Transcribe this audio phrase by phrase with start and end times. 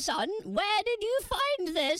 [0.00, 1.98] son, where did you find this?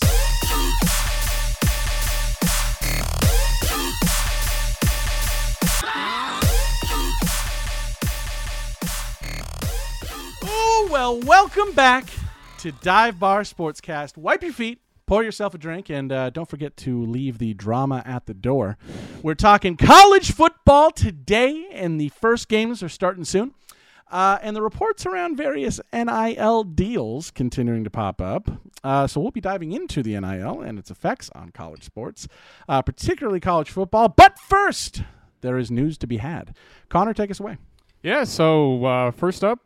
[10.43, 12.07] Oh, well, welcome back
[12.59, 14.17] to Dive Bar Sportscast.
[14.17, 18.03] Wipe your feet, pour yourself a drink, and uh, don't forget to leave the drama
[18.07, 18.79] at the door.
[19.23, 23.53] We're talking college football today, and the first games are starting soon.
[24.11, 28.51] Uh, and the reports around various NIL deals continuing to pop up.
[28.83, 32.27] Uh, so we'll be diving into the NIL and its effects on college sports,
[32.69, 34.09] uh, particularly college football.
[34.09, 35.03] But first,
[35.43, 36.57] there is news to be had.
[36.89, 37.59] Connor, take us away.
[38.03, 39.61] Yeah, so uh, first up,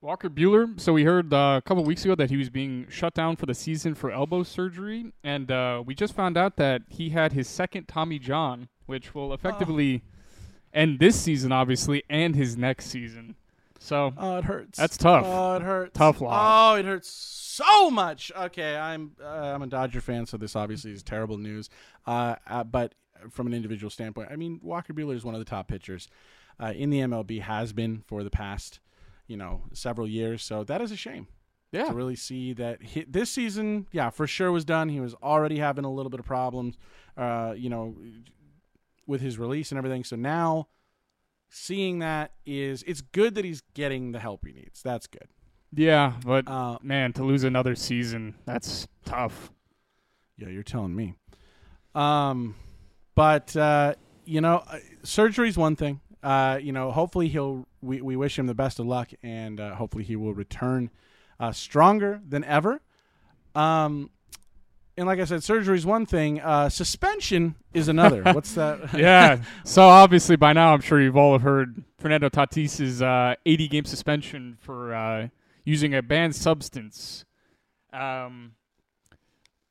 [0.00, 0.78] Walker Buehler.
[0.78, 3.46] So we heard uh, a couple weeks ago that he was being shut down for
[3.46, 7.48] the season for elbow surgery, and uh, we just found out that he had his
[7.48, 10.02] second Tommy John, which will effectively
[10.72, 13.34] end this season, obviously, and his next season.
[13.78, 14.78] So Oh, it hurts.
[14.78, 15.24] That's tough.
[15.26, 15.96] Oh, it hurts.
[15.96, 16.74] Tough lot.
[16.74, 18.32] Oh, it hurts so much.
[18.36, 21.68] Okay, I'm uh, I'm a Dodger fan, so this obviously is terrible news.
[22.06, 22.94] Uh, uh, but
[23.30, 26.08] from an individual standpoint, I mean, Walker Buehler is one of the top pitchers
[26.60, 27.40] uh, in the MLB.
[27.42, 28.80] Has been for the past,
[29.26, 30.42] you know, several years.
[30.42, 31.28] So that is a shame
[31.72, 34.88] yeah, to really see that he, this season, yeah, for sure was done.
[34.88, 36.78] He was already having a little bit of problems,
[37.16, 37.96] uh, you know,
[39.06, 40.04] with his release and everything.
[40.04, 40.68] So now
[41.48, 44.82] seeing that is it's good that he's getting the help he needs.
[44.82, 45.28] That's good.
[45.74, 49.50] yeah, but Uh, man, to lose another season, that's tough.
[50.36, 51.14] yeah, you're telling me.
[51.94, 52.54] Um,
[53.14, 56.00] but uh, you know, uh, surgery's one thing.
[56.22, 57.66] Uh, you know, hopefully he'll.
[57.80, 60.90] We, we wish him the best of luck, and uh, hopefully he will return
[61.38, 62.80] uh, stronger than ever.
[63.54, 64.10] Um,
[64.98, 66.40] and like I said, surgery is one thing.
[66.40, 68.22] Uh, suspension is another.
[68.34, 68.92] What's that?
[68.98, 69.40] yeah.
[69.64, 74.58] So obviously by now, I'm sure you've all heard Fernando Tatis's uh, 80 game suspension
[74.60, 75.28] for uh,
[75.64, 77.24] using a banned substance.
[77.92, 78.52] Um,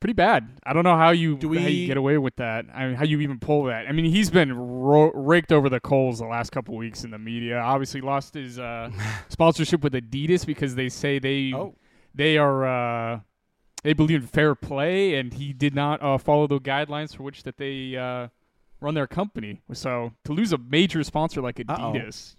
[0.00, 0.48] pretty bad.
[0.64, 2.66] I don't know how you Do how we- you get away with that.
[2.74, 3.86] I mean, how you even pull that.
[3.88, 7.18] I mean, he's been ro- raked over the coals the last couple weeks in the
[7.18, 7.58] media.
[7.58, 8.90] Obviously, lost his uh,
[9.28, 11.74] sponsorship with Adidas because they say they Oh.
[12.14, 13.22] they are.
[13.82, 17.44] They believe in fair play, and he did not uh, follow the guidelines for which
[17.44, 18.28] that they uh,
[18.80, 19.62] run their company.
[19.72, 22.34] So to lose a major sponsor like Adidas,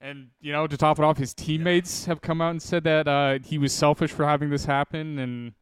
[0.00, 3.08] and you know to top it off, his teammates have come out and said that
[3.08, 5.52] uh, he was selfish for having this happen, and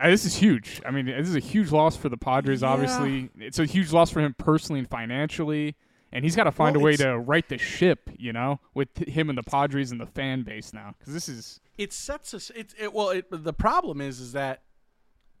[0.00, 0.80] uh, this is huge.
[0.86, 2.62] I mean, this is a huge loss for the Padres.
[2.62, 2.68] Yeah.
[2.68, 5.76] Obviously, it's a huge loss for him personally and financially.
[6.10, 8.96] And he's got to find Well, a way to right the ship, you know, with
[8.96, 12.50] him and the Padres and the fan base now, because this is it sets us.
[12.54, 14.62] It, it well, it, the problem is, is that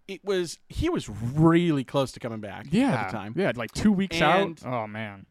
[0.06, 3.34] it was he was really close to coming back yeah, at the time.
[3.36, 4.66] yeah, like two weeks And- out.
[4.66, 5.26] Oh man,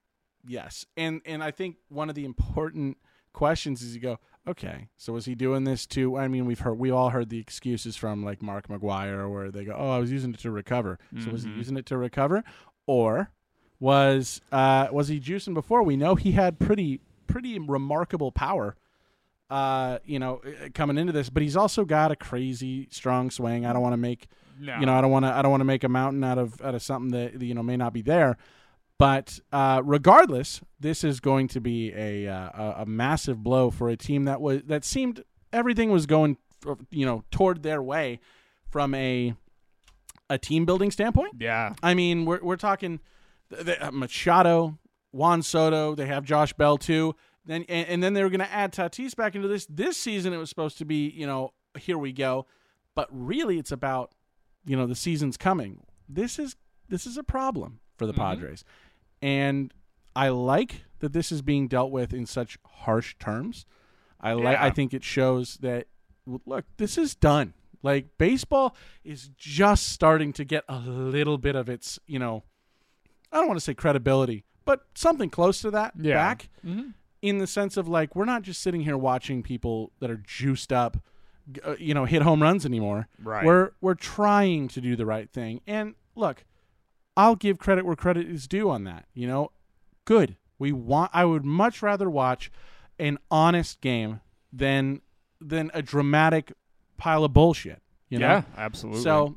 [0.48, 2.98] Yes, and and I think one of the important
[3.34, 4.18] questions is you go,
[4.48, 6.18] okay, so was he doing this to?
[6.18, 9.66] I mean, we've heard we all heard the excuses from like Mark McGwire where they
[9.66, 11.00] go, oh, I was using it to recover.
[11.24, 11.58] So was he Mhm.
[11.58, 12.44] using it to recover,
[12.86, 13.32] or
[13.80, 15.84] was uh was he juicing before?
[15.84, 18.76] We know he had pretty pretty remarkable power.
[19.50, 23.66] Uh, you know, uh, coming into this, but he's also got a crazy strong swing.
[23.66, 24.28] I don't want to make
[24.60, 26.38] no, you know, I don't want to I don't want to make a mountain out
[26.38, 28.38] of out of something that you know may not be there.
[28.98, 33.96] But uh, regardless, this is going to be a, uh, a massive blow for a
[33.96, 36.38] team that was that seemed everything was going
[36.90, 38.20] you know toward their way
[38.70, 39.34] from a
[40.30, 41.36] a team building standpoint.
[41.40, 43.00] yeah, I mean, we're we're talking
[43.50, 44.78] th- th- uh, Machado,
[45.12, 45.96] Juan Soto.
[45.96, 47.16] They have Josh Bell too.
[47.48, 49.66] Then and, and then they were going to add Tatis back into this.
[49.68, 52.46] This season, it was supposed to be you know here we go,
[52.94, 54.12] but really it's about
[54.66, 55.82] you know the season's coming.
[56.08, 56.56] This is
[56.90, 58.18] this is a problem for the Mhm.
[58.18, 58.64] Padres,
[59.22, 59.74] and
[60.16, 63.66] I like that this is being dealt with in such harsh terms.
[64.20, 64.58] I like.
[64.58, 64.66] Yeah.
[64.66, 65.88] I think it shows that
[66.46, 67.54] look, this is done.
[67.84, 68.76] Like baseball
[69.06, 72.44] is just starting to get a little bit of its, you know,
[73.32, 76.16] I don't want to say credibility, but something close to that Yeah.
[76.16, 76.96] back Mhm.
[77.22, 80.72] In the sense of like we're not just sitting here watching people that are juiced
[80.72, 80.98] up,
[81.66, 83.08] uh, you know, hit home runs anymore.
[83.22, 83.46] right.
[83.46, 85.62] We're we're trying to do the right thing.
[85.68, 86.46] And look,
[87.16, 89.06] I'll give credit where credit is due on that.
[89.14, 89.52] You know,
[90.06, 90.36] good.
[90.60, 91.12] We want.
[91.14, 92.52] I would much rather watch
[93.00, 94.22] an honest game
[94.52, 95.02] than
[95.40, 96.54] than a dramatic
[96.98, 97.82] pile of bullshit.
[98.10, 98.28] You know.
[98.28, 99.02] yeah, absolutely.
[99.02, 99.36] So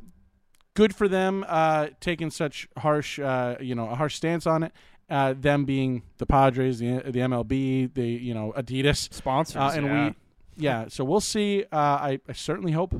[0.74, 4.72] good for them uh, taking such harsh, uh, you know, a harsh stance on it.
[5.10, 9.86] Uh, them being the Padres, the the MLB, the you know Adidas, sponsors, uh, and
[9.86, 10.08] yeah.
[10.08, 10.14] we,
[10.56, 10.84] yeah.
[10.88, 11.64] So we'll see.
[11.72, 12.94] Uh, I, I certainly hope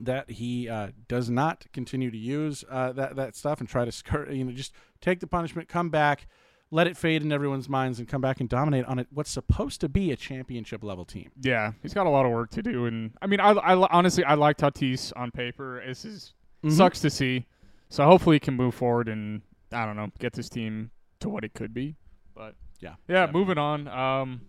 [0.00, 3.92] that he uh, does not continue to use uh, that that stuff and try to
[3.92, 4.72] skirt, you know, just
[5.02, 6.26] take the punishment, come back.
[6.70, 9.80] let it fade in everyone's minds and come back and dominate on it what's supposed
[9.80, 11.30] to be a championship level team.
[11.42, 14.24] Yeah, he's got a lot of work to do, and I mean, I, I honestly
[14.24, 15.82] I like Tatis on paper.
[15.86, 16.32] This is
[16.64, 16.72] Mhm.
[16.72, 17.46] sucks to see.
[17.90, 19.42] So hopefully he can move forward and
[19.72, 20.90] I don't know get this team
[21.20, 21.96] to what it could be.
[22.34, 22.94] But Yeah.
[23.08, 23.26] yeah.
[23.26, 23.40] Definitely.
[23.40, 23.88] Moving on.
[23.88, 24.40] Um,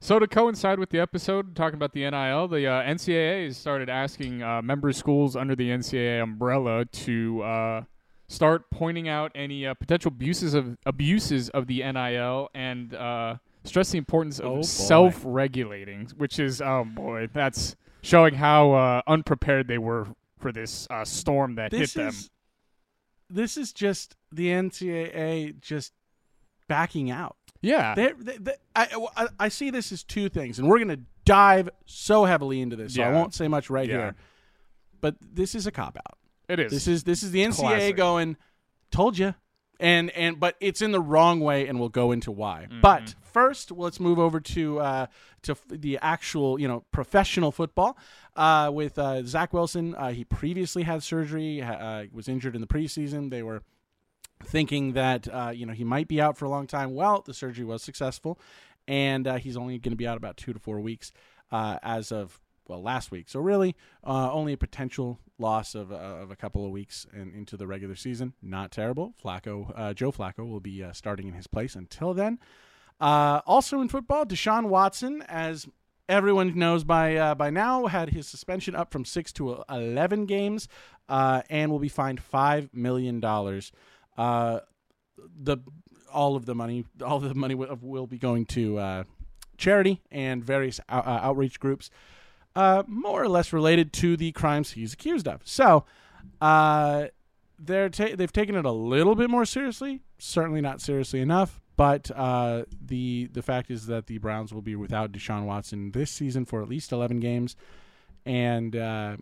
[0.00, 3.88] so to coincide with the episode talking about the NIL, the uh, NCAA has started
[3.88, 7.82] asking uh, member schools under the NCAA umbrella to uh,
[8.28, 13.90] start pointing out any uh, potential abuses of abuses of the NIL and uh, stress
[13.90, 19.78] the importance Oh, of self-regulating, which is oh boy, that's showing how uh, unprepared they
[19.78, 20.06] were
[20.38, 22.08] for this uh, storm that This hit them.
[22.10, 22.30] is
[23.30, 25.92] this is just the NCAA just
[26.68, 27.36] backing out.
[27.60, 31.00] Yeah, They, they, they, I, I, see this as two things, and we're going to
[31.24, 33.96] dive so heavily into this, so I won't say much right Yeah.
[33.96, 34.14] here.
[35.00, 36.18] But this is a cop out.
[36.48, 36.70] it is.
[36.70, 37.96] This is this is the NCAA Classic.
[37.96, 38.36] going,
[38.92, 39.34] told you,
[39.80, 42.66] and and but it's in the wrong way, and we'll go into why.
[42.70, 42.80] Mm-hmm.
[42.80, 45.06] But first, let's move over to uh,
[45.42, 47.96] to the actual you know professional football
[48.34, 49.94] uh, with uh, Zach Wilson.
[49.94, 53.30] Uh, he previously had surgery, uh, was injured in the preseason.
[53.30, 53.62] They were
[54.44, 56.94] thinking that uh, you know he might be out for a long time.
[56.94, 58.40] Well, the surgery was successful,
[58.88, 61.12] and he's only going to be out about two to four weeks
[61.52, 63.28] as of well last week.
[63.28, 67.32] So really, uh, only a potential loss of, uh, of a couple of weeks in,
[67.32, 68.34] into the regular season.
[68.42, 69.14] Not terrible.
[69.24, 72.40] Flacco, uh, Joe Flacco, will be starting in his place until then.
[73.00, 75.66] Uh, also in football, Deshaun Watson, as
[76.08, 80.68] everyone knows by uh, by now, had his suspension up from six to eleven games,
[81.08, 83.70] uh, and will be fined five million dollars.
[84.16, 84.60] Uh,
[85.16, 85.58] the
[86.12, 89.04] all of the money, all of the money will, will be going to uh,
[89.58, 91.90] charity and various out, uh, outreach groups,
[92.56, 95.42] more or less related to the crimes he's accused of.
[95.44, 95.84] So,
[96.40, 100.00] they're ta- they've taken it a little bit more seriously.
[100.18, 101.60] Certainly not seriously enough.
[101.78, 106.10] But uh, the the fact is that the Browns will be without Deshaun Watson this
[106.10, 107.54] season for at least eleven games,
[108.26, 109.16] and uh,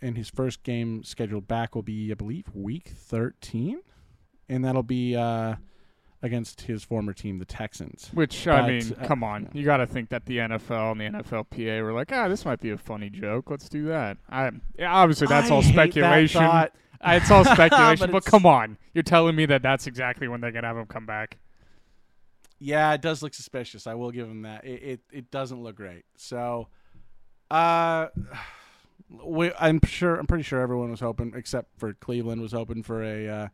[0.00, 3.82] and his first game scheduled back will be, I believe, week thirteen,
[4.48, 5.56] and that'll be uh,
[6.22, 8.08] against his former team, the Texans.
[8.14, 9.60] Which I mean, uh, come on, yeah.
[9.60, 12.60] you got to think that the NFL and the NFLPA were like, ah, this might
[12.60, 13.50] be a funny joke.
[13.50, 14.16] Let's do that.
[14.30, 16.42] I yeah, obviously that's I all that speculation.
[16.42, 16.68] Uh,
[17.04, 20.52] it's all speculation, But but, come on, you're telling me that that's exactly when they're
[20.52, 21.36] gonna have him come back.
[22.62, 23.88] Yeah, it does look suspicious.
[23.88, 24.64] I will give him that.
[24.64, 26.04] It it, it doesn't look great.
[26.16, 26.68] So,
[27.50, 28.06] uh,
[29.24, 33.02] we, I'm sure I'm pretty sure everyone was hoping, except for Cleveland, was hoping for
[33.02, 33.48] a uh,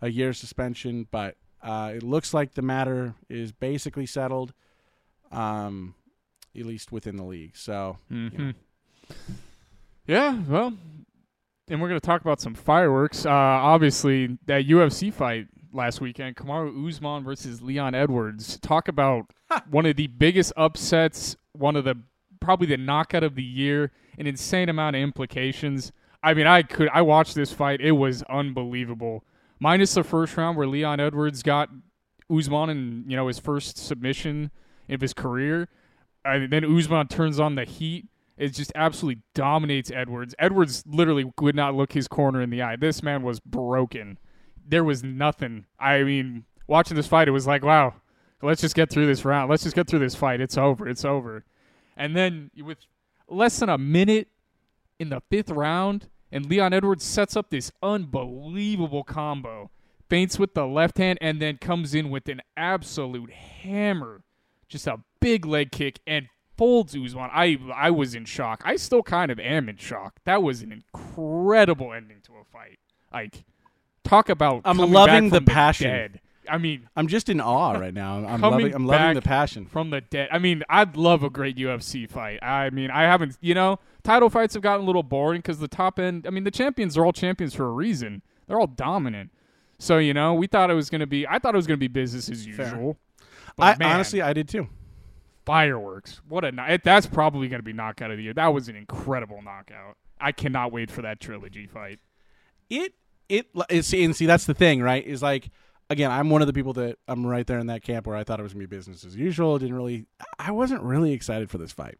[0.00, 1.08] a year suspension.
[1.10, 4.54] But uh, it looks like the matter is basically settled,
[5.32, 5.94] um,
[6.56, 7.56] at least within the league.
[7.56, 8.50] So, Mm-hmm.
[10.06, 10.72] Yeah, well,
[11.68, 13.26] and we're gonna talk about some fireworks.
[13.26, 18.58] Uh, obviously, that UFC fight last weekend, Kamaru Usman versus Leon Edwards.
[18.58, 19.26] Talk about
[19.70, 21.96] one of the biggest upsets, one of the
[22.40, 25.92] probably the knockout of the year, an insane amount of implications.
[26.22, 29.24] I mean, I could I watched this fight; it was unbelievable.
[29.60, 31.70] Minus the first round where Leon Edwards got
[32.30, 34.50] Usman in you know his first submission
[34.88, 35.68] of his career.
[36.24, 38.06] Uh, then Usman turns on the heat.
[38.36, 40.34] It just absolutely dominates Edwards.
[40.38, 42.76] Edwards literally would not look his corner in the eye.
[42.76, 44.18] This man was broken.
[44.66, 45.66] There was nothing.
[45.78, 47.94] I mean, watching this fight, it was like, wow,
[48.42, 49.50] let's just get through this round.
[49.50, 50.40] Let's just get through this fight.
[50.40, 50.88] It's over.
[50.88, 51.44] It's over.
[51.96, 52.78] And then with
[53.28, 54.28] less than a minute
[54.98, 59.70] in the fifth round, and Leon Edwards sets up this unbelievable combo.
[60.08, 64.22] Feints with the left hand and then comes in with an absolute hammer.
[64.68, 67.30] Just a big leg kick and folds Usman.
[67.32, 68.62] I I was in shock.
[68.64, 70.20] I still kind of am in shock.
[70.24, 72.78] That was an incredible ending to a fight.
[73.12, 73.44] Like
[74.04, 75.90] talk about I'm loving the passion.
[75.90, 76.20] dead.
[76.48, 78.16] I mean, I'm just in awe right now.
[78.26, 79.66] I'm loving I'm loving the passion.
[79.66, 80.28] from the dead.
[80.32, 82.42] I mean, I'd love a great UFC fight.
[82.42, 85.68] I mean, I haven't, you know, title fights have gotten a little boring because the
[85.68, 88.22] top end, I mean, the champions are all champions for a reason.
[88.48, 89.30] They're all dominant.
[89.78, 91.78] So, you know, we thought it was going to be, I thought it was going
[91.78, 92.98] to be business as usual.
[93.56, 94.68] But I man, honestly I did too.
[95.44, 96.20] fireworks.
[96.28, 96.82] What a night.
[96.84, 98.34] That's probably going to be knockout of the year.
[98.34, 99.96] That was an incredible knockout.
[100.20, 102.00] I cannot wait for that trilogy fight.
[102.70, 102.94] it
[103.32, 105.04] it is see, and see that's the thing right?
[105.04, 105.50] Is like
[105.90, 108.24] again i'm one of the people that i'm right there in that camp where i
[108.24, 110.06] thought it was gonna be business as usual didn't really
[110.38, 111.98] i wasn't really excited for this fight.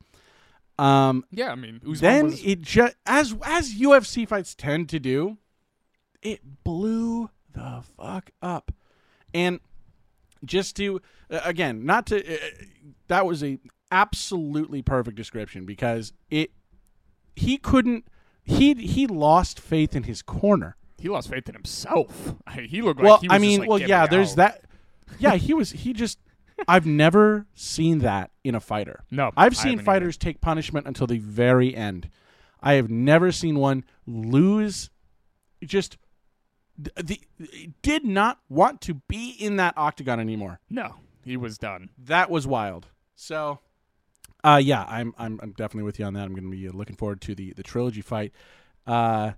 [0.79, 4.99] Um Yeah, I mean, Usman then was, it just as as ufc fights tend to
[4.99, 5.37] do
[6.23, 8.73] it blew the fuck up.
[9.35, 9.61] And
[10.45, 12.39] just to uh, again not to uh,
[13.09, 13.59] that was a
[13.91, 16.51] absolutely perfect description because it
[17.37, 18.07] he couldn't
[18.43, 22.35] he he lost faith in his corner he lost faith in himself.
[22.53, 24.03] He looked like he was I mean, like, well, "Get yeah.
[24.03, 24.65] me There's that.
[25.19, 25.71] yeah, he was.
[25.71, 26.19] He just.
[26.69, 29.03] I've never seen that in a fighter.
[29.11, 32.09] No, I've seen fighters take punishment until the very end.
[32.61, 34.91] I have never seen one lose.
[35.65, 35.97] Just
[36.79, 37.19] the,
[37.81, 40.61] did not want to be in that octagon anymore.
[40.69, 41.89] No, he was done.
[41.99, 42.89] That was wild.
[43.15, 43.61] So,
[44.45, 46.25] uh, yeah, I'm I'm I'm definitely with you on that.
[46.25, 48.33] I'm going to be looking forward to the the trilogy fight.
[48.87, 49.33] Uh,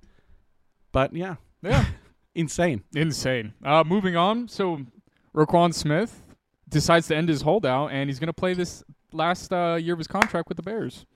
[0.92, 1.84] but yeah, Yeah,
[2.34, 2.84] insane.
[2.94, 3.54] insane.
[3.64, 4.48] Uh, moving on.
[4.48, 4.80] So,
[5.34, 6.20] Roquan Smith
[6.68, 9.98] decides to end his holdout, and he's going to play this last uh, year of
[9.98, 11.06] his contract with the Bears.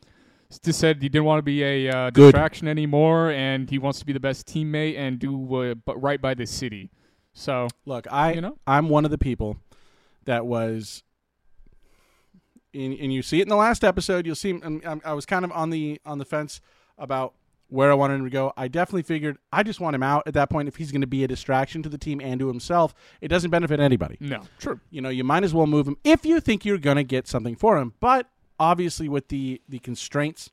[0.65, 4.07] Just said he didn't want to be a uh, distraction anymore, and he wants to
[4.07, 6.91] be the best teammate and do uh, right by the city.
[7.35, 8.59] So, Look, I You know?
[8.67, 9.59] I'm one of the people
[10.25, 11.03] that was,
[12.73, 14.25] and, and you see it in the last episode.
[14.25, 16.63] You'll see I'm, I'm, I was kind of on the on the fence
[16.97, 17.35] about
[17.69, 18.53] where I wanted him to go.
[18.57, 20.69] I definitely figured I just want him out at that point.
[20.69, 23.51] If he's going to be a distraction to the team and to himself, it doesn't
[23.51, 24.17] benefit anybody.
[24.21, 24.81] no, true.
[24.91, 27.29] You know, you might as well move him if you think you're going to get
[27.29, 27.95] something for him.
[28.01, 30.51] But obviously, with the the constraints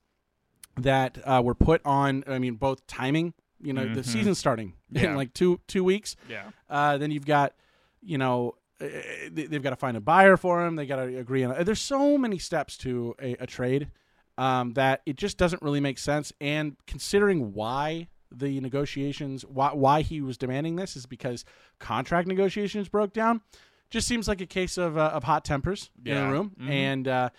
[0.77, 3.33] that uh, were put on, I mean, both timing.
[3.61, 4.05] You know, the Mhm.
[4.05, 5.11] season's starting Yeah.
[5.11, 6.15] in like two two weeks.
[6.29, 6.49] Yeah.
[6.69, 7.53] Uh, then you've got,
[8.01, 8.85] you know, uh,
[9.31, 10.75] they- they've got to find a buyer for him.
[10.75, 11.63] They got to agree on.
[11.63, 13.87] There's so many steps to a, a trade
[14.37, 16.33] um, that it just doesn't really make sense.
[16.41, 21.45] And considering why the negotiations, why why he was demanding this, is because
[21.79, 23.41] contract negotiations broke down.
[23.89, 26.27] Just seems like a case of uh, of hot tempers in Yeah.
[26.27, 26.69] a room, Mhm.
[26.69, 27.29] and uh,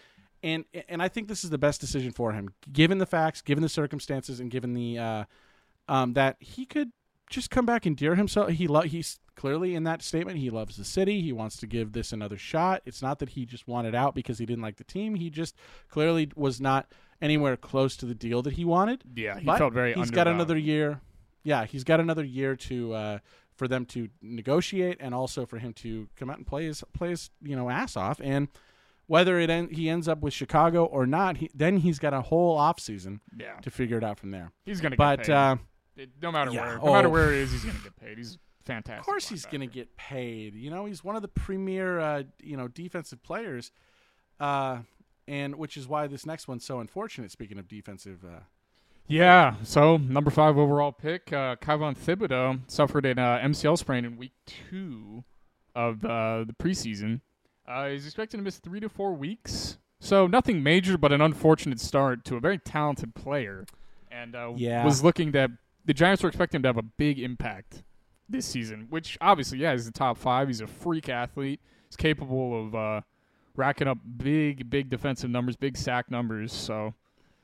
[0.42, 3.62] and and I think this is the best decision for him, given the facts, given
[3.62, 5.24] the circumstances, and given the uh,
[5.88, 6.92] um, that he could
[7.28, 8.50] just come back and endear himself.
[8.50, 10.38] He lo- he's clearly in that statement.
[10.38, 11.20] He loves the city.
[11.20, 12.82] He wants to give this another shot.
[12.86, 15.14] It's not that he just wanted out because he didn't like the team.
[15.14, 15.56] He just
[15.88, 16.90] clearly was not
[17.20, 19.02] anywhere close to the deal that he wanted.
[19.14, 19.94] Yeah, he But felt very.
[19.94, 21.00] He's got another year.
[21.42, 23.18] Yeah, he's got another year to uh,
[23.54, 27.10] for them to negotiate, and also for him to come out and play his play
[27.10, 28.20] his you know ass off.
[28.22, 28.48] And
[29.06, 32.20] whether it en- he ends up with Chicago or not, he, then he's got a
[32.22, 34.50] whole off season Yeah, to figure it out from there.
[34.64, 34.96] he's gonna.
[34.96, 35.56] Get But uh,
[35.96, 37.10] It- no matter yeah, where, no matter oh.
[37.10, 38.18] where it is, he's gonna get paid.
[38.18, 39.00] He's fantastic.
[39.00, 40.54] Of course, he's going to get paid.
[40.54, 43.70] You know, he's one of the premier, uh, you know, defensive players,
[44.40, 44.78] uh,
[45.26, 47.30] and which is why this next one's so unfortunate.
[47.30, 48.40] Speaking of defensive, uh,
[49.06, 49.54] Yeah.
[49.62, 54.32] So number five overall pick, uh, Kayvon Thibodeaux suffered an uh, MCL sprain in week
[54.44, 55.24] two
[55.74, 57.20] of uh, the preseason.
[57.66, 59.78] Uh, he's expected to miss three to four weeks.
[60.00, 63.64] So nothing major, but an unfortunate start to a very talented player.
[64.10, 64.84] And uh, Yeah.
[64.84, 65.50] was looking that
[65.86, 67.82] the Giants were expecting him to have a big impact
[68.28, 68.86] this season.
[68.90, 70.48] Which obviously, yeah, he's the top five.
[70.48, 71.60] He's a freak athlete.
[71.88, 73.00] He's capable of uh,
[73.54, 76.52] racking up big, big defensive numbers, big sack numbers.
[76.52, 76.94] So,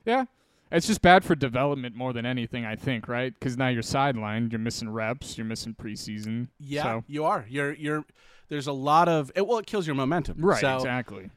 [0.05, 0.25] yeah,
[0.71, 3.33] it's just bad for development more than anything, I think, right?
[3.33, 6.49] Because now you're sidelined, you're missing reps, you're missing preseason.
[6.59, 7.45] yeah, So, you are.
[7.49, 8.05] You're you're.
[8.49, 10.35] There's a lot of it, well, it kills your momentum.
[10.39, 11.29] right, So exactly.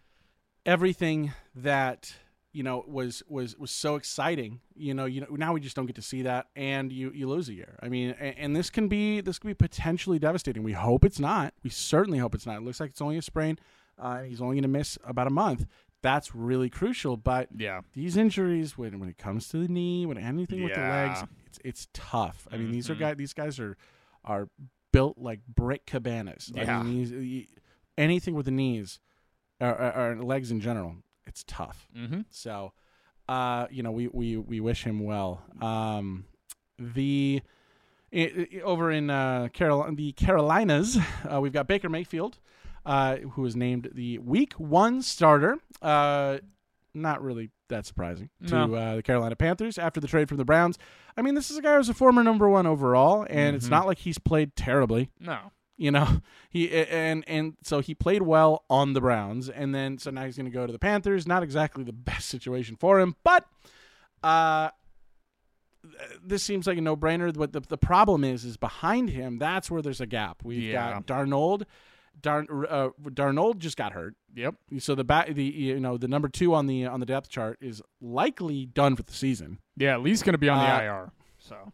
[0.66, 2.14] everything that
[2.56, 4.60] you know was was was so exciting.
[4.74, 7.28] You know, you know now we just don't get to see that, and you you
[7.28, 7.78] lose a year.
[7.82, 10.62] I mean, and, and this can be this can be potentially devastating.
[10.62, 11.52] We hope it's not.
[11.62, 12.56] We certainly hope it's not.
[12.56, 13.58] It looks like it's only a sprain.
[13.98, 15.66] Uh, he's only going to miss about a month.
[16.02, 17.16] That's really crucial.
[17.16, 17.80] But Yeah.
[17.94, 21.58] these injuries, when when it comes to the knee, when anything with the legs, it's
[21.64, 22.48] it's tough.
[22.50, 22.98] I mean, these are Mhm.
[23.00, 23.16] guys.
[23.16, 23.76] These guys are
[24.24, 24.48] are
[24.92, 26.50] built like brick cabanas.
[26.54, 26.78] Yeah.
[26.80, 27.48] I mean, these,
[27.98, 28.98] anything with the knees
[29.60, 31.88] or, or, or legs in general, it's tough.
[31.96, 32.20] Mm-hmm.
[32.30, 32.72] So,
[33.28, 35.42] uh, you know, we we we wish him well.
[35.60, 36.24] Um,
[36.78, 37.40] the
[38.14, 40.98] i- i- over in uh, Carol- the Carolinas,
[41.32, 42.38] uh, we've got Baker Mayfield,
[42.84, 45.58] uh, who was named the Week One starter.
[45.82, 46.38] Uh,
[46.94, 48.74] not really that surprising to No.
[48.74, 50.78] uh, the Carolina Panthers after the trade from the Browns.
[51.16, 53.70] I mean, this is a guy who's a former number one overall, and it's Mhm.
[53.70, 55.50] not like he's played terribly No.
[55.76, 60.10] You know he and and so he played well on the browns and then so
[60.10, 63.14] now he's going to go to the panthers not exactly the best situation for him
[63.24, 63.44] but
[64.22, 64.70] uh
[66.24, 69.80] this seems like a no-brainer what the, the problem is is behind him that's where
[69.82, 70.94] there's a gap we've Yeah.
[71.00, 71.62] got darnold
[72.22, 74.54] Darn, uh, Darnold just got hurt, Yep.
[74.78, 77.58] so the back, the you know the number two on the on the depth chart
[77.60, 79.58] is likely done for the season.
[79.76, 81.12] Yeah, at least going to be on the Uh, IR.
[81.38, 81.72] So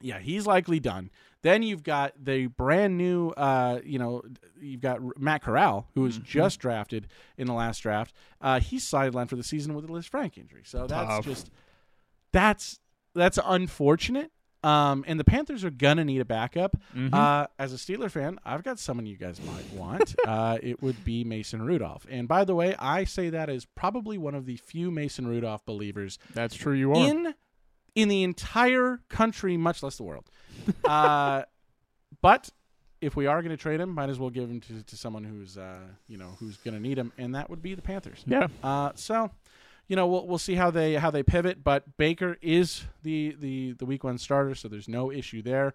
[0.00, 1.10] Yeah, he's likely done.
[1.42, 4.22] Then you've got the brand new, uh, you know,
[4.60, 6.24] you've got Matt Corral, who was Mm-hmm.
[6.24, 8.12] just drafted in the last draft.
[8.40, 10.62] Uh, he's sidelined for the season with a Lisfranc injury.
[10.64, 11.24] So that's Tough.
[11.24, 11.50] just
[12.32, 12.80] that's
[13.14, 14.30] that's unfortunate.
[14.64, 16.76] Um, and the Panthers are gonna need a backup.
[16.94, 17.14] Mhm.
[17.14, 20.16] Uh, as a Steeler fan, I've got someone you guys might want.
[20.26, 22.04] uh, it would be Mason Rudolph.
[22.10, 25.64] And by the way, I say that as probably one of the few Mason Rudolph
[25.64, 26.74] believers that's true.
[26.74, 27.08] You are.
[27.08, 27.34] in
[27.94, 30.30] in the entire country, much less the world.
[30.84, 31.42] uh,
[32.20, 32.50] but
[33.00, 35.24] if we are going to trade him, might as well give him to, to someone
[35.24, 35.78] who's uh,
[36.08, 38.24] you know who's going to need him, and that would be the Panthers.
[38.26, 38.48] Yeah.
[38.62, 39.30] Uh, so,
[39.86, 41.62] you know, we'll we'll see how they how they pivot.
[41.62, 45.74] But Baker is the the the week one starter, so there's no issue there.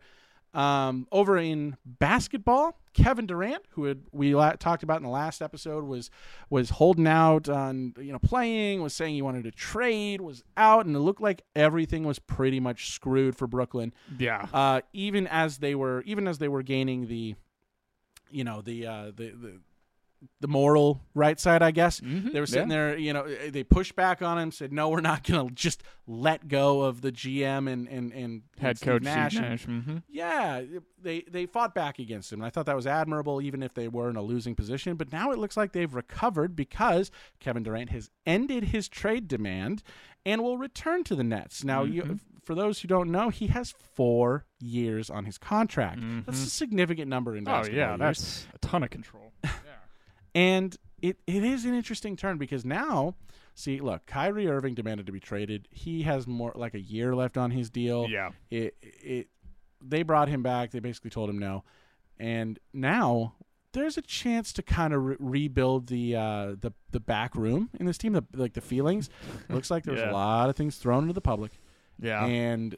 [0.53, 5.41] Um, over in basketball, Kevin Durant, who had, we la- talked about in the last
[5.41, 6.12] episode, was
[6.50, 10.86] was holding out on you know playing, was saying he wanted to trade, was out,
[10.86, 13.93] and it looked like everything was pretty much screwed for Brooklyn.
[14.17, 14.45] Yeah.
[14.53, 17.36] Uh, even as they were even as they were gaining the,
[18.29, 19.60] you know the uh, the the
[20.39, 22.00] the moral right side, I guess.
[22.01, 22.75] Mhm, They were sitting yeah.
[22.75, 25.84] there, you know, they pushed back on him, said, "No, we're not going to just
[26.08, 29.63] let go of the GM and and and Head Steve coach Nash." Nash.
[29.65, 30.62] hmm yeah,
[31.01, 33.88] they they fought back against him, and I thought that was admirable, even if they
[33.88, 34.96] were in a losing position.
[34.96, 39.84] But now it looks like they've recovered because Kevin Durant has ended his trade demand
[40.25, 41.63] and will return to the Nets.
[41.63, 41.94] Now, Mm-hmm.
[41.94, 46.00] you, for those who don't know, he has four years on his contract.
[46.25, 47.60] That's a significant number in basketball.
[47.60, 48.00] Oh basketball.
[48.00, 48.46] yeah, years.
[48.46, 49.33] that's a ton of control.
[50.36, 53.16] And it, it is an interesting turn because now,
[53.56, 55.68] see, look, Kyrie Irving demanded to be traded.
[55.70, 58.08] He has more like a year left on his deal.
[58.10, 58.30] Yeah.
[58.50, 59.28] It it
[59.82, 60.72] they brought him back.
[60.72, 61.63] They basically told him no,
[62.20, 63.34] and now
[63.74, 67.86] there's a chance to kind of re- rebuild the uh, the the back room in
[67.86, 68.13] this team.
[68.13, 69.10] The like the feelings.
[69.50, 70.12] Looks like there's Yeah.
[70.12, 71.52] a lot of things thrown into the public,
[72.00, 72.24] Yeah.
[72.25, 72.75] and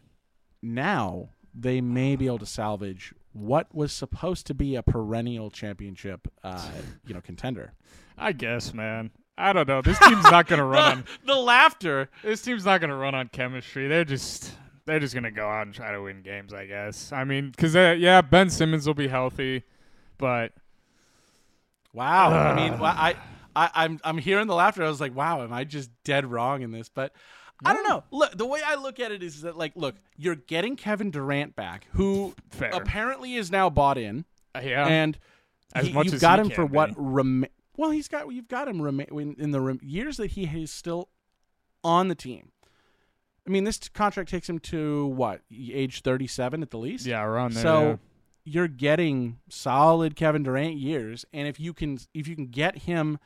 [0.62, 6.28] now they may be able to salvage what was supposed to be a perennial championship,
[6.44, 6.70] uh,
[7.06, 7.74] you know, contender.
[8.18, 9.12] I guess, man.
[9.38, 9.82] I don't know.
[9.82, 11.06] This team's not gonna run on.
[11.26, 12.10] the laughter.
[12.24, 13.88] This team's not gonna run on chemistry.
[13.88, 14.52] They're just.
[14.86, 17.12] They're just gonna go out and try to win games, I guess.
[17.12, 19.64] I mean, because uh, yeah, Ben Simmons will be healthy,
[20.18, 20.54] but
[21.96, 22.30] Wow.
[22.32, 23.16] I mean, I,
[23.56, 24.84] I, I'm, I'm hearing the laughter.
[24.84, 26.90] I was like, wow, am I just dead wrong in this?
[26.90, 27.14] But
[27.64, 28.04] I don't know.
[28.12, 31.56] Look, the way I look at it is that, like, look, you're getting Kevin Durant
[31.56, 32.70] back, who Fair.
[32.74, 35.18] apparently is now bought in, uh, yeah, and
[35.74, 36.92] As he- much you've as got him for what?
[36.98, 37.46] Rem-
[37.78, 40.72] well, he's got you've got him rema- in, in the rem- years that he is
[40.72, 41.10] still
[41.84, 42.52] on the team.
[43.48, 47.06] I mean, this contract takes him to what age 37 at the least.
[47.06, 47.62] yeah, around there.
[47.64, 47.96] So yeah.
[48.44, 53.20] you're getting solid Kevin Durant years, and if you can if you can get him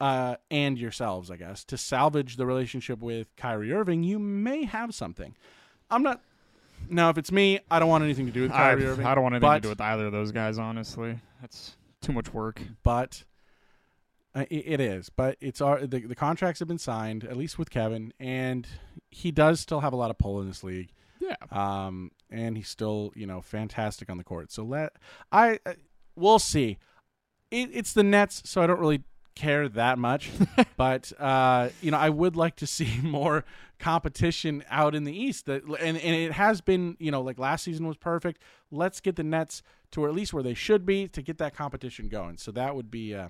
[0.00, 4.94] uh, and yourselves, I guess, to salvage the relationship with Kyrie Irving, you may have
[4.94, 5.36] something.
[5.90, 6.22] I'm not.
[6.88, 9.06] Now, if it's me, I don't want anything to do with I, Kyrie Irving.
[9.06, 10.58] I don't want anything but, to do with either of those guys.
[10.58, 12.62] Honestly, that's too much work.
[12.82, 13.24] But
[14.34, 15.10] uh, it, it is.
[15.10, 18.66] But it's our the, the contracts have been signed, at least with Kevin, and
[19.10, 20.90] he does still have a lot of pull in this league.
[21.20, 24.50] Yeah, um, and he's still you know fantastic on the court.
[24.50, 24.94] So let
[25.30, 25.74] I uh,
[26.16, 26.78] we'll see.
[27.50, 29.02] It, it's the Nets, so I don't really
[29.34, 30.30] care that much.
[30.76, 33.44] but uh, you know, I would like to see more
[33.78, 35.46] competition out in the East.
[35.46, 38.42] That and and it has been you know like last season was perfect.
[38.70, 39.62] Let's get the Nets
[39.92, 42.36] to at least where they should be to get that competition going.
[42.36, 43.14] So that would be.
[43.14, 43.28] Uh,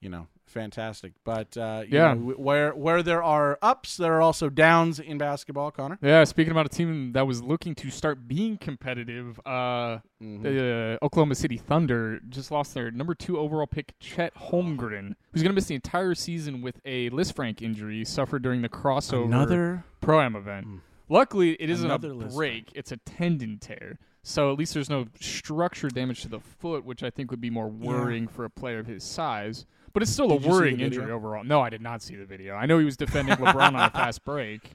[0.00, 1.12] you know, fantastic.
[1.24, 2.14] But uh, you Yeah.
[2.14, 5.70] know, where where there are ups, there are also downs in basketball.
[5.70, 6.24] Connor, yeah.
[6.24, 10.42] Speaking about a team that was looking to start being competitive, uh, Mm-hmm.
[10.42, 15.52] the Oklahoma City Thunder just lost their number two overall pick, Chet Holmgren, who's going
[15.52, 20.20] to miss the entire season with a Lisfranc injury suffered during the CrawsOver another pro
[20.20, 20.66] am event.
[21.08, 22.34] Luckily, it isn't Another a Lisfranc.
[22.34, 23.98] break; it's a tendon tear.
[24.24, 27.48] So at least there's no structure damage to the foot, which I think would be
[27.48, 29.64] more worrying for a player of his size.
[29.98, 31.42] But it's still Did a worrying injury overall.
[31.42, 32.54] No, I did not see the video.
[32.54, 34.74] I know he was defending LeBron on a fast break.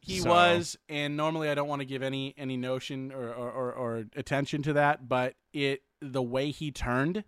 [0.00, 3.50] He So- was, and normally I don't want to give any any notion or, or,
[3.52, 7.22] or, or attention to that, but it the way he turned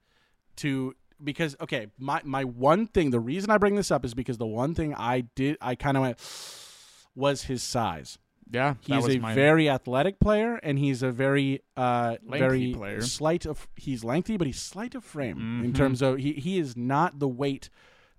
[0.57, 4.39] to because okay, my my one thing, the reason I bring this up is because
[4.39, 6.19] the one thing I did I kind of went
[7.15, 8.19] was his size.
[8.53, 13.01] Yeah, He's a my, very athletic player, and he's a very uh very player.
[13.01, 15.77] slight of he's lengthy, but he's slight of frame in Mhm.
[15.77, 17.71] terms of he he is not the weight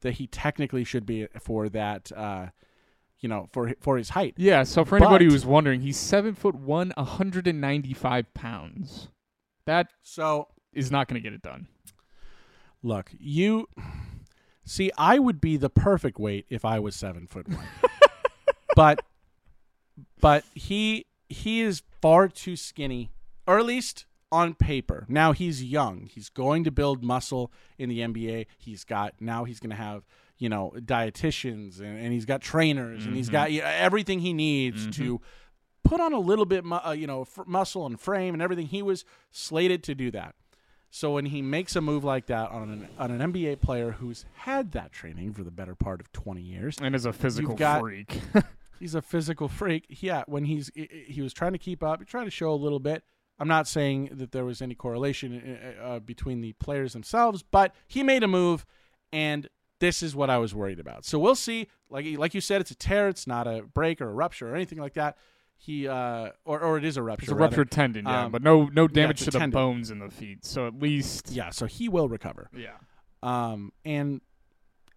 [0.01, 2.47] that he technically should be for that uh
[3.19, 4.33] you know for for his height.
[4.37, 4.63] yeah.
[4.63, 9.09] So for anybody But- who's wondering, he's seven foot one, 195 pounds.
[9.65, 11.67] That So is not going to get it done.
[12.81, 13.67] Look, you
[14.63, 17.67] see, I would be the perfect weight if I was seven foot one,
[18.75, 19.03] but
[20.21, 23.11] but he he is far too skinny,
[23.47, 25.05] or at least on paper.
[25.09, 28.45] Now he's young; he's going to build muscle in the NBA.
[28.57, 30.05] He's got now he's going to have
[30.37, 34.33] you know dietitians and, and he's got trainers and he's got you know, everything he
[34.33, 35.21] needs to
[35.83, 38.67] put on a little bit mu- uh, you know f- muscle and frame and everything.
[38.67, 40.35] He was slated to do that.
[40.93, 44.25] So when he makes a move like that on an on an NBA player who's
[44.33, 47.79] had that training for the better part of 20 years, And is a physical got-
[47.81, 48.19] freak.
[48.81, 49.85] he's a physical freak.
[49.89, 52.79] Yeah, when he's he- he was trying to keep up, trying to show a little
[52.79, 53.03] bit.
[53.39, 57.73] I'm not saying that there was any correlation uh, uh, between the players themselves, but
[57.87, 58.65] he made a move,
[59.13, 59.47] and
[59.79, 61.05] this is what I was worried about.
[61.05, 61.67] So we'll see.
[61.89, 63.07] Like like you said, it's a tear.
[63.07, 65.17] It's not a break or a rupture or anything like that.
[65.57, 67.23] He uh, or or it is a rupture.
[67.25, 67.45] It's a rather.
[67.45, 69.51] ruptured tendon, yeah, Um, but no no damage a to the tendon.
[69.59, 70.45] bones in the feet.
[70.45, 72.49] So at least Yeah, so he will recover.
[72.55, 72.77] yeah.
[73.23, 74.21] Um, and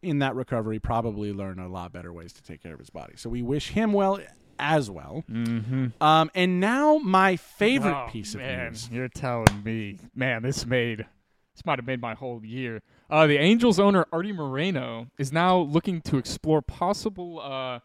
[0.05, 3.15] in that recovery, probably learn a lot better ways to take care of his body.
[3.17, 4.21] So we wish him well
[4.59, 5.25] as well.
[5.31, 6.03] Mm-hmm.
[6.03, 8.89] Um, and now my favorite Oh, piece of man, news.
[8.91, 11.07] You're telling me, man, this made
[11.55, 12.83] this might have made my whole year.
[13.09, 17.79] Uh, the Angels owner Arte Moreno is now looking to explore possible uh,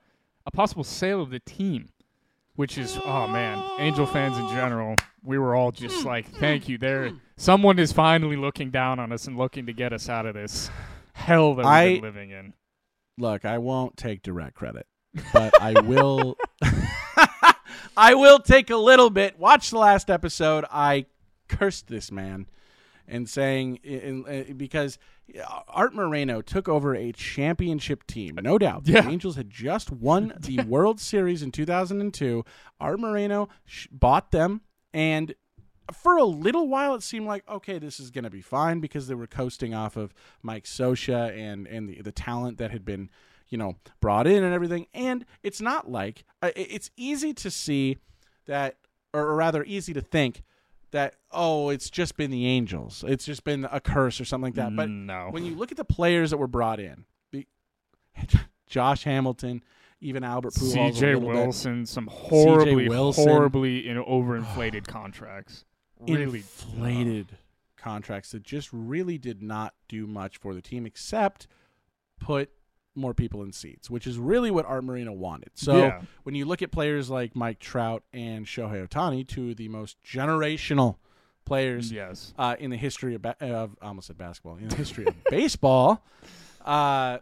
[0.45, 1.89] a possible sale of the team,
[2.55, 6.77] which is oh man, Angel fans in general, we were all just like, thank you.
[6.77, 10.33] There, someone is finally looking down on us and looking to get us out of
[10.33, 10.69] this
[11.19, 12.53] hell that we've I- been living in.
[13.17, 14.87] Look, I won't take direct credit,
[15.33, 16.37] but I will.
[17.97, 19.37] I will take a little bit.
[19.37, 20.63] Watch the last episode.
[20.71, 21.05] I
[21.49, 22.45] cursed this man
[23.07, 24.97] and saying in, in, because
[25.67, 28.83] Art Moreno took over a championship team, no doubt.
[28.85, 29.01] Yeah.
[29.01, 32.45] The Angels had just won the World Series in 2002.
[32.79, 34.61] Art Moreno sh- bought them,
[34.93, 35.33] and
[35.91, 39.07] for a little while it seemed like okay, this is going to be fine because
[39.07, 43.09] they were coasting off of Mike Scioscia and and the the talent that had been
[43.49, 44.87] you know brought in and everything.
[44.93, 47.97] And it's not like uh, it's easy to see
[48.45, 48.77] that,
[49.13, 50.43] or rather easy to think
[50.91, 54.55] that oh, it's just been the Angels, it's just been a curse or something like
[54.55, 54.75] that.
[54.75, 57.47] But no, when you look at the players that were brought in, the,
[58.67, 59.63] Josh Hamilton,
[60.01, 61.15] even Albert Pujols, C.J.
[61.15, 63.27] little bit, Wilson, some horribly, Wilson.
[63.27, 65.65] horribly in overinflated contracts.
[65.99, 67.37] Really inflated
[67.77, 71.47] contracts that just really did not do much for the team except
[72.19, 72.49] put
[72.95, 75.51] more people in seats, which is really what Art Moreno wanted.
[75.55, 76.01] So Yeah.
[76.23, 80.01] when you look at players like Mike Trout and Shohei Ohtani, two of the most
[80.03, 80.97] generational
[81.45, 82.33] players Yes.
[82.37, 85.15] uh, in the history of, ba- of I almost said basketball in the history of
[85.29, 86.03] baseball.
[86.65, 87.19] Uh,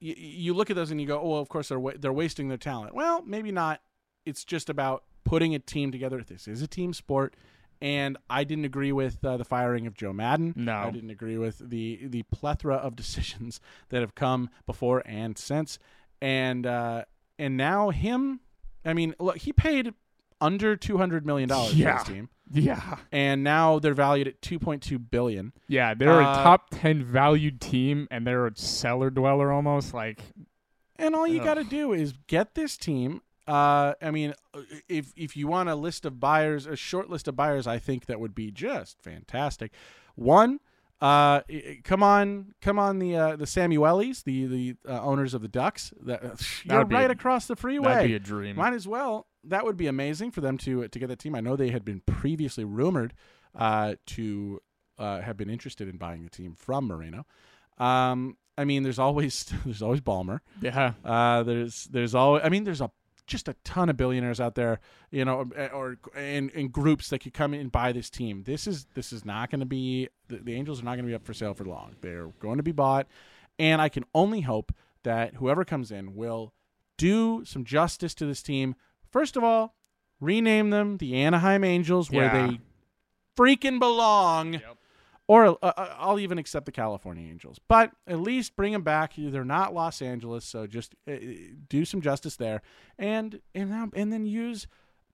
[0.00, 2.12] you, you look at those and you go, oh, well, of course they're wa- they're
[2.12, 2.94] wasting their talent.
[2.94, 3.80] Well, maybe not.
[4.26, 6.22] It's just about putting a team together.
[6.26, 7.36] This is a team sport,
[7.82, 10.52] and I didn't agree with uh, the firing of Joe Maddon.
[10.56, 10.74] No.
[10.74, 13.60] I didn't agree with the the plethora of decisions
[13.90, 15.78] that have come before and since,
[16.20, 17.04] and uh,
[17.38, 18.40] and now him.
[18.84, 19.94] I mean, look, he paid
[20.40, 21.98] under two hundred million dollars Yeah.
[21.98, 22.96] for his team Yeah.
[23.10, 25.52] and now they're valued at 2.2 billion.
[25.68, 30.20] Yeah, they're Uh, a top 10 valued team and they're a cellar dweller almost like
[30.96, 33.22] And all you got to do is get this team.
[33.46, 34.34] Uh, I mean,
[34.88, 38.06] if if you want a list of buyers, a short list of buyers, I think
[38.06, 39.72] that would be just fantastic.
[40.14, 40.60] One,
[41.00, 41.42] uh,
[41.82, 45.92] come on, come on, the uh, the Samuelis, the the uh, owners of the Ducks.
[46.00, 46.22] That,
[46.64, 47.88] you're right a- across the freeway.
[47.94, 48.56] that'd be a dream.
[48.56, 49.26] Might as well.
[49.44, 51.34] That would be amazing for them to to get that team.
[51.34, 53.12] I know they had been previously rumored
[53.54, 54.60] uh, to
[54.98, 57.26] uh, have been interested in buying the team from Moreno.
[57.76, 60.40] Um, I mean, there's always there's always Ballmer.
[60.62, 60.92] Yeah.
[61.04, 62.90] Uh, there's there's always I mean, there's a
[63.26, 66.68] just a ton of billionaires out there, you know, um, eh, or, or in, in
[66.68, 68.42] groups that could come in and buy this team.
[68.44, 71.08] This is this is not going to be the, the Angels are not going to
[71.08, 71.96] be up for sale for long.
[72.00, 73.06] They're going to be bought,
[73.58, 74.72] and I can only hope
[75.04, 76.52] that whoever comes in will
[76.98, 78.74] do some justice to this team.
[79.10, 79.74] First of all,
[80.20, 82.46] rename them the Anaheim Angels, where Yeah.
[82.46, 82.60] they
[83.36, 84.54] freaking belong.
[84.54, 84.73] Yep.
[85.26, 89.14] Or uh, uh, I'll even accept the California Angels, but at least bring them back.
[89.16, 91.14] They're not Los Angeles, so just uh,
[91.68, 92.60] do some justice there,
[92.98, 94.66] and and and then use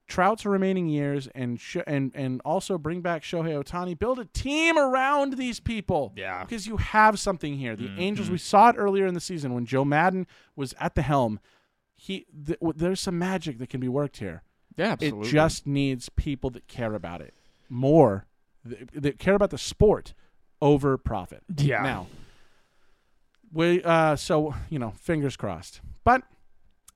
[0.08, 3.96] Trout's remaining years and sh- and and also bring back Shohei Ohtani.
[3.96, 6.12] Build a team around these people.
[6.16, 6.42] Yeah.
[6.42, 7.76] because you have something here.
[7.76, 8.00] The Mm-hmm.
[8.00, 11.38] Angels, we saw it earlier in the season when Joe Maddon was at the helm.
[11.94, 14.42] He th- there's some magic that can be worked here.
[14.76, 15.28] Yeah, absolutely.
[15.28, 17.32] It just needs people that care about it
[17.68, 18.26] more,
[18.64, 20.14] that care about the sport
[20.60, 21.42] over profit.
[21.56, 21.82] Yeah.
[21.82, 22.06] Now,
[23.52, 25.80] we uh, so you know, fingers crossed.
[26.04, 26.22] But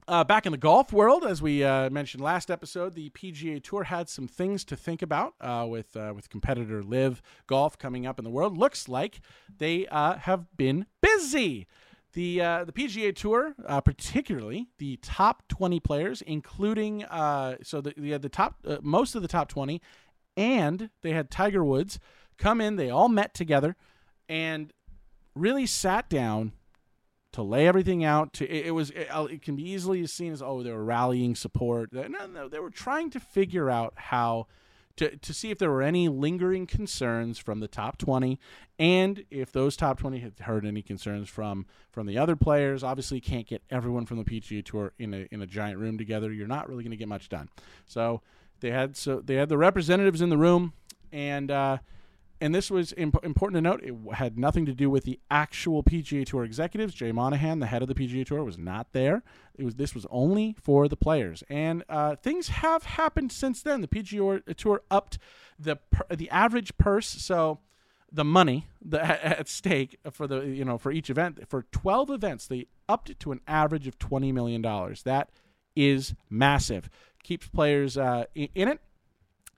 [0.07, 3.85] uh, back in the golf world, as we uh, mentioned last episode, the PGA Tour
[3.85, 8.19] had some things to think about uh, with uh, with competitor LIV Golf coming up
[8.19, 8.59] in the world.
[8.59, 9.21] Looks like
[9.59, 11.67] they uh, have been busy.
[12.13, 17.95] The uh, the PGA Tour, uh, particularly the top twenty players, including uh, so the
[17.97, 19.81] the, the top uh, most of the top twenty,
[20.37, 21.99] and they had Tiger Woods
[22.39, 22.77] come in.
[22.77, 23.77] They all met together
[24.29, 24.73] and
[25.35, 26.53] really sat down
[27.33, 28.33] to lay everything out.
[28.35, 31.35] To it, it was it, it can be easily seen as oh they were rallying
[31.35, 31.93] support.
[31.93, 34.47] No, no, they were trying to figure out how
[34.97, 38.39] to to see if there were any lingering concerns from the top twenty,
[38.79, 42.85] and if those top twenty had heard any concerns from from the other players.
[42.85, 45.99] Obviously, you can't get everyone from the PGA Tour in a in a giant room
[45.99, 46.33] together.
[46.33, 47.49] You're not really going to get much done.
[47.87, 48.23] So
[48.65, 50.73] They had so they had the representatives in the room,
[51.13, 51.79] and uh,
[52.41, 53.83] and this was imp- important to note.
[53.85, 56.95] It had nothing to do with the actual PGA Tour executives.
[56.95, 59.23] Jay Monahan, the head of the PGA Tour, was not there.
[59.55, 63.83] It was this was only for the players, and uh, things have happened since then.
[63.83, 65.19] The PGA Tour upped
[65.59, 67.59] the per- the average purse, so
[68.11, 72.47] the money the, at stake for the you know for each event for 12 events
[72.47, 75.31] they upped it to an average of 20 million dollars that
[75.77, 76.89] is massive
[77.25, 78.81] keeps players uh, in it.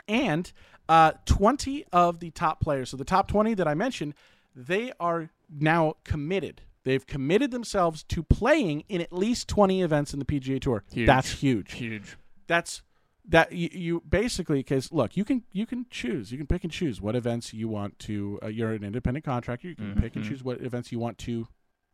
[0.08, 0.50] And
[0.88, 4.14] uh, 20 of the top players so the top 20 that i mentioned
[4.56, 6.62] they are now committed.
[6.84, 10.82] They've committed themselves to playing in at least 20 events in the pga tour.
[10.90, 11.06] Huge.
[11.06, 11.72] that's huge.
[11.74, 12.16] Huge.
[12.46, 12.82] that's
[13.28, 16.30] that you, you basically because look you can you can choose.
[16.32, 19.68] You can pick and choose what events you want to uh, you're an independent contractor.
[19.68, 21.48] You can pick and choose what events you want to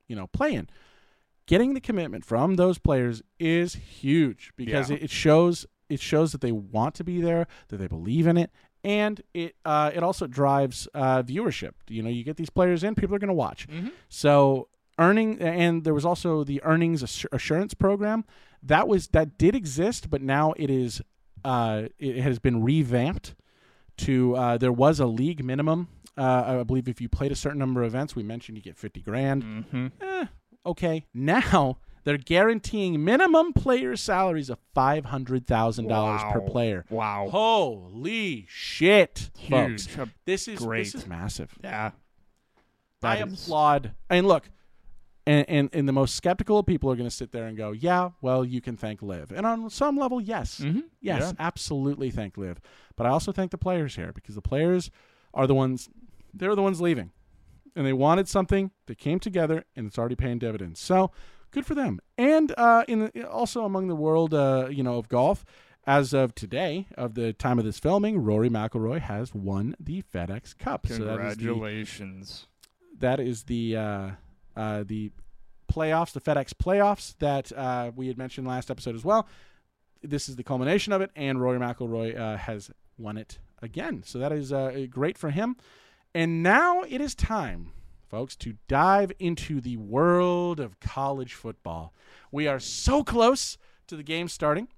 [0.09, 0.69] you know play in
[1.53, 4.97] getting the commitment from those players is huge because Yeah.
[4.97, 5.57] it, it shows
[5.95, 8.51] it shows that they want to be there that they believe in it
[8.83, 11.73] and it uh, it also drives uh, viewership.
[11.89, 13.61] You know you get these players in people are going to watch
[14.09, 18.25] so earning and there was also the earnings assur- assurance program.
[18.63, 21.03] That was that did exist but now it is
[21.45, 23.35] uh, it has been revamped
[23.99, 25.89] to uh, there was a league minimum.
[26.17, 28.77] Uh, i believe if you played a certain number of events we mentioned you get
[28.77, 29.43] 50 grand.
[29.43, 29.87] Mm-hmm.
[30.01, 30.27] eh,
[30.65, 37.29] okay now they're guaranteeing minimum player salaries of $500000 per player Wow.
[37.31, 39.99] holy shit folks Huge.
[39.99, 40.85] Uh, this is Great.
[40.85, 41.93] this is massive Yeah.
[43.05, 43.95] I That is- applaud.
[44.11, 44.49] And look,
[45.27, 47.73] and, and and the most skeptical of people are going to sit there and go,
[47.73, 50.85] "Yeah, well, you can thank LIV." And on some level, yes, Mhm.
[51.01, 51.33] yes, Yeah.
[51.41, 52.61] absolutely thank LIV.
[52.97, 54.91] But I also thank the players here because the players
[55.35, 55.89] are the ones.
[56.33, 57.11] They're the ones leaving,
[57.75, 58.71] and they wanted something.
[58.87, 60.81] They came together, and it's already paying dividends.
[60.81, 61.11] So
[61.51, 62.01] good for them.
[62.19, 65.45] And uh, in the, also among the world, uh, you know, of golf.
[65.85, 70.57] As of today, of the time of this filming, Rory McIlroy has won the FedEx
[70.57, 70.87] Cup.
[70.87, 72.47] So that is the Congratulations.
[73.01, 74.11] that is the uh,
[74.55, 75.11] uh, the
[75.69, 79.27] playoffs, the FedEx playoffs that uh, we had mentioned last episode as well.
[80.05, 84.05] This is the culmination of it, and Rory McIlroy uh, has won it again.
[84.07, 85.57] So that is uh, great for him.
[86.15, 87.73] And now it is time,
[88.09, 91.95] folks, to dive into the world of college football.
[92.31, 94.69] We are so close to the game starting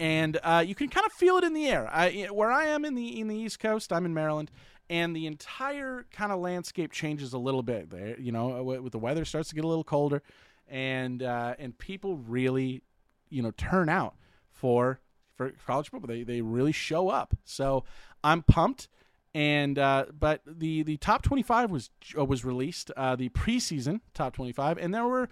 [0.00, 1.86] and uh, you can kind of feel it in the air.
[1.92, 4.50] I, where I am in the in the East Coast, I'm in Maryland,
[4.88, 7.90] and the entire kind of landscape changes a little bit.
[7.90, 10.22] There, you know, uh, with the weather starts to get a little colder,
[10.66, 12.82] and uh, and people really,
[13.28, 14.14] you know, turn out
[14.50, 15.00] for
[15.36, 16.08] for college football.
[16.08, 17.36] They they really show up.
[17.44, 17.84] So
[18.24, 18.88] I'm pumped.
[19.34, 24.34] And uh, but the the top 25 was uh, was released uh, the preseason top
[24.34, 25.28] 25, and there were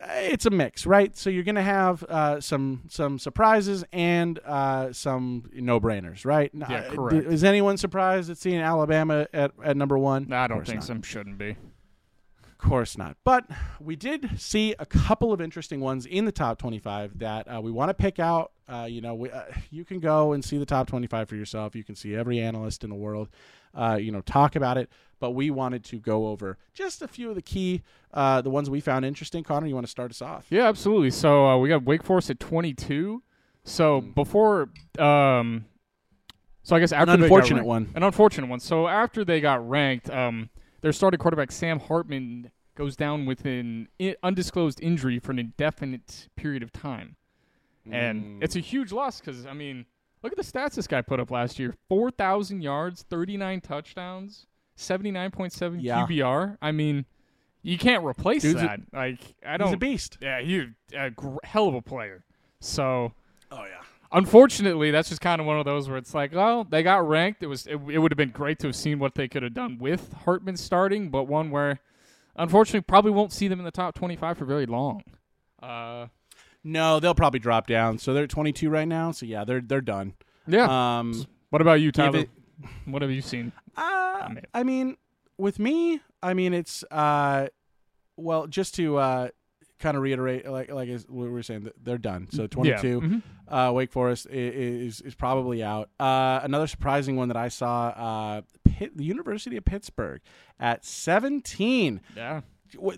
[0.00, 1.16] it's a mix, right?
[1.16, 6.50] So you're going to have uh, some some surprises and uh, some no brainers, right?
[6.52, 7.26] Yeah, Uh, correct.
[7.28, 10.32] Is anyone surprised at seeing Alabama at, at number one?
[10.32, 11.56] I don't think some shouldn't be.
[12.58, 13.16] Of course not.
[13.22, 13.44] But
[13.80, 17.70] we did see a couple of interesting ones in the top 25 that uh, we
[17.70, 18.52] want to pick out.
[18.66, 21.76] Uh, you know, we, uh, you can go and see the top 25 for yourself.
[21.76, 23.28] You can see every analyst in the world,
[23.74, 24.90] uh, you know, talk about it.
[25.20, 27.82] But we wanted to go over just a few of the key,
[28.14, 29.44] uh, the ones we found interesting.
[29.44, 30.46] Connor, you want to start us off?
[30.48, 31.10] Yeah, absolutely.
[31.10, 33.22] So uh, we got Wake Forest at 22.
[33.64, 34.14] So Mm.
[34.14, 35.66] before, um,
[36.62, 37.88] so I guess after An unfortunate ranked- one.
[37.94, 38.60] an unfortunate one.
[38.60, 40.48] So after they got ranked, um,
[40.86, 46.28] their starting quarterback Sam Hartman goes down with an I- undisclosed injury for an indefinite
[46.36, 47.16] period of time,
[47.88, 47.92] Mm.
[47.92, 49.86] and it's a huge loss because I mean,
[50.22, 54.46] look at the stats this guy put up last year: four thousand yards, thirty-nine touchdowns,
[54.76, 55.80] seventy-nine point seven.
[55.80, 56.56] QBR.
[56.62, 57.04] I mean,
[57.62, 58.80] you can't replace Dude's a- that.
[58.92, 59.66] like I don't.
[59.68, 60.18] He's a beast.
[60.20, 62.24] Yeah, he a gr- hell of a player.
[62.60, 63.12] So
[63.50, 63.82] Oh yeah.
[64.12, 67.42] Unfortunately, that's just kind of one of those where it's like, well, they got ranked.
[67.42, 69.54] It was it, it would have been great to have seen what they could have
[69.54, 71.80] done with Hartman starting, but one where
[72.36, 75.02] unfortunately probably won't see them in the top twenty-five for very long.
[75.62, 76.06] Uh,
[76.64, 77.98] No, they'll probably drop down.
[77.98, 79.12] So they're 22 right now.
[79.12, 80.14] So yeah, they're they're done.
[80.46, 80.98] yeah.
[80.98, 82.20] Um, what about you, Tyler?
[82.20, 82.30] it-
[82.86, 83.52] what have you seen?
[83.76, 84.96] Uh, I mean,
[85.38, 87.48] with me, I mean, it's uh,
[88.16, 89.28] well, just to uh,
[89.78, 92.28] kind of reiterate, like like we were saying, they're done.
[92.32, 93.22] So twenty two, Mhm.
[93.48, 95.90] Uh, Wake Forest is is probably out.
[96.00, 100.20] Uh, another surprising one that I saw, uh, Pitt, the University of Pittsburgh
[100.58, 102.00] at seventeen.
[102.16, 102.40] Yeah.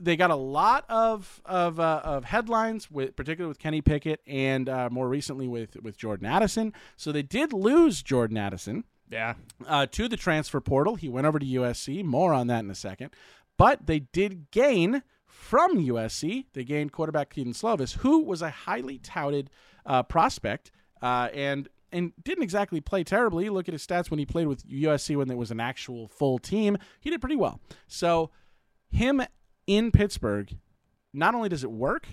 [0.00, 4.68] They got a lot of of uh, of headlines, with particularly with Kenny Pickett, and
[4.68, 6.72] uh, more recently with with Jordan Addison.
[6.96, 9.34] So they did lose Jordan Addison Yeah.
[9.66, 10.94] uh, to the transfer portal.
[10.94, 12.02] He went over to USC.
[12.02, 13.10] More on that in a second.
[13.58, 16.46] But they did gain from USC.
[16.54, 19.50] They gained quarterback Kedon Slovis, who was a highly touted
[19.88, 20.70] uh, prospect.
[21.02, 23.48] Uh, and and didn't exactly play terribly.
[23.48, 26.38] Look at his stats when he played with USC when it was an actual full
[26.38, 26.76] team.
[27.00, 27.60] He did pretty well.
[27.86, 28.30] So
[28.90, 29.22] him
[29.66, 30.58] in Pittsburgh,
[31.12, 32.06] not only does it work,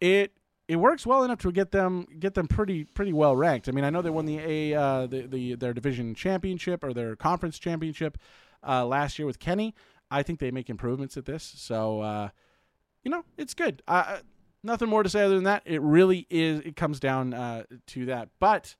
[0.00, 0.32] it
[0.68, 3.68] it works well enough to get them get them pretty pretty well ranked.
[3.68, 6.92] I mean, I know they won the a uh, the, the their division championship or
[6.92, 8.18] their conference championship
[8.66, 9.74] uh, last year with Kenny.
[10.10, 12.28] I think they make improvements at this, so uh,
[13.02, 13.82] you know it's good.
[14.64, 15.62] Uh, nothing more to say other than that.
[15.64, 16.60] It really is.
[16.60, 18.28] It comes down uh, to that.
[18.38, 18.74] But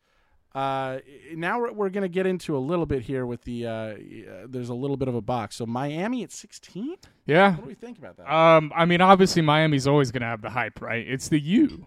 [0.54, 0.98] uh,
[1.34, 3.66] now we're, we're going to get into a little bit here with the.
[3.66, 3.94] Uh,
[4.46, 5.56] there's a little bit of a box.
[5.56, 6.96] So Miami at 16.
[7.26, 7.52] Yeah.
[7.52, 8.32] What do we think about that?
[8.32, 11.06] Um, I mean, obviously Miami's always going to have the hype, right?
[11.06, 11.86] It's the U,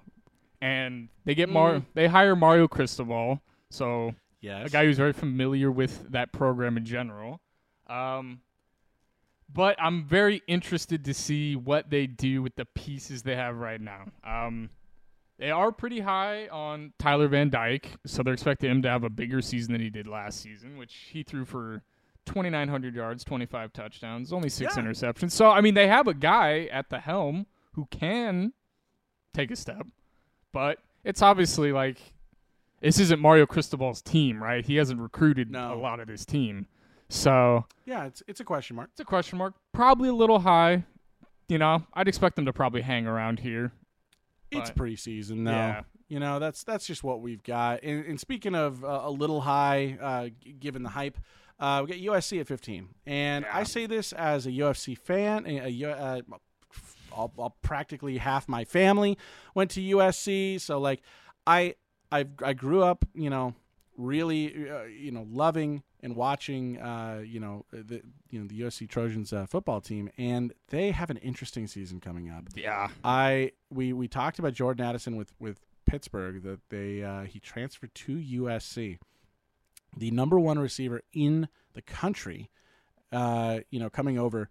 [0.62, 1.76] and they get Mar.
[1.76, 1.86] Mm.
[1.94, 4.68] They hire Mario Cristobal, so yes.
[4.68, 7.42] a guy who's very familiar with that program in general.
[7.88, 8.42] Um,
[9.54, 13.80] but I'm very interested to see what they do with the pieces they have right
[13.82, 14.06] now.
[14.24, 14.70] Um,
[15.38, 19.10] they are pretty high on Tyler Van Dyke, so they're expecting him to have a
[19.10, 21.84] bigger season than he did last season, which he threw for
[22.26, 24.84] 2,900 yards, 25 touchdowns, only six Yeah.
[24.84, 25.32] interceptions.
[25.32, 28.54] So, I mean, they have a guy at the helm who can
[29.34, 29.86] take a step,
[30.54, 32.00] but it's obviously like
[32.80, 34.66] this isn't Mario Cristobal's team, right?
[34.66, 35.74] He hasn't recruited No.
[35.74, 36.68] a lot of this team.
[37.10, 38.90] So, yeah, it's it's a question mark.
[38.92, 39.54] it's a question mark.
[39.74, 40.84] Probably a little high.
[41.48, 43.72] You know, I'd expect them to probably hang around here.
[44.52, 45.52] It's But- preseason, though.
[45.52, 45.82] Yeah.
[46.08, 47.82] You know, that's that's just what we've got.
[47.84, 51.18] And, and speaking of uh, a little high, uh, given the hype,
[51.60, 52.90] uh, we got USC at 15.
[53.08, 53.58] And Yeah.
[53.58, 55.46] I say this as a USC fan.
[55.48, 56.22] A, a, uh,
[57.12, 59.18] all, all practically half my family
[59.56, 61.02] went to USC, so like
[61.48, 61.76] I
[62.12, 63.56] I I grew up, you know,
[63.98, 68.88] really, uh, you know, loving and watching, uh, you know, the you know the USC
[68.88, 72.44] Trojans uh, football team, and they have an interesting season coming up.
[72.56, 72.90] Yeah.
[73.04, 77.94] I we we talked about Jordan Addison with with Pittsburgh that they uh, he transferred
[77.96, 79.00] to USC,
[79.98, 82.52] the number one receiver in the country.
[83.12, 84.50] Uh, you know, coming over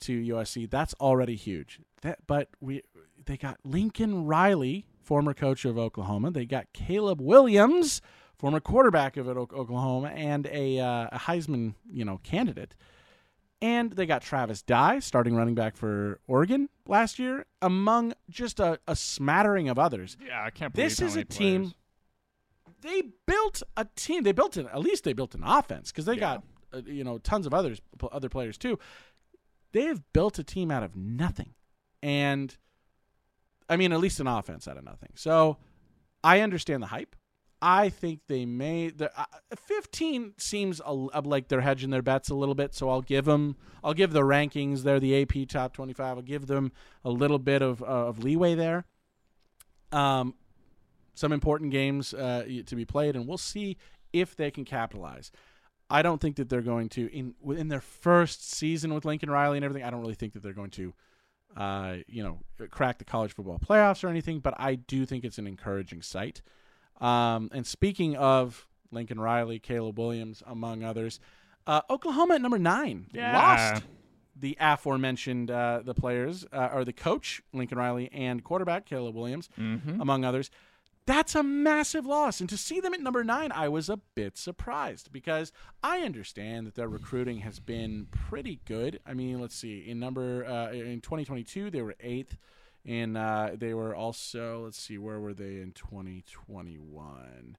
[0.00, 1.80] to USC, that's already huge.
[2.02, 2.82] That, but we
[3.24, 6.32] they got Lincoln Riley, former coach of Oklahoma.
[6.32, 8.02] They got Caleb Williams,
[8.38, 12.74] former quarterback of Oklahoma, and a, uh, a Heisman you know candidate.
[13.60, 18.78] And they got Travis Dye, starting running back for Oregon last year, among just a,
[18.86, 20.16] a smattering of others.
[20.24, 21.72] Yeah, I can't believe This is a team.
[22.82, 24.22] They built a team.
[24.22, 26.20] They built an at least they built an offense because they Yeah.
[26.20, 27.80] got uh, you know tons of others
[28.12, 28.78] other players too.
[29.72, 31.54] They have built a team out of nothing,
[32.00, 32.56] and
[33.68, 35.10] I mean at least an offense out of nothing.
[35.16, 35.56] So
[36.22, 37.16] I understand the hype.
[37.60, 38.92] I think they may.
[39.00, 39.24] Uh,
[39.56, 42.74] fifteen seems a, like they're hedging their bets a little bit.
[42.74, 43.56] So I'll give them.
[43.82, 44.82] I'll give the rankings.
[44.82, 46.16] They're the AP top twenty-five.
[46.16, 46.72] I'll give them
[47.04, 48.84] a little bit of uh, of leeway there.
[49.90, 50.34] Um,
[51.14, 53.76] some important games uh, to be played, and we'll see
[54.12, 55.32] if they can capitalize.
[55.90, 59.58] I don't think that they're going to in in their first season with Lincoln Riley
[59.58, 59.84] and everything.
[59.84, 60.94] I don't really think that they're going to,
[61.56, 62.38] uh, you know,
[62.70, 64.38] crack the college football playoffs or anything.
[64.38, 66.42] But I do think it's an encouraging sight.
[67.00, 71.20] Um, and speaking of Lincoln Riley, Caleb Williams, among others,
[71.66, 73.32] uh, Oklahoma at number nine Yeah.
[73.36, 73.84] lost
[74.34, 79.48] the aforementioned uh, the players uh, or the coach Lincoln Riley and quarterback Caleb Williams,
[79.58, 80.00] Mhm.
[80.00, 80.50] among others.
[81.06, 84.36] That's a massive loss, and to see them at number nine, I was a bit
[84.36, 89.00] surprised because I understand that their recruiting has been pretty good.
[89.06, 92.36] I mean, let's see, in number uh, in 2022 they were eighth,
[92.86, 97.56] and uh, they were also let's see where were they in 2021?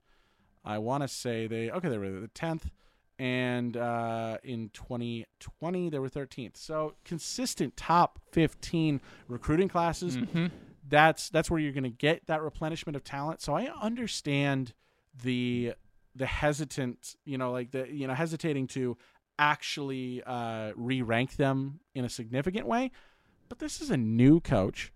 [0.66, 2.70] I want to say they okay they were the tenth,
[3.18, 6.58] and uh, in 2020 they were 13th.
[6.58, 10.18] So consistent top 15 recruiting classes.
[10.18, 10.52] Mhm.
[10.88, 13.42] That's that's where you're going to get that replenishment of talent.
[13.42, 14.74] So I understand
[15.24, 15.74] the
[16.16, 18.98] the hesitant, you know, like the you know hesitating to
[19.38, 22.92] actually uh, re-rank them in a significant way.
[23.48, 24.92] But this is a new coach.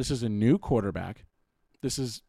[0.00, 1.26] This is a new quarterback.
[1.82, 2.22] This is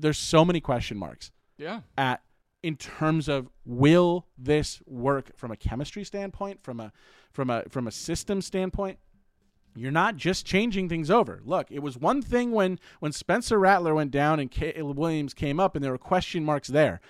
[0.00, 1.82] there's so many question marks Yeah.
[1.96, 2.22] at
[2.60, 6.92] in terms of will this work from a chemistry standpoint, from a
[7.30, 8.98] from a from a system standpoint.
[9.76, 11.40] You're not just changing things over.
[11.44, 15.60] Look, it was one thing when when Spencer Rattler went down and Caleb Williams came
[15.60, 17.00] up, and there were question marks there,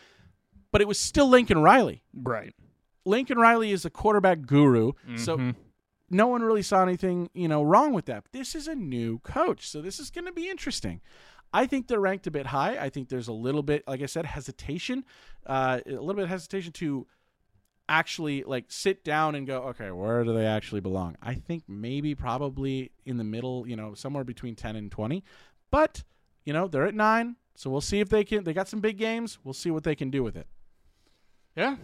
[0.70, 2.02] but it was still Lincoln Riley.
[2.12, 2.54] Right.
[3.06, 5.56] Lincoln Riley is a quarterback guru, so Mhm.
[6.10, 8.24] No one really saw anything you know wrong with that.
[8.32, 11.00] This is a new coach, so this is going to be interesting.
[11.52, 12.76] I think they're ranked a bit high.
[12.78, 15.04] I think there's a little bit, like I said, hesitation,
[15.46, 17.06] uh, a little bit of hesitation to
[17.88, 21.16] actually like sit down and go, okay, where do they actually belong?
[21.22, 25.24] I think maybe probably in the middle, you know, somewhere between ten and twenty.
[25.70, 26.04] But
[26.44, 28.44] you know, they're at nine, So we'll see if they can.
[28.44, 29.38] They got some big games.
[29.42, 30.46] We'll see what they can do with it.
[31.56, 31.76] Yeah,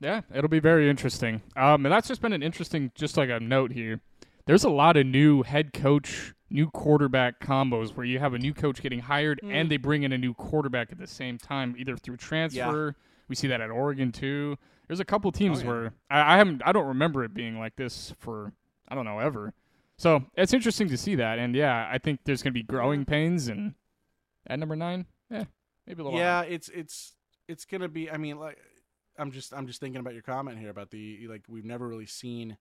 [0.00, 1.42] yeah, it'll be very interesting.
[1.56, 4.00] Um, and that's just been an interesting, just like a note here.
[4.46, 8.54] There's a lot of new head coach, new quarterback combos where you have a new
[8.54, 9.52] coach getting hired Mm.
[9.52, 12.96] and they bring in a new quarterback at the same time, either through transfer.
[13.28, 14.56] We see that at Oregon too.
[14.86, 15.68] There's a couple teams Oh, yeah.
[15.68, 18.52] where I, I haven't, I don't remember it being like this for
[18.88, 19.52] I don't know ever.
[19.98, 23.04] So it's interesting to see that, and yeah, I think there's going to be growing
[23.04, 23.48] pains.
[23.48, 23.74] And
[24.46, 25.44] at number nine, yeah,
[25.86, 26.18] maybe a little.
[26.18, 26.46] Yeah, high.
[26.46, 27.14] it's it's
[27.48, 28.08] it's gonna be.
[28.08, 28.58] I mean, like,
[29.18, 32.06] I'm just I'm just thinking about your comment here about the like we've never really
[32.06, 32.56] seen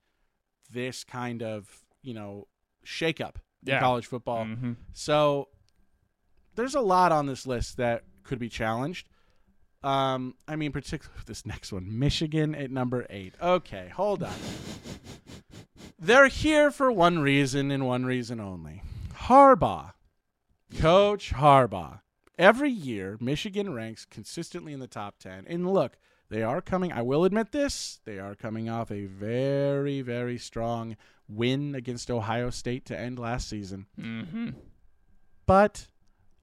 [0.72, 2.48] this kind of you know
[2.86, 3.36] shakeup
[3.66, 3.80] in Yeah.
[3.80, 4.46] college football.
[4.46, 4.76] Mhm.
[4.94, 5.50] So
[6.56, 9.08] there's a lot on this list that could be challenged.
[9.84, 13.36] Um, I mean, particularly this next one, Michigan at number eight.
[13.42, 14.34] Okay, hold on.
[16.00, 18.84] They're here for one reason and one reason only.
[19.14, 19.94] Harbaugh,
[20.78, 22.02] Coach Harbaugh.
[22.38, 25.46] Every year, Michigan ranks consistently in the top ten.
[25.48, 25.98] And look,
[26.30, 26.92] they are coming.
[26.92, 28.00] I will admit this.
[28.06, 30.98] They are coming off a very, very strong
[31.28, 33.88] win against Ohio State to end last season.
[33.98, 34.56] Mhm.
[35.46, 35.88] But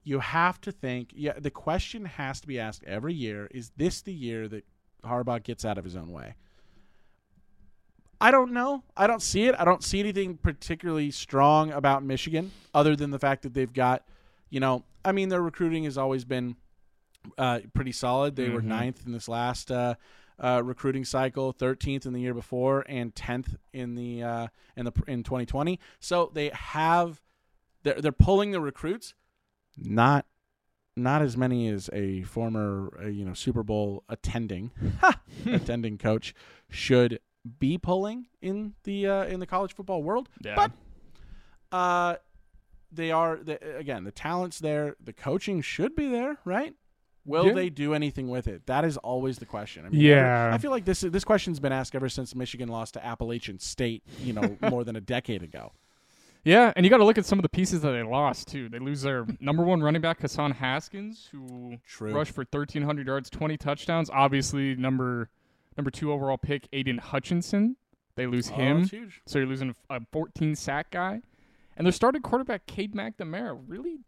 [0.03, 1.13] you have to think.
[1.15, 4.65] Yeah, the question has to be asked every year: Is this the year that
[5.03, 6.35] Harbaugh gets out of his own way?
[8.21, 8.85] I don't know.
[8.97, 9.55] I don't see it.
[9.59, 14.07] I don't see anything particularly strong about Michigan, other than the fact that they've got,
[14.49, 16.57] you know, I mean, their recruiting has always been
[17.39, 18.37] uh, pretty solid.
[18.37, 18.65] They were Mhm.
[18.67, 19.95] ninth in this last uh,
[20.39, 24.47] uh, recruiting cycle, thirteenth in the year before, and tenth in the uh,
[24.77, 25.79] in the in 2020.
[26.01, 27.21] So they have
[27.83, 29.15] they're they're pulling the recruits,
[29.77, 30.27] not
[30.97, 34.71] not as many as a former uh, you know Super Bowl attending
[35.47, 36.35] attending coach
[36.71, 37.21] should
[37.59, 40.29] be pulling in the uh, in the college football world.
[40.41, 40.55] Yeah.
[40.57, 42.17] But uh,
[42.93, 44.97] they are the, again the talents there.
[45.03, 46.75] The coaching should be there, right?
[47.27, 47.53] Will Yeah.
[47.55, 48.67] they do anything with it?
[48.67, 49.87] That is always the question.
[49.87, 50.51] I mean, Yeah.
[50.53, 54.03] I feel like this this question's been asked ever since Michigan lost to Appalachian State,
[54.21, 55.73] you know, more than a decade ago.
[56.45, 58.69] Yeah, and you got to look at some of the pieces that they lost too.
[58.69, 62.13] They lose their number one running back Hassan Haskins, who True.
[62.13, 64.11] rushed for 1,300 yards, 20 touchdowns.
[64.11, 65.31] Obviously, number
[65.79, 67.77] number two overall pick Aidan Hutchinson.
[68.17, 69.23] They lose Oh, him, that's huge.
[69.27, 71.23] so you're losing a 14 sack guy.
[71.77, 74.01] And their starting quarterback Cade McNamara really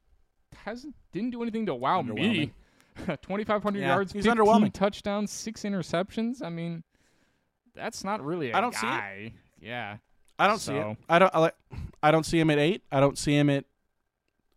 [0.64, 2.52] hasn't didn't do anything to wow me.
[3.22, 4.72] 2,500 Yeah, yards, he's 15 underwhelming.
[4.72, 6.42] touchdowns, six interceptions.
[6.42, 6.82] I mean,
[7.74, 9.32] that's not really a I don't see it.
[9.60, 9.98] Yeah.
[10.38, 10.96] I don't see it.
[11.08, 11.34] I don't.
[11.34, 11.54] I, like,
[12.02, 12.82] I don't see him at eight.
[12.92, 13.64] I don't see him at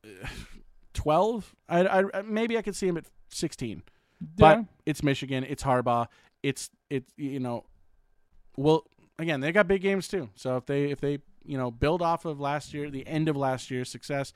[0.05, 0.27] uh,
[0.93, 1.55] twelve.
[1.69, 3.83] I, I maybe I could see him at sixteen.
[4.37, 5.45] But it's Michigan.
[5.47, 6.07] It's Harbaugh.
[6.43, 7.05] It's it.
[7.15, 7.63] You know,
[8.57, 8.83] well,
[9.17, 10.29] again, they got big games too.
[10.35, 13.37] So if they if they you know build off of last year, the end of
[13.37, 14.33] last year's success,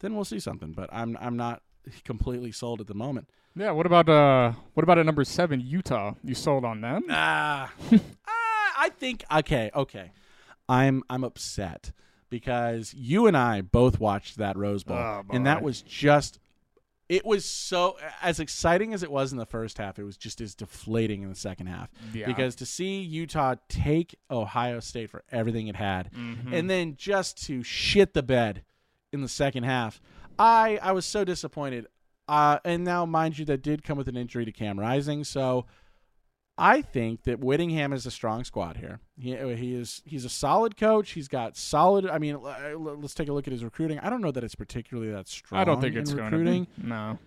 [0.00, 0.72] then we'll see something.
[0.72, 1.62] But I'm I'm not
[2.04, 3.30] completely sold at the moment.
[3.54, 6.14] Yeah, what about uh what about at number seven, Utah?
[6.24, 7.04] You sold on them?
[7.10, 7.98] Ah, ah,
[8.78, 10.12] I think okay, okay.
[10.68, 11.92] I'm I'm upset
[12.30, 16.38] because you and I both watched that Rose Bowl, Oh, and that was just.
[17.08, 19.98] It was so as exciting as it was in the first half.
[19.98, 22.24] It was just as deflating in the second half Yeah.
[22.24, 26.54] because to see Utah take Ohio State for everything it had, Mhm.
[26.54, 28.62] and then just to shit the bed
[29.12, 30.00] in the second half,
[30.38, 31.86] I I was so disappointed.
[32.32, 35.66] Uh, and now, mind you, that did come with an injury to Cam Rising, so
[36.56, 39.00] I think that Whittingham is a strong squad here.
[39.18, 41.10] He, he is he's a solid coach.
[41.10, 42.06] He's got solid.
[42.06, 43.98] I mean, l- let's take a look at his recruiting.
[43.98, 45.60] I don't know that it's particularly that strong.
[45.60, 46.64] I don't think in it's going recruiting.
[46.64, 46.88] to be.
[46.88, 47.18] No.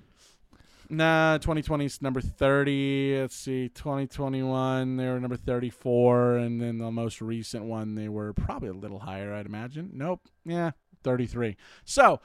[0.89, 3.19] Nah, 2020 is number 30.
[3.19, 8.33] Let's see, 2021 they were number 34, and then the most recent one they were
[8.33, 9.91] probably a little higher, I'd imagine.
[9.93, 10.71] Nope, yeah,
[11.03, 11.57] 33.
[11.85, 12.21] So,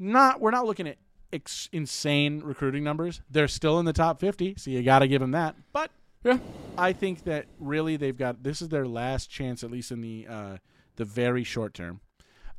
[0.00, 0.96] not we're not looking at
[1.32, 3.22] ex- insane recruiting numbers.
[3.30, 5.56] They're still in the top 50, so you got to give them that.
[5.72, 5.90] But
[6.24, 6.38] Yeah.
[6.78, 10.26] I think that really they've got this is their last chance, at least in the
[10.28, 10.56] uh,
[10.96, 12.00] the very short term,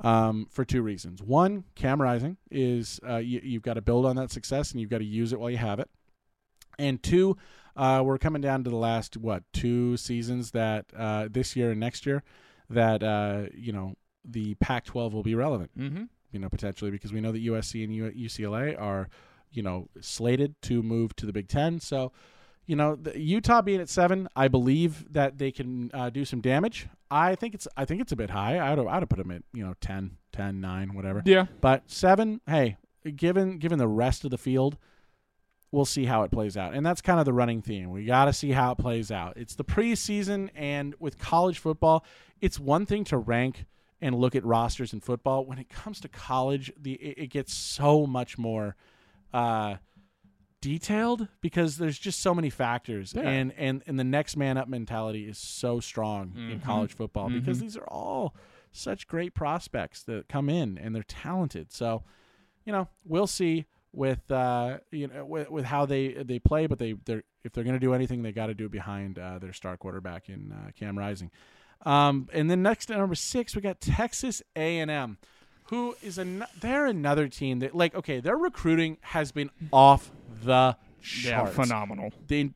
[0.02, 1.22] um, for two reasons.
[1.22, 4.90] One, Cam Rising is uh, you, you've got to build on that success and you've
[4.90, 5.90] got to use it while you have it.
[6.80, 7.38] And two,
[7.76, 11.80] uh, we're coming down to the last what two seasons that uh, this year and
[11.80, 12.24] next year
[12.70, 13.94] that uh, you know
[14.26, 16.04] the Pac-12 will be relevant Mm-hmm.
[16.34, 19.08] You know, potentially because we know that USC and UCLA are,
[19.52, 21.80] you know, slated to move to the Big Ten.
[21.80, 22.12] So,
[22.66, 26.42] you know, the, Utah being at seven, I believe that they can uh, do some
[26.42, 26.88] damage.
[27.12, 28.60] I think it's I think it's a bit high.
[28.60, 31.22] I'd I'd have put them at you know 10, 10, 9, whatever.
[31.26, 31.46] Yeah.
[31.62, 32.78] But seven, hey,
[33.16, 34.78] given given the rest of the field,
[35.72, 36.74] we'll see how it plays out.
[36.74, 37.92] And that's kind of the running theme.
[37.92, 39.34] We got to see how it plays out.
[39.36, 42.06] It's the preseason, and with college football,
[42.42, 43.66] it's one thing to rank
[44.04, 45.46] and look at rosters in football.
[45.46, 48.76] When it comes to college, the it, it gets so much more
[49.34, 49.78] uh,
[50.62, 53.22] detailed because there's just so many factors, Yeah.
[53.30, 56.64] and and and the next man up mentality is so strong in Mhm.
[56.64, 57.62] college football because Mhm.
[57.62, 58.36] these are all
[58.72, 61.72] such great prospects that come in and they're talented.
[61.72, 62.04] So,
[62.66, 66.80] you know, we'll see with uh, you know with, with how they they play, but
[66.80, 69.38] they they're if they're going to do anything, they got to do it behind uh,
[69.40, 71.30] their star quarterback in uh, Cam Rising.
[71.86, 75.18] Um, and then next at number six, we got Texas A and M,
[75.66, 80.12] who is an they're another team that like okay, their recruiting has been off
[80.44, 80.78] the
[81.24, 82.12] Yeah, phenomenal.
[82.28, 82.52] They,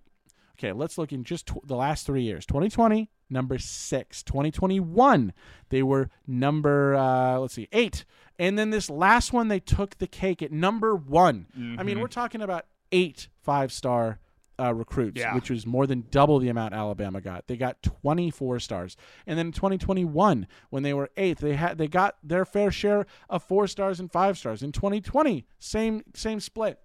[0.58, 2.46] okay, let's look in just tw- the last three years.
[2.46, 4.24] 2020, number six.
[4.24, 5.34] 2021,
[5.70, 8.06] they were number uh, let's see, eight.
[8.40, 11.48] And then this last one, they took the cake at number one.
[11.78, 12.02] I mean, Mhm.
[12.02, 14.20] we're talking about eight five star
[14.60, 15.36] uh, recruits, Yeah.
[15.36, 17.48] which was more than double the amount Alabama got.
[17.48, 21.88] They got 24 stars, and then in 2021, when they were eighth, they had they
[21.88, 24.64] got their fair share of four stars and five stars.
[24.64, 26.80] In 2020, same same split.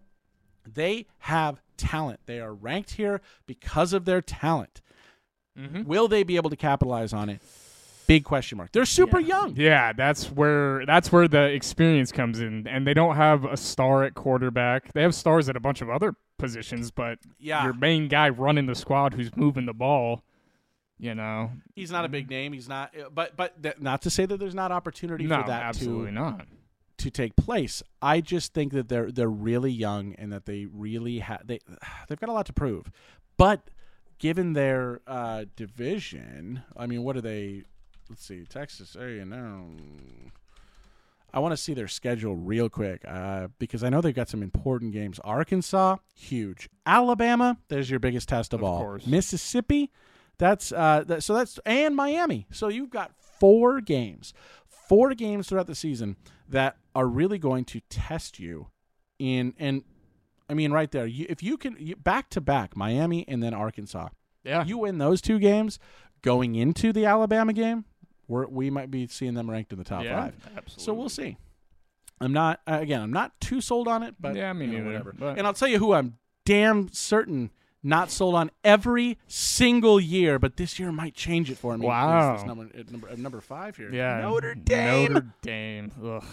[0.70, 2.20] They have talent.
[2.26, 4.80] They are ranked here because of their talent.
[5.58, 5.84] Mhm.
[5.86, 7.40] Will they be able to capitalize on it?
[8.06, 8.72] Big question mark.
[8.72, 9.54] They're super young.
[9.56, 14.02] Yeah, that's where that's where the experience comes in, and they don't have a star
[14.04, 14.92] at quarterback.
[14.92, 17.64] They have stars at a bunch of other positions, but Yeah.
[17.64, 20.22] your main guy running the squad who's moving the ball,
[20.98, 22.52] you know, He's not a big name.
[22.52, 25.62] He's not, but but th- not to say that there's not opportunity no, for that
[25.62, 26.46] absolutely to not.
[26.98, 27.82] to take place.
[28.00, 31.58] I just think that they're they're really young and that they really have they
[32.08, 32.90] they've got a lot to prove.
[33.36, 33.70] But
[34.18, 37.64] given their uh, division, I mean, what are they?
[38.08, 40.32] Let's see, Texas A and M.
[41.34, 44.42] I want to see their schedule real quick uh, because I know they've got some
[44.42, 45.18] important games.
[45.20, 46.68] Arkansas, huge.
[46.84, 48.78] Alabama, there's your biggest test of, Of all.
[48.80, 49.06] course.
[49.06, 49.90] Mississippi,
[50.38, 52.46] that's uh, that, so that's and Miami.
[52.50, 54.34] So you've got four games,
[54.66, 56.16] four games throughout the season
[56.48, 58.68] that are really going to test you
[59.18, 59.84] in and
[60.48, 61.06] I mean right there.
[61.06, 64.08] You, if you can you, back to back Miami and then Arkansas,
[64.44, 65.78] Yeah, you win those two games
[66.20, 67.84] going into the Alabama game,
[68.32, 70.34] we're, we might be seeing them ranked in the top yeah, five.
[70.56, 70.84] absolutely.
[70.84, 71.36] So we'll see.
[72.20, 73.02] I'm not uh, again.
[73.02, 75.14] I'm not too sold on it, but Yeah, me you know, neither, whatever.
[75.18, 77.50] but- And I'll tell you who I'm damn certain
[77.82, 81.84] not sold on every single year, but this year might change it for me.
[81.86, 82.34] Wow.
[82.34, 83.92] It's number at number, at number five here.
[83.92, 85.12] Yeah, Notre Dame.
[85.12, 85.90] Notre Dame.
[86.04, 86.24] Ugh.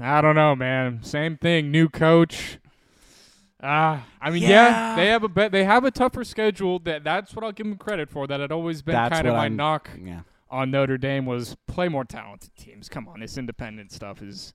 [0.00, 1.00] I don't know, man.
[1.02, 1.70] Same thing.
[1.70, 2.58] New coach.
[3.62, 4.48] Ah, I mean, yeah.
[4.48, 4.96] Yeah.
[4.96, 5.52] they have a bet.
[5.52, 6.78] They have a tougher schedule.
[6.80, 8.26] That that's what I'll give them credit for.
[8.26, 10.20] That had always been That's kind of my I'm- knock Yeah.
[10.50, 12.88] On Notre Dame was play more talented teams.
[12.88, 14.54] Come on, this independent stuff is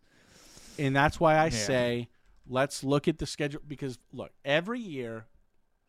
[0.77, 1.49] And that's why I Yeah.
[1.49, 2.09] say
[2.47, 5.25] let's look at the schedule because look, every year,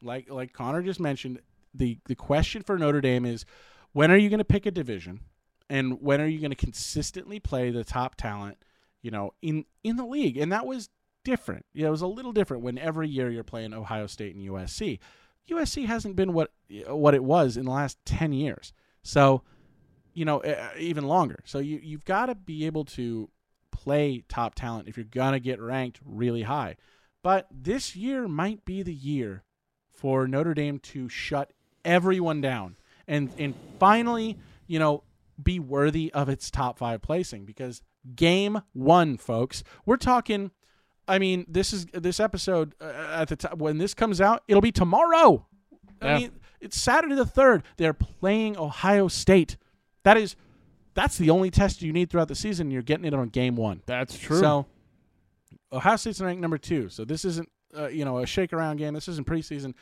[0.03, 1.41] like like Connor just mentioned,
[1.75, 3.45] the the question for Notre Dame is
[3.93, 5.21] when are you going to pick a division
[5.69, 8.59] and when are you going to consistently play the top talent,
[9.03, 10.37] you know, in in the league?
[10.37, 10.89] And that was
[11.25, 11.67] different.
[11.73, 14.45] You know, it was a little different when every year you're playing Ohio State and
[14.45, 14.99] USC.
[15.49, 16.51] USC hasn't been what
[16.89, 18.73] what it was in the last 10 years.
[19.03, 19.43] So,
[20.15, 20.43] you know,
[20.79, 21.41] even longer.
[21.45, 23.31] So you you've got to be able to
[23.71, 26.77] play top talent if you're going to get ranked really high.
[27.23, 29.45] But this year might be the year
[29.93, 31.53] for Notre Dame to shut
[31.85, 35.03] everyone down and and finally, you know,
[35.43, 37.83] be worthy of its top 5 placing because
[38.15, 39.63] game 1, folks.
[39.85, 40.53] We're talking
[41.09, 44.61] I mean, this is this episode uh, at the time when this comes out, it'll
[44.61, 45.45] be tomorrow.
[46.01, 46.09] Yeah.
[46.09, 47.63] I mean, it's Saturday the 3rd.
[47.79, 49.57] They're playing Ohio State.
[50.05, 50.37] That is
[50.95, 52.71] that's the only test you need throughout the season.
[52.71, 53.83] You're getting it on game 1.
[53.87, 54.41] that's true.
[54.41, 54.67] So
[55.73, 56.89] Ohio State's ranked number two.
[56.89, 58.95] So this isn't uh, you know a shake around game.
[58.95, 59.75] This isn't preseason.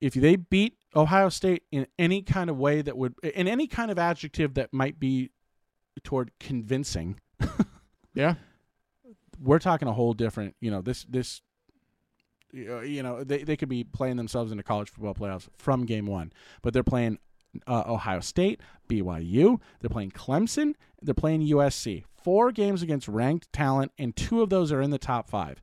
[0.00, 3.90] If they beat Ohio State in any kind of way that would in any kind
[3.90, 5.30] of adjective that might be
[6.04, 7.18] toward convincing,
[8.14, 8.34] yeah,
[9.42, 10.54] we're talking a whole different.
[10.60, 11.40] You know this this.
[12.54, 16.04] uh, You know they they could be playing themselves into college football playoffs from game
[16.06, 16.30] one,
[16.60, 17.18] but they're playing
[17.66, 22.04] uh, Ohio State, BYU, they're playing Clemson, they're playing USC.
[22.22, 25.62] Four games against ranked talent, and two of those are in the top five.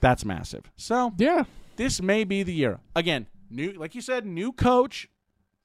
[0.00, 0.70] That's massive.
[0.76, 1.44] So yeah,
[1.76, 2.80] this may be the year.
[2.94, 5.08] Again, new, like you said, new coach,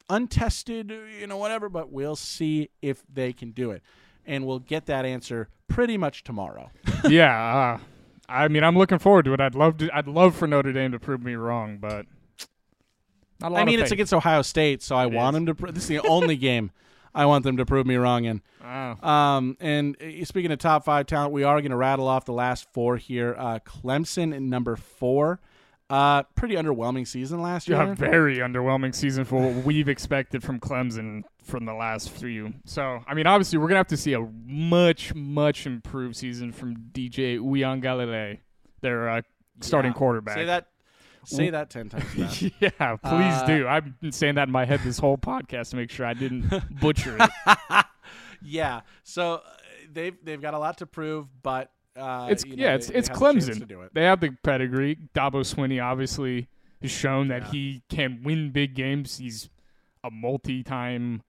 [0.10, 1.70] untested, you know, whatever.
[1.70, 3.84] But we'll see if they can do it,
[4.26, 6.72] and we'll get that answer pretty much tomorrow.
[7.08, 7.78] yeah.
[7.80, 7.84] Uh,
[8.28, 9.42] I mean, I'm looking forward to it.
[9.42, 9.90] I'd love to.
[9.96, 12.06] I'd love for Notre Dame to prove me wrong, but
[13.44, 13.92] not a lot I of mean, it's faith.
[13.94, 15.38] against Ohio State, so I It want is.
[15.38, 15.56] them to.
[15.56, 16.72] Pr- this is the only game
[17.16, 18.42] I want them to prove me wrong in.
[18.64, 18.98] Wow.
[19.04, 22.34] Um, and uh, speaking of top five talent, we are going to rattle off the
[22.34, 23.36] last four here.
[23.38, 25.40] Uh, Clemson in number four.
[25.90, 27.78] Uh, pretty underwhelming season last year.
[27.78, 32.54] Yeah, very underwhelming season for what we've expected from Clemson from the last few.
[32.66, 36.78] So, I mean, obviously, we're gonna have to see a much, much improved season from
[36.94, 38.40] DJ Uiagalelei,
[38.82, 39.22] their uh,
[39.60, 39.98] starting Yeah.
[39.98, 40.36] quarterback.
[40.36, 40.68] Say that.
[41.26, 42.42] Say that ten times.
[42.60, 43.68] yeah, please Uh, do.
[43.68, 46.50] I've been saying that in my head this whole podcast to make sure I didn't
[46.82, 47.86] butcher it.
[48.42, 48.82] yeah.
[49.04, 49.40] So uh,
[49.92, 52.94] they've they've got a lot to prove, but uh, It's you know, yeah, it's they-
[52.94, 53.20] they it's chance
[53.50, 53.72] Clemson.
[53.72, 53.94] it.
[53.94, 54.98] They have the pedigree.
[55.16, 56.48] Dabo Swinney obviously
[56.82, 57.52] has shown that Yeah.
[57.52, 59.18] he can win big games.
[59.18, 59.50] He's
[60.04, 61.22] a multi-time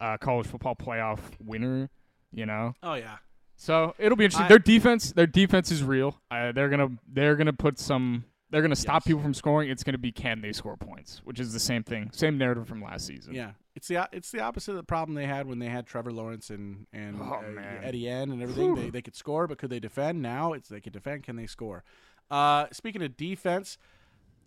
[0.00, 1.90] uh, college football playoff winner.
[2.32, 3.18] You know, Oh yeah.
[3.56, 4.46] so it'll be interesting.
[4.46, 6.20] I- their defense, their defense is real.
[6.30, 8.24] Uh, they're gonna they're gonna put some.
[8.54, 9.08] They're gonna stop Yes.
[9.08, 9.68] people from scoring.
[9.68, 12.80] It's gonna be can they score points, which is the same thing, same narrative from
[12.80, 13.34] last season.
[13.34, 16.12] Yeah, it's the it's the opposite of the problem they had when they had Trevor
[16.12, 17.60] Lawrence and and Oh, uh.
[17.82, 18.76] Etienne and everything.
[18.76, 20.22] They they could score, but could they defend?
[20.22, 21.24] Now it's they could defend.
[21.24, 21.82] Can they score?
[22.30, 23.76] Uh, speaking of defense,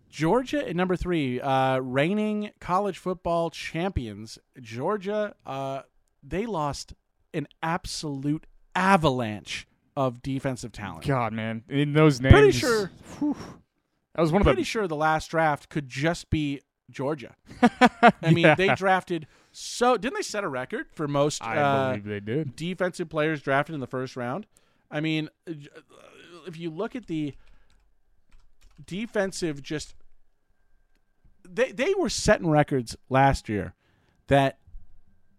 [0.09, 4.39] Georgia at number three, uh, reigning college football champions.
[4.61, 5.81] Georgia, uh,
[6.23, 6.93] they lost
[7.33, 11.05] an absolute avalanche of defensive talent.
[11.05, 13.35] God, man, in those names, Pretty sure- whew,
[14.17, 16.59] that was one Pretty of sure the last draft could just be
[16.89, 17.35] Georgia.
[17.61, 18.55] I mean, Yeah.
[18.55, 21.41] they drafted so didn't they set a record for most?
[21.43, 22.55] I uh, believe they did.
[22.55, 24.45] defensive players drafted in the first round.
[24.91, 25.53] I mean, uh,
[26.45, 27.33] if you look at the
[28.85, 29.95] defensive, just
[31.47, 33.73] they they were setting records last year
[34.27, 34.59] that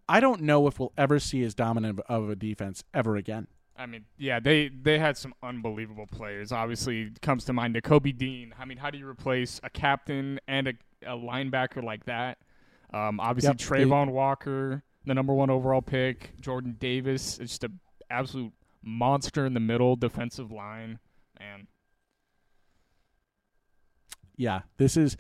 [0.09, 3.47] I don't know if we'll ever see as dominant of a defense ever again.
[3.79, 6.51] I mean, yeah, they they had some unbelievable players.
[6.51, 8.53] Obviously, comes to mind Kobe Dean.
[8.59, 10.73] I mean, how do you replace a captain and a,
[11.07, 12.39] a linebacker like that?
[12.93, 13.59] Um, obviously, Yep.
[13.59, 16.33] Travon Walker, the number one overall pick.
[16.41, 17.79] Jordan Davis, it's just an
[18.11, 18.53] absolute
[18.83, 20.99] monster in the middle defensive line.
[21.39, 21.69] Man,
[24.37, 25.17] Yeah, this is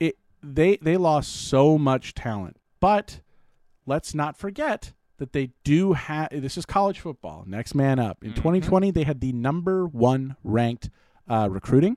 [0.00, 0.18] it.
[0.42, 3.20] They they lost so much talent, but
[3.86, 6.28] let's not forget that they do have.
[6.30, 7.44] This is college football.
[7.46, 8.22] Next man up.
[8.24, 8.36] In Mhm.
[8.36, 10.90] 2020, they had the number one ranked
[11.28, 11.96] uh, recruiting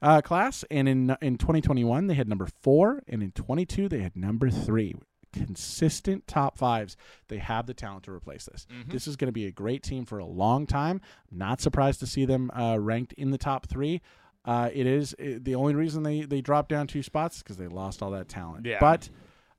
[0.00, 4.16] uh, class, and in in 2021 they had number four, and in 22 they had
[4.16, 4.94] number three.
[5.32, 6.96] Consistent top fives.
[7.28, 8.66] They have the talent to replace this.
[8.86, 11.00] This is going to be a great team for a long time.
[11.30, 14.02] Not surprised to see them uh, ranked in the top three.
[14.44, 17.66] Uh, it is uh, the only reason they they dropped down two spots because they
[17.66, 18.66] lost all that talent.
[18.66, 18.78] Yeah.
[18.80, 19.08] But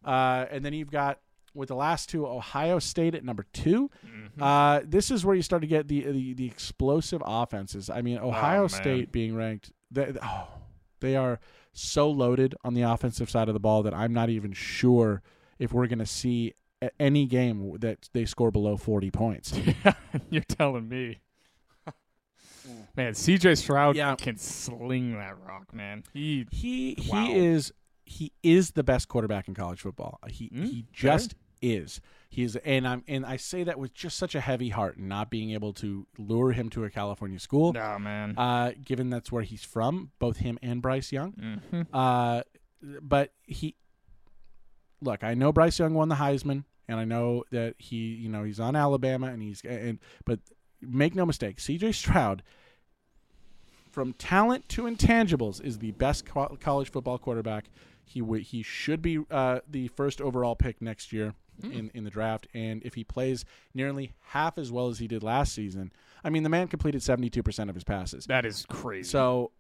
[0.06, 1.20] uh, and then you've got
[1.54, 4.41] with the last two, Ohio State at number 2 Mm-hmm.
[4.41, 7.89] Uh, this is where you start to get the the, the explosive offenses.
[7.89, 8.70] I mean, Ohio man.
[8.70, 10.47] State being ranked, they, oh,
[11.01, 11.39] they are
[11.72, 15.22] so loaded on the offensive side of the ball that I'm not even sure
[15.60, 16.54] if we're going to see
[16.99, 19.54] any game that they score below 40 points.
[20.32, 21.20] you're telling me.
[22.97, 24.16] Man, CJ Stroud Yeah.
[24.16, 26.04] can sling that rock, man.
[26.14, 27.26] He He Wow.
[27.26, 27.72] he is
[28.06, 30.20] he is the best quarterback in college football.
[30.28, 31.99] He Mm, he just is.
[32.30, 35.51] He's and I'm and I say that with just such a heavy heart, not being
[35.51, 37.74] able to lure him to a California school.
[37.74, 38.36] no man.
[38.38, 41.59] Uh, given that's where he's from, both him and Bryce Young.
[41.72, 42.41] hmm Uh,
[43.01, 43.76] but he
[45.01, 48.43] look, I know Bryce Young won the Heisman, and I know that he, you know,
[48.43, 50.39] he's on Alabama, and he's and but
[50.82, 51.91] make no mistake, C.J.
[51.91, 52.41] Stroud,
[53.89, 57.66] from talent to intangibles, is the best co- college football quarterback.
[58.05, 61.36] He w- he should be uh, the first overall pick next year
[61.72, 65.24] in in the draft, and if he plays nearly half as well as he did
[65.24, 65.91] last season,
[66.24, 68.26] I mean, the man completed seventy two percent of his passes.
[68.26, 69.09] That is crazy.
[69.09, 69.51] So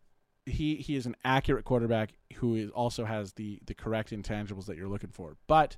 [0.45, 4.77] he he is an accurate quarterback who is also has the the correct intangibles that
[4.77, 5.37] you're looking for.
[5.47, 5.77] But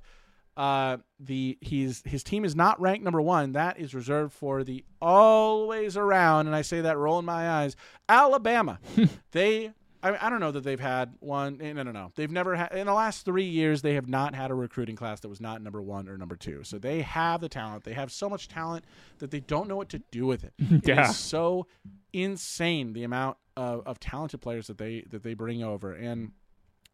[0.56, 3.52] uh, the he's his team is not ranked number one.
[3.52, 7.76] That is reserved for the always around, and I say that rolling my eyes.
[8.08, 8.78] Alabama,
[9.32, 9.72] they.
[10.14, 11.60] I, I don't know that they've had one.
[11.60, 12.12] eh, No, no, no.
[12.14, 13.82] They've never had in the last three years.
[13.82, 16.62] They have not had a recruiting class that was not number one or number two.
[16.64, 17.84] So they have the talent.
[17.84, 18.84] They have so much talent
[19.18, 20.54] that they don't know what to do with it.
[20.60, 21.10] It Yeah.
[21.10, 21.66] is so
[22.12, 26.32] insane the amount of, of talented players that they that they bring over and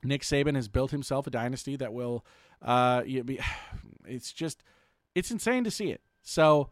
[0.05, 2.25] Nick Saban has built himself a dynasty that will
[2.61, 3.39] uh be,
[4.07, 4.63] it's just
[5.15, 6.01] it's insane to see it.
[6.23, 6.71] So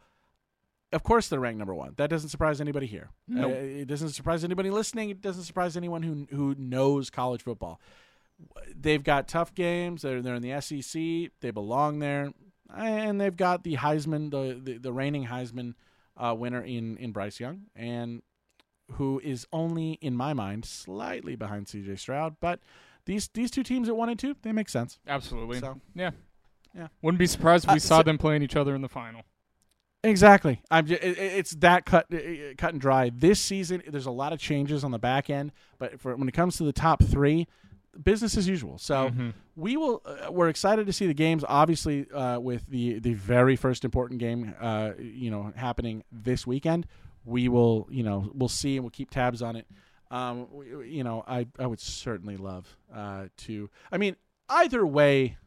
[0.93, 1.93] of course they're ranked number 1.
[1.97, 3.09] That doesn't surprise anybody here.
[3.27, 3.51] Nope.
[3.51, 5.09] Uh, it doesn't surprise anybody listening.
[5.09, 7.79] It doesn't surprise anyone who who knows college football.
[8.75, 10.01] They've got tough games.
[10.01, 11.31] They're they're in the SEC.
[11.41, 12.31] They belong there.
[12.75, 15.75] And they've got the Heisman, the the, the reigning Heisman
[16.17, 18.21] uh, winner in in Bryce Young, and
[18.93, 21.95] who is only in my mind slightly behind C.J.
[21.97, 22.35] Stroud.
[22.39, 22.59] But
[23.05, 24.99] these these two teams at one and two, they make sense.
[25.07, 25.59] Absolutely.
[25.59, 26.11] So yeah.
[26.75, 26.87] Yeah.
[27.01, 29.23] Wouldn't be surprised if we Uh, saw so- them playing each other in the final.
[30.03, 30.61] Exactly.
[30.71, 30.87] I'm.
[30.87, 32.07] Just, it, it- it's that cut
[32.57, 33.11] cut and dry.
[33.13, 36.31] This season, there's a lot of changes on the back end, but for when it
[36.33, 37.47] comes to the top three,
[38.01, 38.77] business as usual.
[38.79, 39.33] So Mhm.
[39.55, 40.01] we will.
[40.03, 41.43] Uh, we're excited to see the games.
[41.47, 46.87] Obviously, uh, with the the very first important game, uh, you know, happening this weekend,
[47.23, 47.87] we will.
[47.91, 49.67] You know, we'll see and we'll keep tabs on it.
[50.09, 53.69] Um, w- w- you know, I I would certainly love uh, to.
[53.91, 54.15] I mean,
[54.49, 55.37] either way,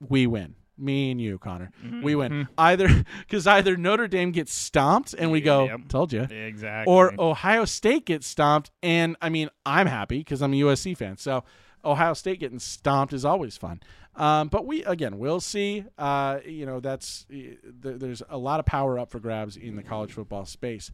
[0.00, 0.56] we win.
[0.78, 1.70] Me and you, Connor,
[2.02, 2.48] we win.
[2.58, 2.88] Either
[3.20, 5.88] because either Notre Dame gets stomped and we go, Yep.
[5.88, 6.92] told you, Exactly.
[6.92, 11.16] or Ohio State gets stomped, and I mean, I'm happy because I'm a USC fan.
[11.16, 11.44] So
[11.84, 13.80] Ohio State getting stomped is always fun.
[14.16, 15.84] Um, but we again, we'll see.
[15.98, 19.82] Uh, you know, that's th- there's a lot of power up for grabs in the
[19.82, 20.90] college football space.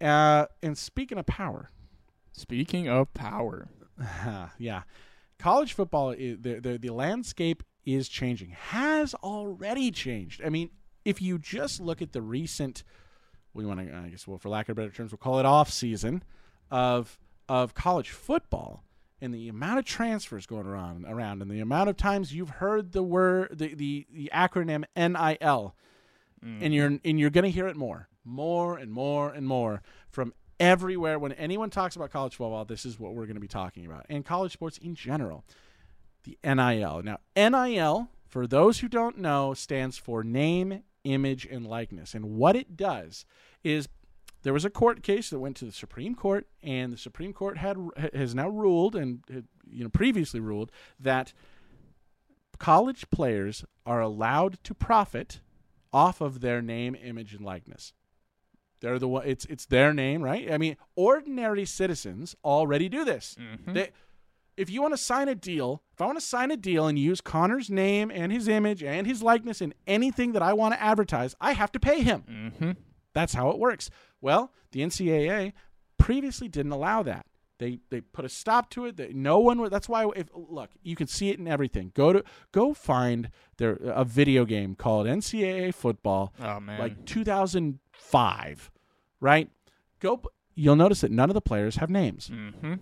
[0.00, 1.68] Uh, and speaking of power,
[2.34, 3.68] Speaking of power,
[4.58, 4.82] yeah,
[5.38, 8.50] college football, is, the, the the landscape is changing.
[8.50, 10.42] Has already changed.
[10.44, 10.70] I mean,
[11.04, 12.84] if you just look at the recent,
[13.54, 15.70] we want to, I guess, well, for lack of better terms, we'll call it off
[15.70, 16.22] season
[16.70, 17.18] of
[17.48, 18.84] of college football,
[19.20, 22.92] and the amount of transfers going around around, and the amount of times you've heard
[22.92, 25.74] the word the the, the acronym NIL,
[26.40, 26.72] and mm-hmm.
[26.72, 31.18] you're and you're going to hear it more, more and more and more from everywhere.
[31.18, 34.06] When anyone talks about college football, this is what we're going to be talking about,
[34.08, 35.44] and college sports in general.
[36.24, 37.02] The NIL.
[37.02, 42.14] Now, NIL, for those who don't know, stands for name, image, and likeness.
[42.14, 43.24] And what it does
[43.64, 43.88] is
[44.42, 47.58] there was a court case that went to the Supreme Court, and the Supreme Court
[47.58, 47.76] had
[48.12, 49.22] has now ruled, and
[49.70, 51.32] you know previously ruled that
[52.58, 55.40] college players are allowed to profit
[55.92, 57.92] off of their name, image, and likeness.
[58.80, 59.26] They're the one.
[59.26, 60.50] It's it's their name, right?
[60.50, 63.36] I mean, ordinary citizens already do this.
[63.38, 63.72] Mm-hmm.
[63.72, 63.90] They,
[64.62, 66.98] if you want to sign a deal, if I want to sign a deal and
[66.98, 70.82] use Connor's name and his image and his likeness in anything that I want to
[70.82, 72.24] advertise, I have to pay him.
[72.30, 72.70] mm-hmm.
[73.12, 73.90] That's how it works.
[74.20, 75.52] Well, the NCAA
[75.98, 77.26] previously didn't allow that.
[77.58, 78.96] They they put a stop to it.
[78.96, 79.70] That no one would.
[79.70, 81.92] That's why if look, you can see it in everything.
[81.94, 88.70] Go to go find there a video game called NCAA football, oh man, like 2005,
[89.20, 89.50] right?
[90.00, 90.22] Go.
[90.54, 92.30] You'll notice that none of the players have names.
[92.32, 92.74] mm-hmm.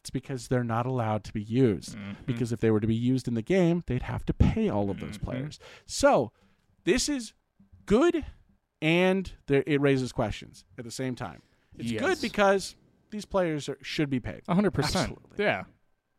[0.00, 1.96] It's because they're not allowed to be used.
[1.96, 2.16] Mhm.
[2.26, 4.90] Because if they were to be used in the game, they'd have to pay all
[4.90, 5.22] of those Mhm.
[5.22, 5.58] players.
[5.86, 6.32] So
[6.84, 7.32] this is
[7.86, 8.24] good,
[8.80, 11.42] and there, it raises questions at the same time.
[11.76, 12.76] It's good because
[13.10, 14.42] these players are, should be paid.
[14.48, 15.10] A hundred percent.
[15.10, 15.44] Absolutely.
[15.44, 15.64] Yeah,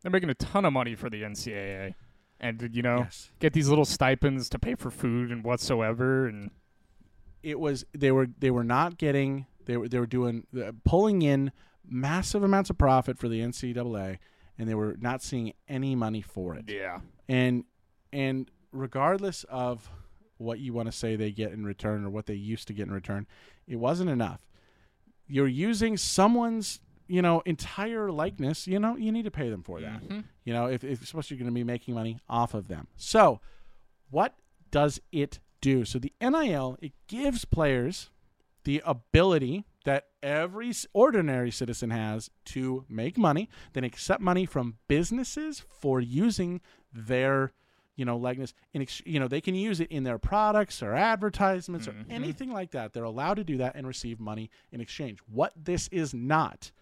[0.02, 1.94] they're making a ton of money for the NCAA,
[2.38, 3.30] and you know, Yes.
[3.40, 6.26] get these little stipends to pay for food and whatsoever.
[6.26, 6.50] And
[7.42, 11.22] It was they were they were not getting they were they were doing uh, pulling
[11.22, 11.52] in
[11.88, 14.18] massive amounts of profit for the NCAA,
[14.58, 16.64] and they were not seeing any money for it.
[16.68, 17.64] yeah, and
[18.12, 19.88] and regardless of
[20.38, 22.86] what you want to say they get in return or what they used to get
[22.86, 23.26] in return
[23.66, 24.40] it wasn't enough.
[25.26, 29.80] You're using someone's you know entire likeness you know you need to pay them for
[29.80, 30.02] that.
[30.08, 30.24] Mhm.
[30.44, 32.86] you know if, if especially you're going to be making money off of them.
[32.96, 33.40] So
[34.10, 34.34] what
[34.70, 35.84] does it do?
[35.84, 38.10] So the nil it gives players
[38.64, 45.60] the ability that every ordinary citizen has to make money, then accept money from businesses
[45.80, 46.60] for using
[46.92, 47.52] their,
[47.96, 48.52] you know, likeness.
[48.74, 52.04] In ex- you know, they can use it in their products or advertisements or Mhm.
[52.10, 52.92] anything like that.
[52.92, 55.20] They're allowed to do that and receive money in exchange.
[55.26, 56.72] What this is not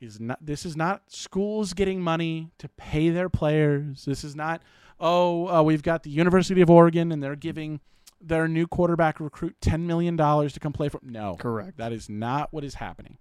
[0.00, 4.04] is not this is not schools getting money to pay their players.
[4.04, 4.62] This is not
[5.00, 7.80] oh uh, we've got the University of Oregon and they're giving
[8.20, 11.00] their new quarterback recruit ten million dollars to come play for.
[11.02, 11.76] No, correct.
[11.78, 13.18] that is not what is happening.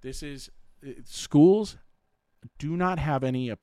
[0.00, 0.50] This is
[0.86, 1.76] uh, schools
[2.58, 3.56] do not have any uh,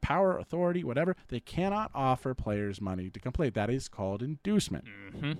[0.00, 1.16] power, authority, whatever.
[1.28, 3.50] They cannot offer players money to come play.
[3.50, 4.84] That is called inducement
[5.18, 5.32] hmm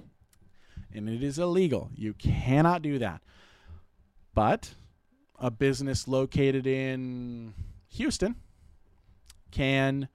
[0.95, 1.91] and it is illegal.
[1.95, 3.23] You cannot do that.
[4.35, 4.75] But
[5.39, 7.55] a business located in
[7.89, 8.37] Houston
[9.51, 10.09] can,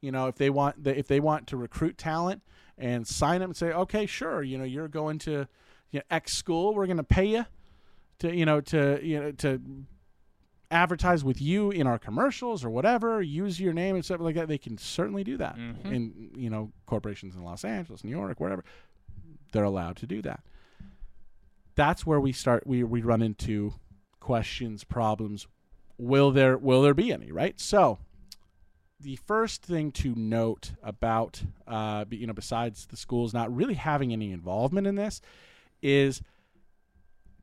[0.00, 2.42] you know, if they want if they want to recruit talent
[2.78, 5.46] and sign them and say, okay, sure, you know, you're going to
[5.90, 7.44] you know, X school, we're going to pay you
[8.20, 9.60] to, you know, to you know to
[10.70, 14.48] advertise with you in our commercials or whatever, use your name and stuff like that.
[14.48, 15.56] They can certainly do that.
[15.56, 15.84] Mhm.
[15.84, 18.64] And you know, corporations in Los Angeles, New York, wherever,
[19.52, 20.42] they're allowed to do that.
[21.74, 22.66] That's where we start.
[22.66, 23.74] We we run into
[24.20, 25.46] questions, problems.
[25.98, 27.30] Will there will there be any?
[27.32, 27.60] Right.
[27.60, 27.98] So,
[29.02, 34.12] the first thing to note about, uh, you know, besides the schools not really having
[34.12, 35.20] any involvement in this,
[35.82, 36.22] is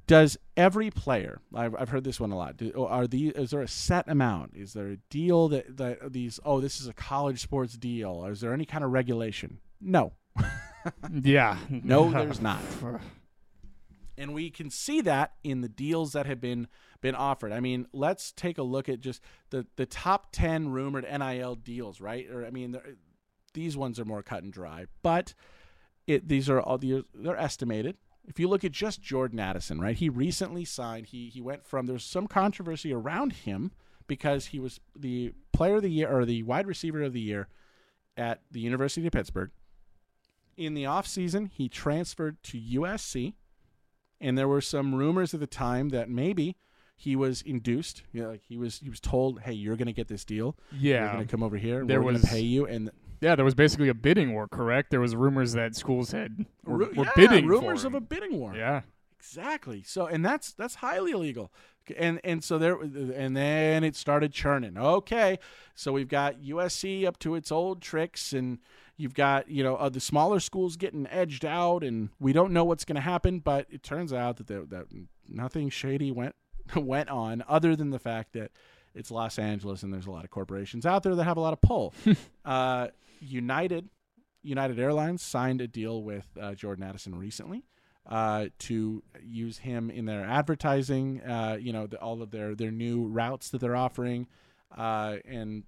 [0.08, 3.62] does every player I've, I've heard this one a lot do, are the is there
[3.62, 4.54] a set amount?
[4.56, 8.26] Is there a deal that, that these oh this is a college sports deal?
[8.26, 9.60] Or is there any kind of regulation?
[9.80, 10.14] No.
[11.12, 11.58] Yeah.
[11.70, 12.62] no there's not.
[14.18, 16.68] And we can see that in the deals that have been
[17.02, 17.52] been offered.
[17.52, 22.02] I mean, let's take a look at just the the top 10 rumored NIL deals,
[22.02, 22.30] right?
[22.30, 22.78] Or I mean,
[23.54, 25.34] these ones are more cut and dry, but
[26.08, 27.98] it these are all these they're estimated
[28.30, 29.96] if you look at just Jordan Addison, right?
[29.96, 31.08] He recently signed.
[31.08, 33.72] He he went from there's some controversy around him
[34.08, 37.48] because he was the player of the year or the wide receiver of the year
[38.16, 39.50] at the University of Pittsburgh.
[40.56, 43.34] In the offseason, he transferred to USC,
[44.22, 46.58] and there were some rumors at the time that maybe
[47.02, 48.04] he was induced.
[48.12, 50.58] You know, like he was he was told, "Hey, you're going to get this deal.
[50.78, 51.86] Yeah, you're going to come over here.
[51.86, 52.92] There We're going was- to pay you." And
[53.22, 54.92] Yeah, there was basically a bidding war, correct?
[54.92, 58.54] There was rumors that schools had were, were yeah, bidding rumors of a bidding war.
[58.56, 58.82] Yeah.
[59.18, 59.84] Exactly.
[59.84, 61.52] So, and that's that's highly illegal.
[61.98, 64.78] And and so there, and then it started churning.
[64.78, 65.40] Okay,
[65.76, 68.60] so we've got USC up to its old tricks, and
[68.96, 72.64] you've got you know uh, the smaller schools getting edged out, and we don't know
[72.64, 73.40] what's going to happen.
[73.40, 74.86] But it turns out that there, that
[75.28, 76.36] nothing shady went
[76.76, 78.52] went on, other than the fact that
[78.96, 81.54] it's Los Angeles, and there's a lot of corporations out there that have a lot
[81.54, 81.94] of pull.
[82.46, 82.88] uh,
[83.20, 83.90] United
[84.42, 87.66] United Airlines signed a deal with uh, Jordan Addison recently
[88.10, 91.22] uh, to use him in their advertising.
[91.22, 94.28] Uh, you know, the, all of their their new routes that they're offering,
[94.76, 95.64] uh, and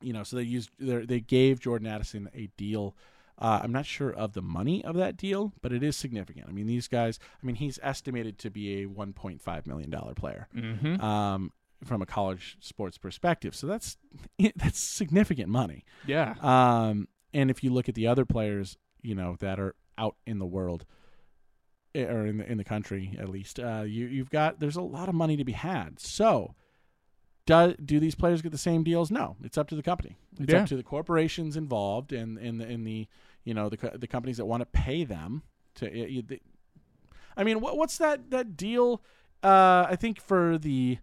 [0.00, 2.96] you know, so they used they they gave Jordan Addison a deal.
[3.38, 6.46] Uh, I'm not sure of the money of that deal, but it is significant.
[6.48, 7.18] I mean, these guys.
[7.42, 11.00] I mean, he's estimated to be a 1.5 million dollar player Mm-hmm.
[11.00, 11.50] um,
[11.84, 13.56] from a college sports perspective.
[13.56, 13.96] So that's
[14.56, 15.84] that's significant money.
[16.06, 16.34] yeah.
[16.40, 20.38] Um, and if you look at the other players, you know that are out in
[20.38, 20.84] the world,
[21.94, 24.82] eh, or in the in the country at least, uh, you you've got there's a
[24.82, 25.98] lot of money to be had.
[25.98, 26.54] So,
[27.46, 29.10] do do these players get the same deals?
[29.10, 30.16] No, it's up to the company.
[30.38, 30.60] It's Yeah.
[30.62, 33.08] up to the corporations involved and in the in the
[33.44, 35.42] you know the the companies that want to pay them
[35.76, 35.86] to.
[35.86, 36.40] the-
[37.36, 39.02] I mean, what, what's that that deal?
[39.42, 40.98] Uh, I think for the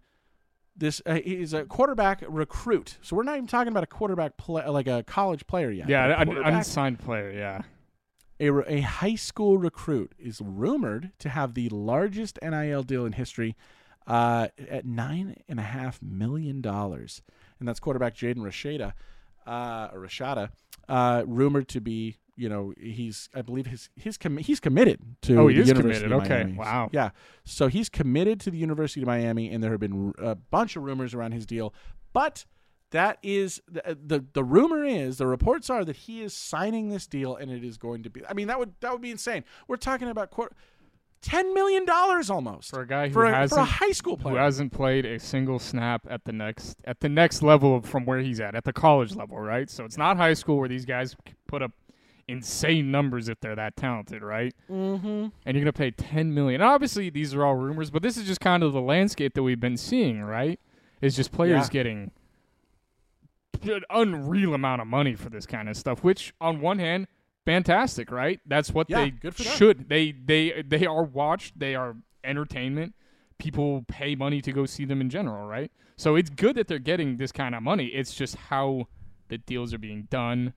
[0.76, 2.96] this uh, he's a quarterback recruit.
[3.02, 5.88] So we're not even talking about a quarterback play, like a college player yet.
[5.88, 7.30] yeah, an unsigned player.
[7.32, 7.62] Yeah.
[8.38, 13.56] a, a high school recruit is rumored to have the largest NIL deal in history
[14.06, 17.22] uh, at nine and a half million dollars,
[17.58, 18.92] and that's quarterback Jaden Rashada,
[19.46, 20.50] uh, or Rashada,
[20.88, 22.16] uh, rumored to be.
[22.36, 26.06] You know, he's I believe his his commi- he's committed to Oh, he is University
[26.08, 26.24] committed.
[26.24, 26.44] Okay.
[26.44, 26.52] Miami.
[26.54, 26.88] Wow.
[26.90, 27.10] Yeah,
[27.44, 30.82] so he's committed to the University of Miami, and there have been a bunch of
[30.84, 31.74] rumors around his deal,
[32.14, 32.46] but
[32.92, 37.06] that is the, the the rumor is the reports are that he is signing this
[37.06, 39.44] deal and it is going to be I mean that would that would be insane.
[39.68, 40.50] We're talking about quar-
[41.22, 44.16] 10 million dollars almost For a guy who for a, for a hasn't high school
[44.16, 48.06] player who hasn't played a single snap at the next at the next level from
[48.06, 49.68] where he's at at the college level, right?
[49.68, 51.14] So it's not high school where these guys
[51.46, 51.72] put up
[52.26, 54.54] insane numbers if they're that talented, right?
[54.70, 55.26] mm-hmm.
[55.44, 56.62] And you're gonna pay ten million.
[56.62, 59.60] Obviously, these are all rumors, but this is just kind of the landscape that we've
[59.60, 60.58] been seeing, right?
[61.02, 61.70] Is just players Yeah.
[61.72, 62.10] getting
[63.62, 66.02] an unreal amount of money for this kind of stuff.
[66.02, 67.08] Which, on one hand,
[67.50, 68.40] fantastic, right?
[68.46, 69.52] That's what Yeah, they good for them.
[69.56, 69.88] should.
[69.88, 71.58] They they they are watched.
[71.58, 72.94] They are entertainment.
[73.38, 75.70] People pay money to go see them in general, right?
[75.96, 77.86] So it's good that they're getting this kind of money.
[77.86, 78.86] It's just how
[79.28, 80.52] the deals are being done,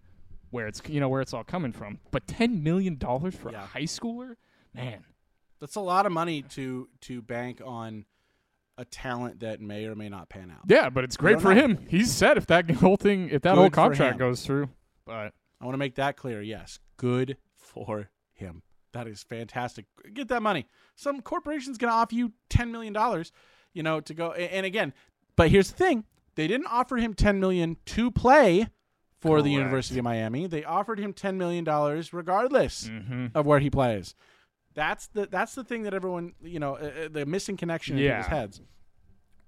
[0.52, 2.00] where it's you know where it's all coming from.
[2.12, 3.64] But ten million dollars for Yeah.
[3.64, 4.36] a high schooler,
[4.74, 5.04] man.
[5.60, 8.06] That's a lot of money to to bank on
[8.78, 10.64] a talent that may or may not pan out.
[10.68, 11.62] Yeah, but it's great for know.
[11.62, 11.86] him.
[11.88, 14.70] He's set if that whole thing, if that Good whole contract goes through.
[15.06, 15.34] But
[15.64, 16.42] I want to make that clear.
[16.42, 18.64] Yes, good for him.
[18.92, 19.86] That is fantastic.
[20.14, 20.68] Get that money.
[20.98, 23.32] Some corporation's going to offer you ten million dollars,
[23.74, 24.34] you know, to go.
[24.34, 24.94] And again,
[25.38, 26.04] but here's the thing:
[26.36, 28.68] they didn't offer him 10 million to play
[29.22, 30.48] for the University of Miami.
[30.48, 33.28] They offered him ten million dollars regardless mm-hmm.
[33.34, 34.16] of where he plays.
[34.74, 38.04] That's the that's the thing that everyone you know uh, uh, the missing connection in
[38.04, 38.18] Yeah.
[38.22, 38.62] people's heads.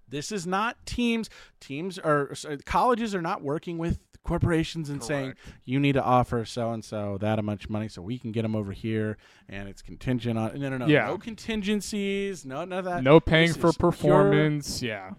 [0.10, 1.30] This is not teams.
[1.60, 5.36] Teams are sorry, colleges are not working with corporations and saying
[5.66, 8.56] you need to offer so and so that much money so we can get them
[8.56, 11.06] over here and it's contingent on no no no Yeah.
[11.06, 14.82] no contingencies no none of that no paying This for is pure- performance.
[14.82, 15.12] yeah,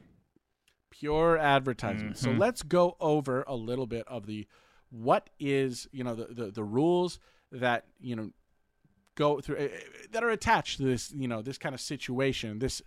[0.90, 2.16] pure advertisement.
[2.18, 2.38] So Mhm.
[2.38, 4.46] let's go over a little bit of the
[4.90, 7.18] what is you know the the, the rules
[7.52, 8.30] that you know
[9.14, 9.68] go through uh,
[10.10, 12.82] that are attached to this you know this kind of situation this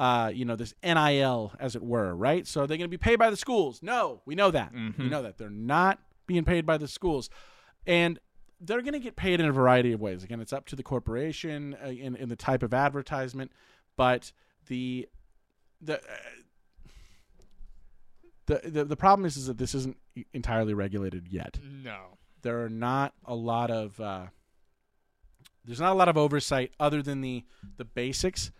[0.00, 2.46] uh you know this NIL as it were right?
[2.46, 3.82] So they're going to be paid by the schools.
[3.82, 4.72] No we know that.
[4.72, 5.10] We Mhm.
[5.10, 5.36] know that.
[5.38, 7.28] They're not being paid by the schools.
[7.86, 8.18] And
[8.60, 10.22] they're going to get paid in a variety of ways.
[10.24, 13.52] Again it's up to the corporation uh, in in the type of advertisement
[13.96, 14.32] but
[14.68, 15.08] the
[15.82, 16.02] the uh,
[18.46, 19.96] the, the the problem is is that this isn't
[20.32, 21.58] entirely regulated yet.
[21.62, 24.26] no, There are not a lot of uh,
[25.64, 27.44] there's not a lot of oversight other than the
[27.76, 28.50] the basics,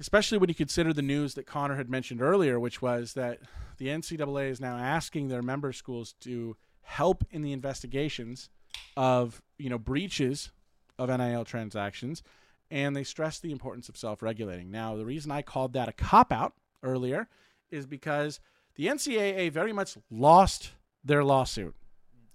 [0.00, 3.38] especially when you consider the news that Connor had mentioned earlier, which was that
[3.76, 8.48] the NCAA is now asking their member schools to help in the investigations
[8.96, 10.50] of you know breaches
[10.98, 12.22] of NIL transactions,
[12.70, 14.70] and they stress the importance of self-regulating.
[14.70, 17.28] Now, the reason I called that a cop out earlier
[17.70, 18.40] is because
[18.76, 20.72] the NCAA very much lost
[21.04, 21.74] their lawsuit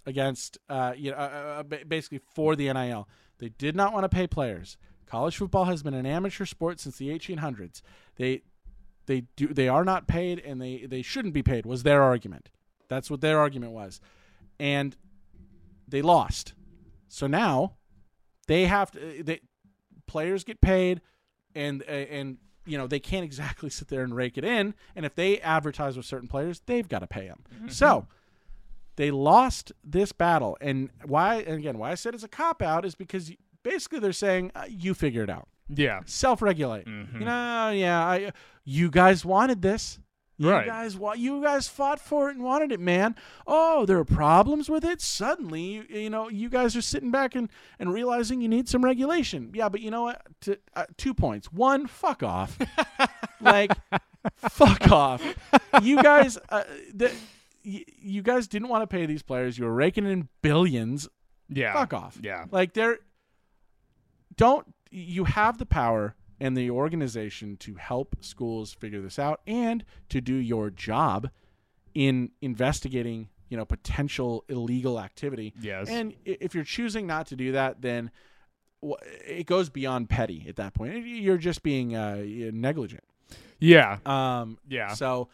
[0.04, 3.08] against, uh, you know, uh, uh, basically for the NIL.
[3.38, 4.76] They did not want to pay players.
[5.06, 7.80] College football has been an amateur sport since the 1800s.
[8.16, 8.42] They
[9.06, 12.50] they do they are not paid and they they shouldn't be paid was their argument.
[12.88, 14.00] That's what their argument was.
[14.58, 14.96] And
[15.88, 16.54] they lost.
[17.08, 17.74] So now
[18.46, 19.40] they have to they
[20.06, 21.00] players get paid
[21.54, 25.14] and and you know they can't exactly sit there and rake it in and if
[25.14, 27.68] they advertise with certain players they've got to pay them mm-hmm.
[27.68, 28.06] so
[28.96, 32.84] they lost this battle and why and again why i said it's a cop out
[32.84, 33.32] is because
[33.70, 35.48] basically they're saying uh, you figure it out.
[35.68, 36.00] Yeah.
[36.06, 36.86] self-regulate.
[36.86, 37.14] Mhm.
[37.20, 38.32] you know yeah i
[38.64, 39.98] you guys wanted this.
[40.38, 40.66] You Right.
[40.66, 43.16] guys wa- you guys fought for it and wanted it man.
[43.46, 45.00] Oh there are problems with it.
[45.00, 47.48] Suddenly you, you know you guys are sitting back and,
[47.78, 49.50] and realizing you need some regulation.
[49.54, 50.22] Yeah but you know what?
[50.42, 51.50] To, uh, two points.
[51.52, 52.58] One fuck off.
[53.40, 53.70] Like
[54.48, 55.22] fuck off.
[55.82, 56.64] You guys uh,
[56.94, 57.12] the,
[57.64, 59.58] y- you guys didn't want to pay these players.
[59.58, 61.08] You were raking in billions.
[61.48, 61.72] Yeah.
[61.74, 62.18] fuck off.
[62.22, 62.46] Yeah.
[62.50, 62.98] like they're
[64.36, 69.84] don't you have the power and the organization to help schools figure this out and
[70.10, 71.30] to do your job
[71.94, 75.54] in investigating, you know, potential illegal activity.
[75.60, 75.88] Yes.
[75.88, 78.10] And if you're choosing not to do that, then
[79.26, 81.06] it goes beyond petty at that point.
[81.06, 82.22] You're just being uh,
[82.52, 83.04] negligent.
[83.58, 83.98] yeah.
[84.04, 84.92] Um, Yeah.
[84.92, 85.28] so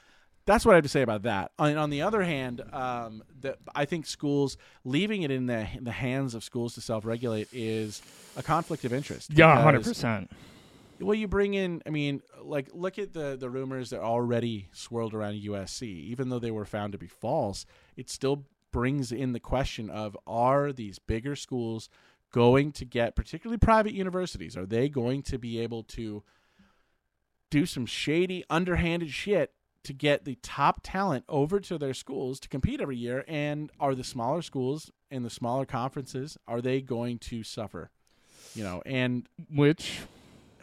[0.45, 1.53] that's what I have to say about that.
[1.59, 5.85] On, on the other hand, um, the, I think schools leaving it in the in
[5.85, 8.03] the hands of schools to self regulate is
[8.37, 9.31] a conflict of interest.
[9.33, 9.61] Yeah.
[9.63, 10.31] hundred percent.
[11.01, 11.83] Well, you bring in.
[11.87, 15.83] I mean, like look at the the rumors that already swirled around USC.
[15.83, 17.65] Even though they were found to be false,
[17.97, 21.89] it still brings in the question of are these bigger schools
[22.33, 26.23] going to get, particularly private universities, are they going to be able to
[27.51, 29.53] do some shady, underhanded shit
[29.85, 33.25] to get the top talent over to their schools to compete every year?
[33.29, 37.91] And are the smaller schools and the smaller conferences are they going to suffer?
[38.55, 40.01] You know, and Which.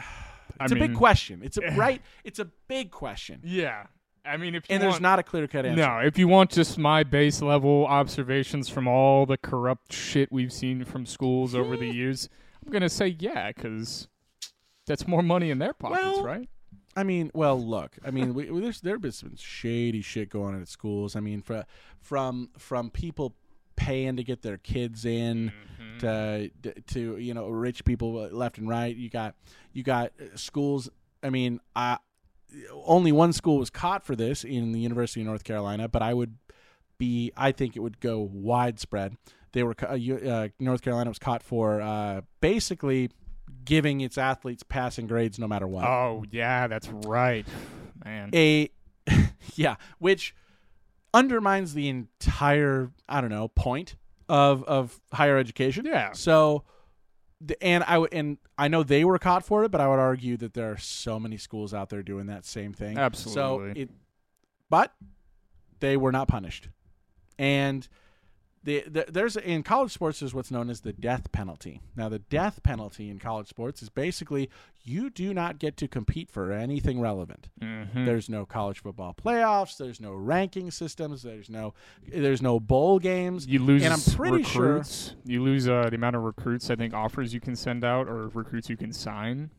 [0.60, 1.42] I it's a big question.
[1.44, 2.02] It's a right.
[2.24, 3.88] It's a big question, Yeah.
[4.26, 5.82] I mean, if you and there's want, not a clear cut answer.
[5.82, 10.52] No, if you want just my base level observations from all the corrupt shit we've
[10.52, 12.28] seen from schools over the years,
[12.64, 14.08] I'm gonna say yeah, because
[14.86, 16.50] that's more money in their pockets, Well, right?
[17.00, 17.96] I mean, well, look.
[18.06, 21.16] I mean, we, there's there been some shady shit going on at schools.
[21.16, 21.62] I mean, fr-
[22.02, 23.36] from from people
[23.78, 25.54] paying to get their kids in
[26.00, 26.52] to
[26.88, 28.94] to you know rich people left and right.
[28.94, 29.36] You got
[29.72, 30.90] you got uh, schools.
[31.24, 32.00] I mean, I
[32.86, 36.14] only one school was caught for this in the University of North Carolina, but I
[36.14, 36.36] would
[36.98, 37.32] be.
[37.38, 39.16] I think it would go widespread.
[39.54, 43.10] They were uh, uh, North Carolina was caught for uh, basically
[43.66, 45.86] giving its athletes passing grades no matter what.
[45.86, 47.46] Oh yeah, that's right,
[48.04, 48.30] man.
[48.34, 48.72] a
[49.56, 50.36] yeah, which
[51.14, 53.96] undermines the entire I don't know point
[54.28, 55.86] of of higher education.
[55.86, 56.12] Yeah.
[56.14, 56.64] So,
[57.62, 60.38] and I would and I know they were caught for it, but I would argue
[60.38, 62.98] that there are so many schools out there doing that same thing.
[62.98, 63.74] Absolutely.
[63.74, 63.90] So it,
[64.70, 64.94] but
[65.80, 66.70] they were not punished,
[67.38, 67.88] and.
[68.62, 71.80] The, the, there's in college sports there's what's known as the death penalty.
[71.96, 74.50] Now the death penalty in college sports is basically
[74.84, 77.48] you do not get to compete for anything relevant.
[77.62, 78.06] Mhm.
[78.06, 79.78] There's no college football playoffs.
[79.78, 81.24] There's no ranking systems.
[81.24, 81.74] There's no
[82.06, 83.48] there's no bowl games.
[83.48, 84.84] You lose and I'm pretty sure-
[85.24, 88.28] You lose uh, the amount of recruits I think offers you can send out or
[88.28, 89.52] recruits you can sign.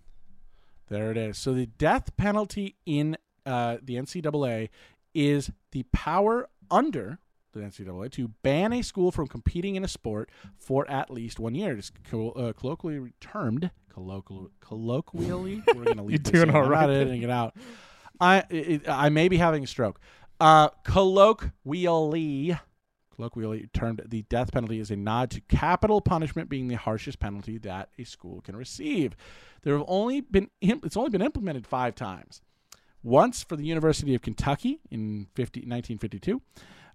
[0.88, 1.38] There it is.
[1.38, 4.68] So the death penalty in uh, the NCAA
[5.14, 7.18] is the power under
[7.52, 11.54] the NCAA to ban a school from competing in a sport for at least one
[11.54, 11.76] year.
[11.76, 15.62] It's co- uh, colloquially termed colloquial, colloquially.
[15.74, 16.54] We're gonna leave You're doing in.
[16.54, 16.80] all I'm right.
[16.82, 17.56] not editing it out.
[18.20, 20.00] I it, I may be having a stroke.
[20.40, 22.58] Uh, colloquially.
[23.14, 27.58] Colloquially termed, the death penalty is a nod to capital punishment being the harshest penalty
[27.58, 29.14] that a school can receive.
[29.62, 32.40] There have only been it's only been implemented five times.
[33.02, 36.40] Once for the University of Kentucky in 50, 1952,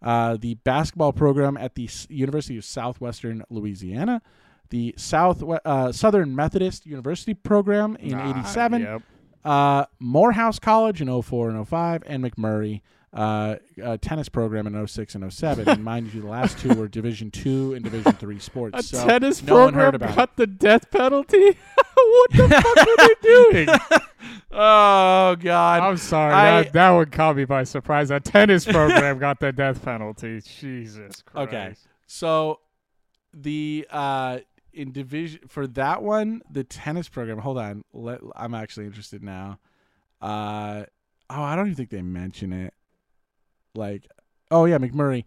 [0.05, 4.21] uh, the basketball program at the S- University of Southwestern Louisiana,
[4.69, 9.01] the South uh, Southern Methodist University program in Ah, '87, Yep.
[9.43, 12.81] uh, Morehouse College in 04 and 05, and McMurry
[13.15, 13.55] uh,
[14.01, 15.69] tennis program in 06 and 07.
[15.69, 18.77] and mind you, the last two were Division two and Division three sports.
[18.77, 20.15] A so tennis no one program heard about it.
[20.15, 21.57] got the death penalty.
[21.95, 23.79] what the fuck were they doing?
[24.57, 25.81] Oh God!
[25.81, 26.33] I'm sorry.
[26.33, 28.09] I- that, that would caught me by surprise.
[28.09, 30.39] A tennis program got the death penalty.
[30.41, 31.47] Jesus Christ.
[31.49, 31.75] Okay.
[32.07, 32.61] So
[33.33, 34.39] the uh
[34.73, 37.39] in division for that one, the tennis program.
[37.39, 39.59] Hold on, let, I'm actually interested now.
[40.21, 40.85] Uh,
[41.29, 42.73] oh, I don't even think they mention it.
[43.77, 44.07] Like,
[44.51, 45.23] oh yeah, McMurry.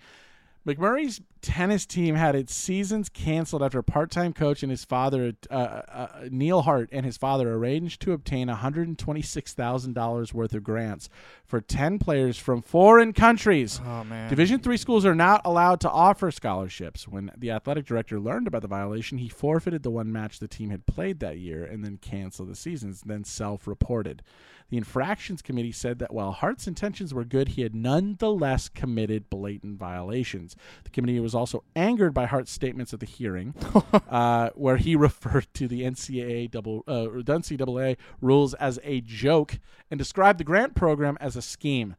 [0.67, 5.55] McMurry's tennis team had its seasons canceled after a part-time coach and his father, uh,
[5.55, 11.09] uh, Neil Hart, and his father arranged to obtain $126,000 worth of grants
[11.45, 13.81] for 10 players from foreign countries.
[13.83, 14.29] Oh man.
[14.29, 17.09] Division three schools are not allowed to offer scholarships.
[17.09, 20.69] When the athletic director learned about the violation, he forfeited the one match the team
[20.71, 24.23] had played that year and then canceled the seasons, then self-reported.
[24.71, 29.79] The infractions committee said that while Hart's intentions were good, he had nonetheless committed blatant
[29.79, 30.57] violations.
[30.85, 33.55] The committee was also angered by Hart's statements at the hearing,
[34.11, 39.59] uh, where he referred to the NCAA double uh, the NCAA rules as a joke
[39.91, 41.97] and described the grant program as a scheme.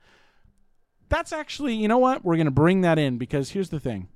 [1.09, 2.23] That's actually, you know what?
[2.23, 4.09] We're going to bring that in because here's the thing.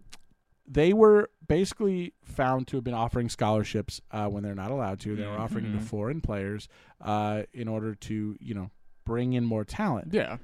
[0.66, 5.16] They were basically found to have been offering scholarships uh, when they're not allowed to.
[5.16, 6.68] They were offering them to foreign players
[7.02, 8.72] uh, in order to, you know,
[9.06, 10.14] bring in more talent.
[10.14, 10.38] Yeah.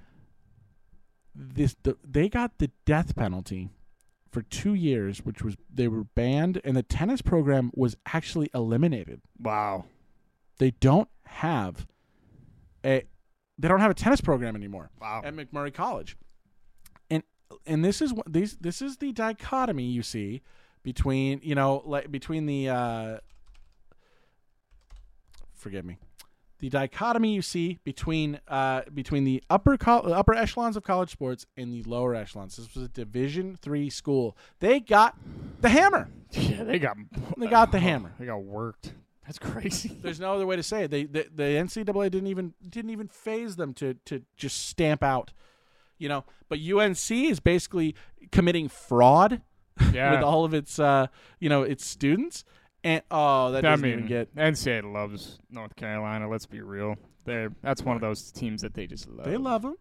[1.34, 3.70] This the, they got the death penalty
[4.30, 9.22] for two years, which was they were banned, and the tennis program was actually eliminated.
[9.40, 9.86] Wow.
[10.58, 11.88] They don't have
[12.84, 13.04] a
[13.58, 15.22] they don't have a tennis program anymore Wow.
[15.24, 16.18] at McMurry College.
[17.66, 20.42] And this is what these this is the dichotomy you see
[20.84, 23.18] between, you know, like between the uh
[25.56, 25.98] forgive me.
[26.60, 31.46] The dichotomy you see between uh between the upper col- upper echelons of college sports
[31.58, 32.58] and the lower echelons.
[32.58, 34.38] This was a Division 3 school.
[34.60, 35.18] They got
[35.62, 36.10] the hammer.
[36.32, 36.96] Yeah, they got
[37.38, 38.14] They got the hammer.
[38.20, 38.94] They got worked.
[39.26, 39.98] That's crazy.
[40.02, 40.92] There's no other way to say it.
[40.92, 45.32] They the, the NCAA didn't even didn't even faze them to to just stamp out,
[46.00, 46.24] you know.
[46.48, 47.96] But UNC is basically
[48.32, 49.42] committing fraud
[49.94, 50.12] Yeah.
[50.16, 51.08] with all of its uh
[51.40, 52.44] you know its students,
[52.84, 54.36] and oh that I doesn't mean, even get.
[54.36, 56.28] NCAA loves North Carolina.
[56.28, 56.96] Let's be real.
[57.26, 59.26] They that's one of those teams that they just love.
[59.28, 59.76] They love them,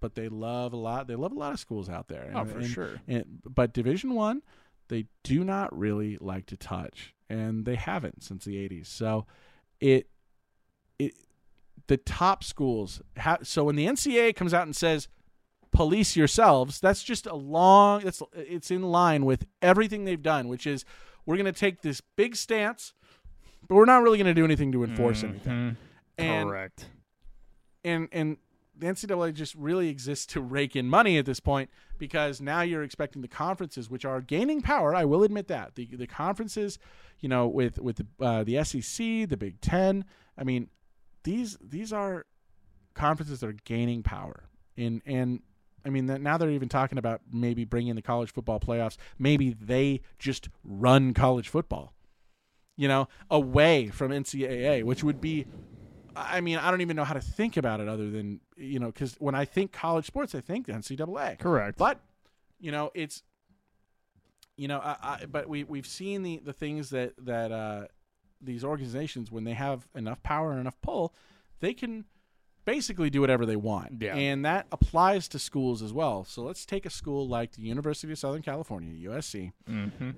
[0.00, 1.06] but they love a lot.
[1.08, 2.30] They love a lot of schools out there.
[2.34, 3.00] Oh, And- for and- sure.
[3.06, 4.42] and- but Division One,
[4.88, 8.86] they do not really like to touch, and they haven't since the '80s.
[8.86, 9.26] So,
[9.80, 10.08] it
[10.98, 11.14] it
[11.86, 13.00] the top schools.
[13.18, 15.08] Ha- so when the NCAA comes out and says,
[15.72, 18.02] "Police yourselves," that's just a long.
[18.02, 20.84] That's it's in line with everything they've done, which is
[21.26, 22.92] we're going to take this big stance,
[23.68, 25.52] but we're not really going to do anything to enforce anything.
[25.52, 25.76] Mhm.
[26.18, 26.86] And Correct.
[27.84, 28.36] and and
[28.76, 31.68] the NCAA just really exists to rake in money at this point
[31.98, 34.94] because now you're expecting the conferences, which are gaining power.
[34.94, 36.78] I will admit that the the conferences,
[37.20, 40.04] you know, with with the, uh, the SEC, the Big Ten.
[40.36, 40.68] I mean,
[41.24, 42.24] these these are
[42.94, 44.48] conferences that are gaining power.
[44.76, 45.42] In and
[45.84, 48.96] I mean that now they're even talking about maybe bringing the college football playoffs.
[49.18, 51.94] Maybe they just run college football,
[52.76, 55.46] you know, away from NCAA, which would be
[56.16, 58.86] I mean, I don't even know how to think about it other than you know,
[58.86, 61.38] because when I think college sports, I think NCAA.
[61.38, 61.78] Correct.
[61.78, 62.00] But
[62.58, 63.22] you know, it's
[64.56, 67.86] you know, I, I, but we we've seen the the things that that uh,
[68.40, 71.14] these organizations when they have enough power and enough pull,
[71.60, 72.04] they can
[72.70, 74.00] basically do whatever they want.
[74.00, 74.14] Yeah.
[74.14, 76.24] And that applies to schools as well.
[76.24, 80.10] So let's take a school like the University of Southern California, USC mm-hmm.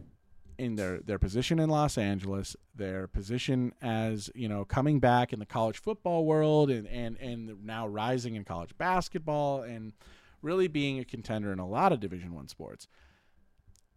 [0.58, 5.38] in their their position in Los Angeles, their position as you know coming back in
[5.38, 9.94] the college football world, and and and now rising in college basketball, and
[10.42, 12.86] really being a contender in a lot of Division One sports.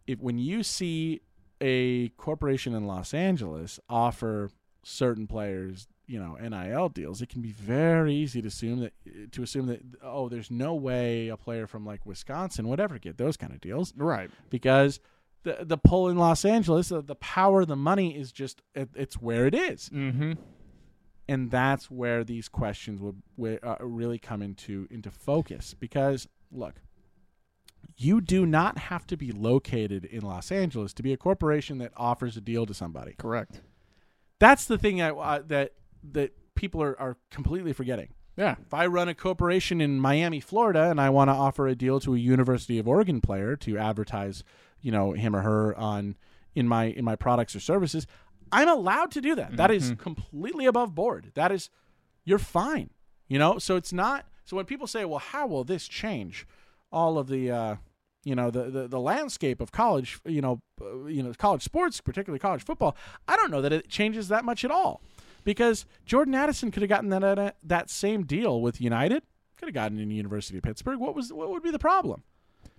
[0.06, 1.20] If when you see
[1.60, 4.50] a corporation in Los Angeles offer
[4.82, 9.42] certain players, you know, NIL deals, it can be very easy to assume that to
[9.42, 13.36] assume that oh, there's no way a player from like Wisconsin would ever get those
[13.36, 14.30] kind of deals Right.
[14.50, 15.00] because
[15.42, 19.20] the the pull in Los Angeles, the, the power, the money is just it, it's
[19.20, 20.32] where it is, Mm-hmm.
[21.28, 23.00] and that's where these questions
[23.36, 25.74] would, uh, really come into into focus.
[25.78, 26.80] Because look,
[27.96, 31.92] you do not have to be located in Los Angeles to be a corporation that
[31.96, 33.14] offers a deal to somebody.
[33.18, 33.60] Correct.
[34.38, 35.72] That's the thing I, uh, that
[36.12, 38.08] that people are, are completely forgetting.
[38.36, 38.56] Yeah.
[38.60, 42.00] If I run a corporation in Miami, Florida, and I want to offer a deal
[42.00, 44.44] to a University of Oregon player to advertise,
[44.80, 46.16] you know, him or her on
[46.54, 48.06] in my in my products or services,
[48.52, 49.56] I'm allowed to do that.
[49.56, 51.32] That is completely above board.
[51.34, 51.70] That is
[52.24, 52.90] you're fine.
[53.28, 56.46] You know, so it's not so when people say, "Well, how will this change
[56.92, 57.76] all of the uh
[58.24, 62.00] you know the, the the landscape of college you know uh, you know college sports
[62.00, 62.96] particularly college football
[63.28, 65.00] i don't know that it changes that much at all
[65.46, 69.22] because jordan addison could have gotten that uh, that same deal with united
[69.56, 72.22] could have gotten in the university of pittsburgh what was what would be the problem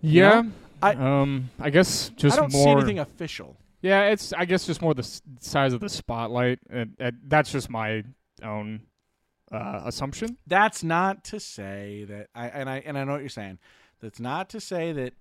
[0.01, 0.43] Yeah.
[0.83, 1.49] I- um.
[1.59, 2.63] I guess just i don't more.
[2.65, 6.59] see anything official Yeah, it's I guess just more the s- size of the spotlight.
[6.69, 8.03] And, and that's just my
[8.43, 8.81] own
[9.51, 10.37] uh, assumption.
[10.47, 13.59] That's not to say that I and I and I know what you're saying.
[14.01, 15.13] That's not to say that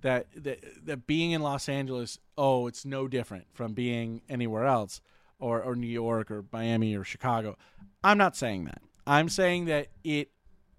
[0.00, 5.00] that that, that being in Los Angeles, oh, it's no different from being anywhere else
[5.42, 7.56] or or New York or Miami or Chicago.
[8.02, 8.80] I'm not saying that.
[9.06, 10.30] I'm saying that it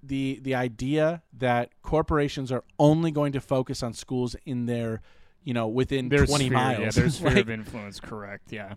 [0.01, 5.01] the the idea that corporations are only going to focus on schools in their
[5.43, 7.99] you know within Their 20 sphere, miles Yeah, their sphere like, of influence.
[7.99, 8.51] Correct.
[8.51, 8.73] Yeah.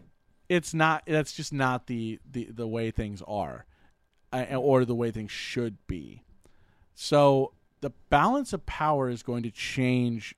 [0.48, 3.66] it's not that's just not the the, the way things are
[4.32, 6.22] uh, or the way things should be
[6.94, 10.34] so the balance of power is going to change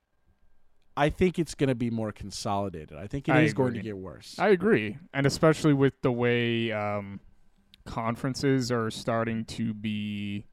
[0.99, 2.97] i think it's going to be more consolidated.
[2.97, 4.35] I think it is I going to get worse.
[4.37, 7.21] I agree, and especially with the way um,
[7.85, 10.45] conferences are starting to be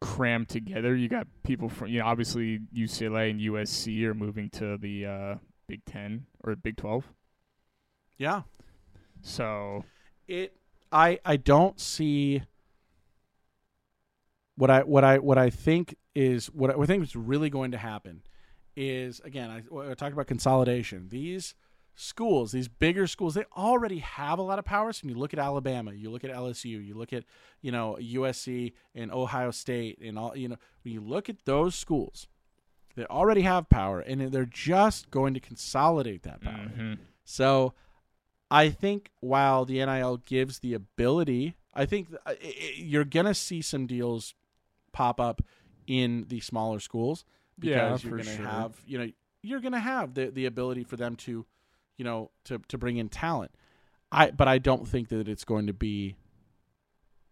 [0.00, 0.94] crammed together.
[0.96, 5.34] You got people from, you know, obviously UCLA and USC are moving to the uh,
[5.68, 7.04] Big Ten or Big Twelve.
[8.16, 8.42] yeah.
[9.22, 9.84] So
[10.26, 10.54] it
[10.90, 12.42] i i don't see
[14.56, 15.94] what i what i what i think
[16.26, 18.22] is what i, think is really going to happen
[18.76, 21.08] is again I, I talked about consolidation.
[21.10, 21.54] These
[21.94, 24.92] schools these bigger schools they already have a lot of power.
[24.92, 27.24] So when you look at alabama you look at lsu you look at
[27.60, 31.74] you know usc and ohio state and all you know when you look at those
[31.74, 32.28] schools
[32.94, 36.70] they already have power and they're just going to consolidate that power.
[36.76, 36.98] Mhm.
[37.24, 37.74] so
[38.50, 42.38] I think while the NIL gives the ability, I think i-
[42.76, 44.34] you're going to see some deals
[44.92, 45.42] pop up
[45.88, 47.24] in the smaller schools
[47.58, 48.46] because Yeah, you're going to sure.
[48.46, 49.10] have, you know,
[49.42, 51.44] you're going to have the the ability for them to,
[51.96, 53.50] you know, to to bring in talent.
[54.12, 56.14] I but I don't think that it's going to be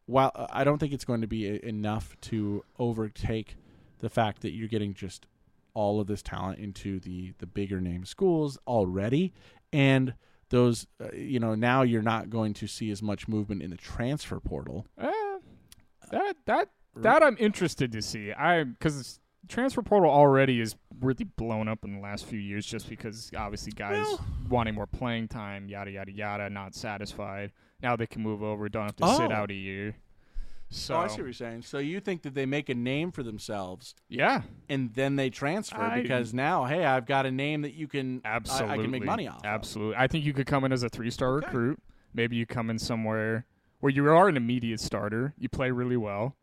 [0.07, 3.57] Well, I don't think it's going to be enough to overtake
[3.99, 5.27] the fact that you're getting just
[5.75, 9.33] all of this talent into the the bigger name schools already
[9.73, 10.15] and
[10.49, 13.77] those uh, you know now you're not going to see as much movement in the
[13.77, 15.13] transfer portal Eh,
[16.11, 18.33] that that that I'm interested to see.
[18.33, 22.89] I because transfer portal already is really blown up in the last few years, just
[22.89, 27.53] because obviously guys Well- wanting more playing time, yada yada yada, not satisfied.
[27.83, 29.35] Now they can move over, don't have to sit Oh.
[29.35, 29.97] out a year.
[30.69, 33.13] So oh i see what you're saying so you think that they make a name
[33.13, 37.63] for themselves yeah, and then they transfer I- because now hey i've got a name
[37.63, 39.45] that you can absolutely, I, can make money off of.
[39.45, 41.47] Absolutely, I think you could come in as a three-star Okay.
[41.47, 41.81] recruit.
[42.13, 43.47] Maybe you come in somewhere
[43.79, 46.35] where you are an immediate starter, you play really well,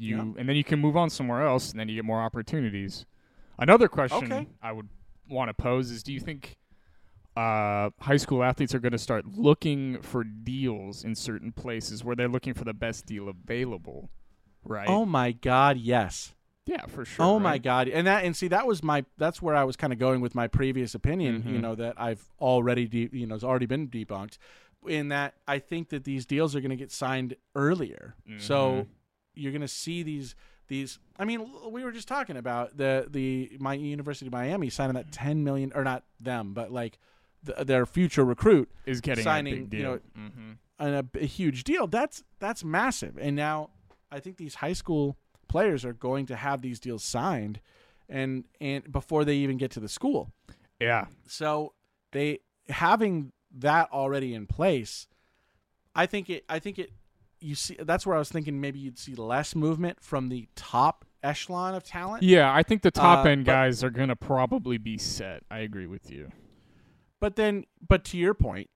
[0.00, 0.22] you Yeah.
[0.38, 3.06] and then you can move on somewhere else, and then you get more opportunities.
[3.58, 4.46] Another question Okay.
[4.62, 4.88] I would
[5.28, 6.56] want to pose is: Do you think
[7.36, 12.16] uh, high school athletes are going to start looking for deals in certain places where
[12.16, 14.10] they're looking for the best deal available?
[14.62, 14.88] Right?
[14.88, 16.34] oh my god yes
[16.66, 17.24] yeah, for sure.
[17.24, 19.90] oh my god and that and see that was my that's where i was kind
[19.90, 21.60] of going with my previous opinion you Mhm.
[21.62, 24.36] know that i've already de- you know has already been debunked
[24.86, 28.86] in that i think that these deals are going to get signed earlier so Mhm.
[29.34, 30.34] You're going to see these
[30.68, 34.94] these i mean we were just talking about the the my university of miami signing
[34.94, 36.98] that 10 million or not them but like
[37.42, 40.52] the, their future recruit Is getting signing, a big you know, mm-hmm.
[40.78, 43.70] and a, a huge deal that's that's massive and now
[44.12, 45.16] i think these high school
[45.48, 47.60] players are going to have these deals signed
[48.08, 50.30] and and before they even get to the school
[50.78, 51.06] Yeah.
[51.26, 51.74] so
[52.12, 55.08] they having that already in place
[55.96, 56.90] i think it i think it
[57.40, 61.04] you see that's where i was thinking maybe you'd see less movement from the top
[61.22, 64.78] echelon of talent Yeah, I think the top Uh, end but- guys are gonna probably
[64.78, 65.42] be set.
[65.50, 66.30] I agree with you.
[67.20, 68.70] But then, but to your point,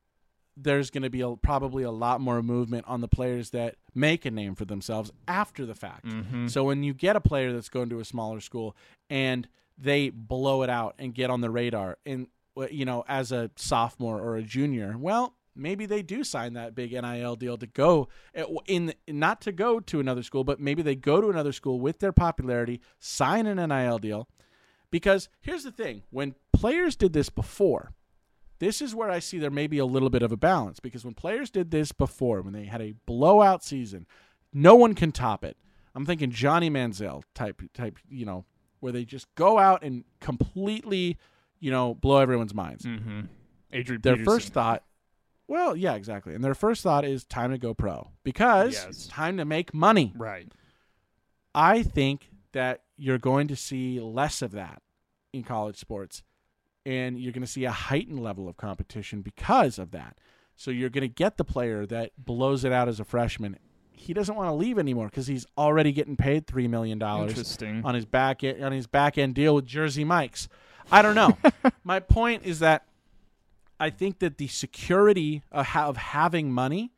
[0.57, 4.25] there's going to be a, probably a lot more movement on the players that make
[4.27, 6.05] a name for themselves after the fact.
[6.05, 6.47] Mm-hmm.
[6.49, 8.77] So when you get a player that's going to a smaller school
[9.11, 12.27] and they blow it out and get on the radar, and
[12.71, 16.93] you know, as a sophomore or a junior, well, maybe they do sign that big
[16.93, 20.95] NIL deal to go uh, in not to go to another school, but maybe they
[20.97, 24.29] go to another school with their popularity, sign an NIL deal.
[24.91, 27.93] Because here's the thing: when players did this before,
[28.59, 31.05] this is where I see there may be a little bit of a balance because
[31.05, 34.07] when players did this before, when they had a blowout season,
[34.53, 35.57] no one can top it.
[35.95, 38.45] I'm thinking Johnny Manziel type type, you know,
[38.81, 41.19] where they just go out and completely,
[41.61, 42.85] you know, blow everyone's minds.
[42.85, 43.23] Mm-hmm.
[43.73, 44.33] Adrian Their Peterson.
[44.33, 44.85] first thought,
[45.49, 46.35] well, yeah, exactly.
[46.35, 48.87] And their first thought is time to go pro because Yes.
[48.89, 50.13] it's time to make money.
[50.17, 50.51] Right.
[51.55, 54.83] I think that you're going to see less of that
[55.33, 56.23] in college sports,
[56.87, 60.19] and you're going to see a heightened level of competition because of that.
[60.57, 63.59] So you're going to get the player that blows it out as a freshman.
[63.91, 67.33] He doesn't want to leave anymore because he's already getting paid three million dollars
[67.85, 70.49] on his back on his back end deal with Jersey Mike's.
[70.93, 71.37] I don't know.
[71.85, 72.87] My point is that
[73.81, 76.93] I think that the security of, ha- of having money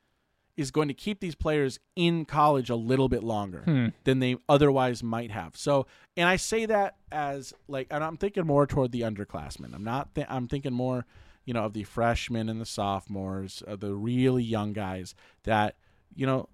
[0.57, 3.89] is going to keep these players in college a little bit longer Hmm.
[4.05, 5.57] than they otherwise might have.
[5.57, 5.87] So,
[6.17, 9.75] and I say that as like, and I'm thinking more toward the underclassmen.
[9.75, 10.15] I'm not.
[10.15, 11.05] Th- I'm thinking more,
[11.45, 15.77] you know, of the freshmen and the sophomores, of the really young guys that,
[16.15, 16.49] you know,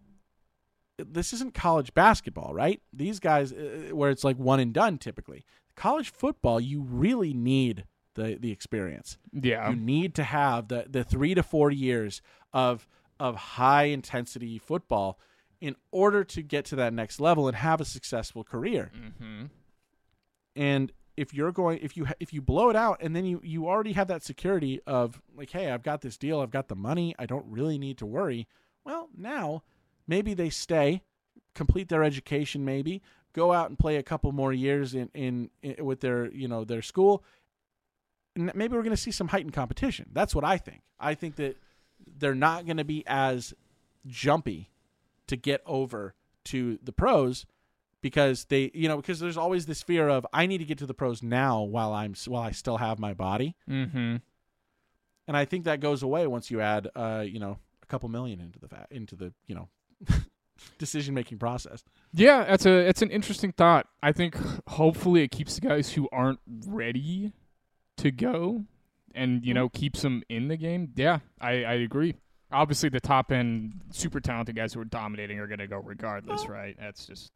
[0.98, 2.80] this isn't college basketball, right?
[2.92, 5.44] These guys, uh, where it's like one and done typically.
[5.76, 7.84] College football, you really need
[8.14, 9.18] the the experience.
[9.32, 9.70] Yeah.
[9.70, 12.22] You need to have the the three to four years
[12.52, 12.86] of
[13.18, 15.18] of high intensity football
[15.60, 18.90] in order to get to that next level and have a successful career.
[18.96, 19.44] Mm-hmm.
[20.56, 23.68] And if you're going, if you if you blow it out, and then you you
[23.68, 27.14] already have that security of like, hey, I've got this deal, I've got the money,
[27.18, 28.48] I don't really need to worry.
[28.84, 29.62] Well, now
[30.06, 31.02] maybe they stay,
[31.54, 33.02] complete their education, maybe
[33.32, 36.64] go out and play a couple more years in in, in with their you know
[36.64, 37.24] their school.
[38.36, 40.08] Maybe we're going to see some heightened competition.
[40.12, 40.82] That's what I think.
[40.98, 41.56] I think that
[42.18, 43.52] they're not going to be as
[44.06, 44.70] jumpy
[45.26, 46.14] to get over
[46.46, 47.46] to the pros
[48.00, 50.86] because they you know because there's always this fear of I need to get to
[50.86, 54.16] the pros now while I'm while I still have my body Mm-hmm.
[55.28, 58.40] and I think that goes away once you add uh you know a couple million
[58.40, 59.68] into the fa- into the you know
[60.78, 63.86] decision making process Yeah, that's a it's an interesting thought.
[64.02, 64.36] I think
[64.66, 67.32] hopefully it keeps the guys who aren't ready
[68.02, 68.64] to go,
[69.14, 70.92] and you know keeps them in the game.
[70.96, 72.14] Yeah, I I agree.
[72.52, 76.42] Obviously, the top end, super talented guys who are dominating are going to go regardless,
[76.42, 76.76] Well- right?
[76.78, 77.32] That's just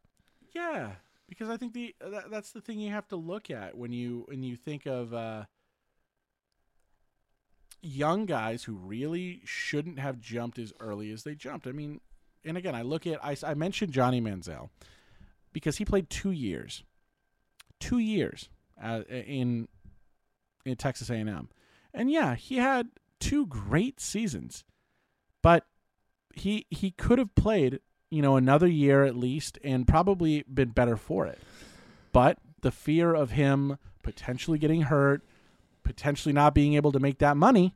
[0.53, 0.91] yeah
[1.27, 4.23] because I think the that, that's the thing you have to look at when you
[4.27, 5.43] when you think of uh
[7.81, 11.67] young guys who really shouldn't have jumped as early as they jumped.
[11.67, 11.99] I mean,
[12.43, 14.69] and again, I look at I, I mentioned Johnny Manziel
[15.53, 16.83] because he played two years,
[17.79, 18.49] two years
[18.81, 19.67] uh, in
[20.67, 21.49] in Texas A&M,
[21.93, 22.89] and yeah, he had
[23.19, 24.63] two great seasons,
[25.41, 25.65] but
[26.33, 27.79] he he could have played
[28.09, 31.39] you know another year at least and probably been better for it,
[32.11, 35.21] but the fear of him potentially getting hurt,
[35.83, 37.75] potentially not being able to make that money.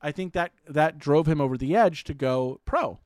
[0.00, 3.00] I think that that drove him over the edge to go pro.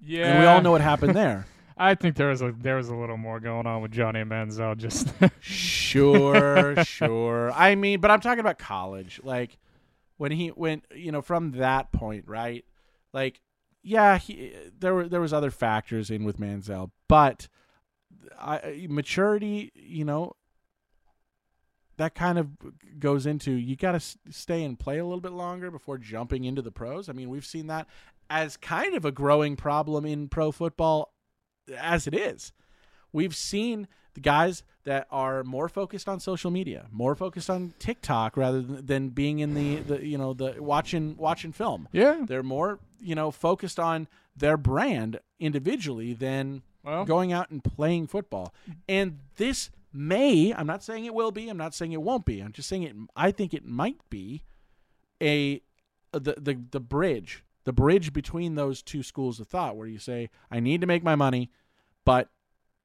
[0.00, 0.26] yeah.
[0.28, 1.46] And we all know what happened there.
[1.78, 4.76] I think there was a there was a little more going on with Johnny Manziel.
[4.76, 7.52] Just Sure, sure.
[7.52, 9.20] I mean, but I'm talking about college.
[9.22, 9.58] Like
[10.16, 12.64] when he went, you know, from that point, right?
[13.12, 13.40] Like,
[13.82, 17.48] yeah, he there were there was other factors in with Manziel, but
[18.38, 20.34] I, maturity, you know,
[21.96, 22.48] that kind of
[22.98, 26.44] goes into you got to s- stay and play a little bit longer before jumping
[26.44, 27.08] into the pros.
[27.08, 27.86] I mean, we've seen that
[28.28, 31.12] as kind of a growing problem in pro football
[31.76, 32.52] as it is.
[33.12, 38.36] We've seen the guys that are more focused on social media, more focused on TikTok
[38.36, 41.88] rather than, than being in the, the you know the watching watching film.
[41.92, 42.24] yeah.
[42.26, 48.06] They're more you know focused on their brand individually than Well, going out and playing
[48.06, 48.54] football.
[48.88, 52.40] And this may, I'm not saying it will be, I'm not saying it won't be.
[52.40, 54.42] I'm just saying it I think it might be
[55.22, 55.60] a
[56.12, 60.30] the the the bridge, the bridge between those two schools of thought where you say
[60.50, 61.50] I need to make my money,
[62.06, 62.30] but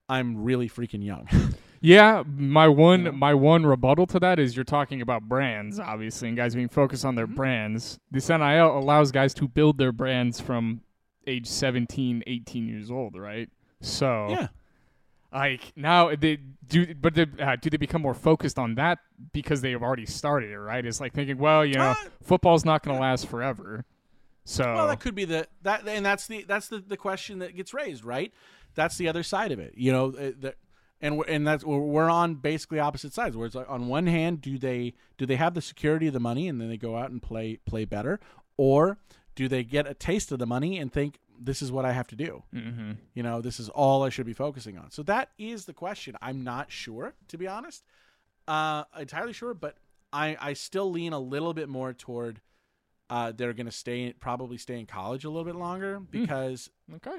[0.09, 1.27] I'm really freaking young.
[1.85, 3.11] Yeah, my one know?
[3.11, 7.03] my one rebuttal to that is you're talking about brands, obviously, and guys being focused
[7.03, 7.35] on their Mhm.
[7.35, 7.99] brands.
[8.09, 10.79] This NIL allows guys to build their brands from
[11.27, 13.49] age 17, 18 years old, right?
[13.81, 14.47] So, yeah.
[15.33, 18.99] like now they do, but they, uh, do they become more focused on that
[19.33, 20.85] because they have already started it, right?
[20.85, 23.83] It's like thinking, well, you know, Uh, football's not going to last forever.
[24.45, 27.55] So, Well, that could be the that, and that's the that's the, the question that
[27.55, 28.33] gets raised, right?
[28.75, 30.07] That's the other side of it, you know.
[30.09, 30.55] uh, The,
[30.99, 33.35] and we're, and that's we're on basically opposite sides.
[33.37, 36.19] Where it's like on one hand, do they do they have the security of the
[36.19, 38.19] money and then they go out and play play better,
[38.57, 38.97] or
[39.35, 42.07] do they get a taste of the money and think this is what I have
[42.07, 42.43] to do?
[42.51, 44.91] hmm You know, this is all I should be focusing on.
[44.91, 46.15] So that is the question.
[46.21, 47.83] I'm not sure, to be honest,
[48.47, 49.77] uh, entirely sure, but
[50.11, 52.39] I I still lean a little bit more toward
[53.13, 57.17] uh, they're going to stay probably stay in college a little bit longer because okay,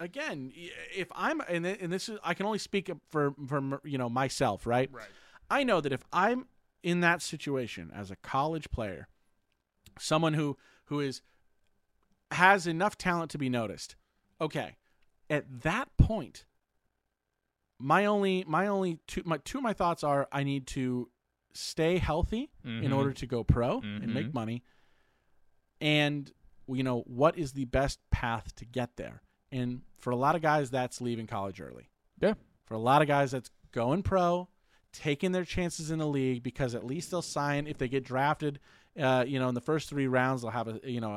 [0.00, 0.52] again,
[0.92, 4.66] if I'm and and this is I can only speak for for you know myself,
[4.66, 4.90] right?
[4.92, 5.06] right,
[5.48, 6.46] I know that if I'm
[6.82, 9.06] in that situation as a college player,
[10.00, 11.22] someone who who is
[12.32, 13.94] has enough talent to be noticed,
[14.40, 14.78] okay,
[15.28, 16.44] at that point,
[17.78, 21.08] my only my only two my two of my thoughts are I need to
[21.52, 22.96] stay healthy in Mhm.
[22.96, 24.34] order to go pro and make Mhm.
[24.34, 24.62] money,
[25.80, 26.30] and
[26.68, 29.22] you know what is the best path to get there.
[29.52, 31.90] And for a lot of guys, that's leaving college early.
[32.20, 32.34] Yeah.
[32.64, 34.48] For a lot of guys, that's going pro,
[34.92, 38.60] taking their chances in the league because at least they'll sign if they get drafted.
[38.98, 41.12] Uh, you know, in the first three rounds, they'll have a you know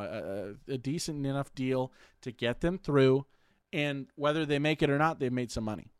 [0.68, 1.92] a, a, decent enough deal
[2.22, 3.26] to get them through,
[3.72, 5.92] and whether they make it or not, they've made some money.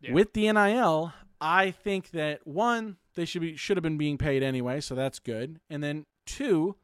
[0.00, 0.12] Yeah.
[0.12, 4.42] With the NIL, I think that one they should be should have been being paid
[4.42, 5.58] anyway, so that's good.
[5.68, 6.76] And then two,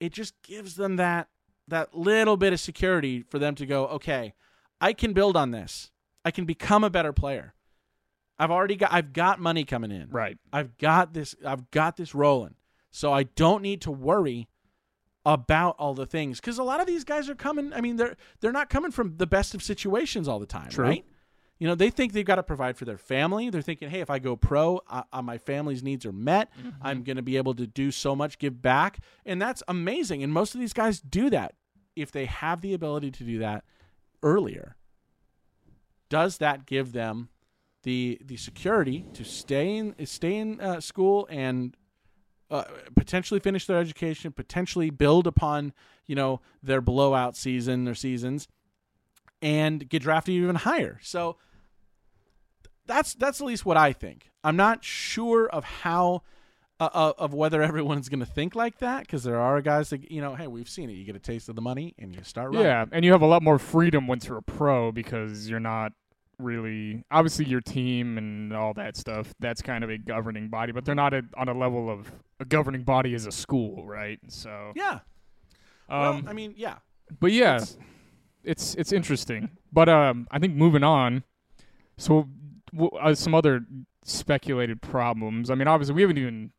[0.00, 1.28] it just gives them that
[1.68, 4.34] that little bit of security for them to go, okay,
[4.80, 5.92] I can build on this.
[6.24, 7.54] I can become a better player.
[8.38, 10.08] I've already got I've got money coming in.
[10.10, 10.38] Right.
[10.52, 12.54] I've got this I've got this rolling.
[12.90, 14.48] So I don't need to worry
[15.26, 18.16] about all the things cuz a lot of these guys are coming I mean they're
[18.40, 20.84] they're not coming from the best of situations all the time, True.
[20.84, 21.04] right?
[21.60, 23.50] You know, they think they've got to provide for their family.
[23.50, 26.50] They're thinking, "Hey, if I go pro, uh, my family's needs are met.
[26.80, 30.22] I'm going to be able to do so much, give back." And that's amazing.
[30.22, 31.54] And most of these guys do that
[31.94, 33.64] if they have the ability to do that
[34.22, 34.76] earlier.
[36.08, 37.28] Does that give them
[37.82, 41.76] the the security to stay in stay in uh, school and
[42.50, 42.64] uh,
[42.96, 45.74] potentially finish their education, potentially build upon
[46.06, 48.48] you know their blowout season or seasons,
[49.42, 50.98] and get drafted even higher?
[51.02, 51.36] So
[52.90, 54.30] that's that's at least what I think.
[54.44, 56.22] I'm not sure of how.
[56.78, 60.10] Uh, uh, of whether everyone's going to think like that, because there are guys that
[60.10, 60.94] you know, hey, we've seen it.
[60.94, 62.62] You get a taste of the money, and you start running.
[62.62, 65.92] Yeah, and you have a lot more freedom once you're a pro because you're not
[66.38, 69.34] really obviously your team and all that stuff.
[69.40, 72.10] That's kind of a governing body, but they're not a, on a level of
[72.40, 74.18] a governing body as a school, right?
[74.28, 75.00] So, yeah.
[75.90, 76.76] um, well, I mean, yeah.
[77.20, 77.76] but yeah, it's-
[78.42, 79.50] it's it's interesting.
[79.70, 81.24] But um, I think moving on.
[81.98, 82.26] So,
[82.78, 83.64] uh, some other
[84.04, 85.50] speculated problems.
[85.50, 86.52] I mean, obviously, we haven't even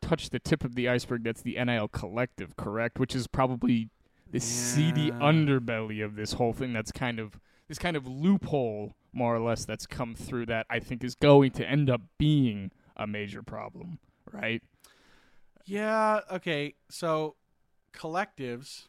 [0.00, 1.24] touched the tip of the iceberg.
[1.24, 2.98] That's the NIL collective, correct?
[2.98, 3.88] Which is probably
[4.30, 6.72] the seedy underbelly of this whole thing.
[6.72, 10.46] That's kind of this kind of loophole, more or less, that's come through.
[10.46, 13.98] That I think is going to end up being a major problem,
[14.30, 14.62] right?
[15.64, 16.20] Yeah.
[16.30, 16.74] Okay.
[16.90, 17.36] So
[17.94, 18.88] collectives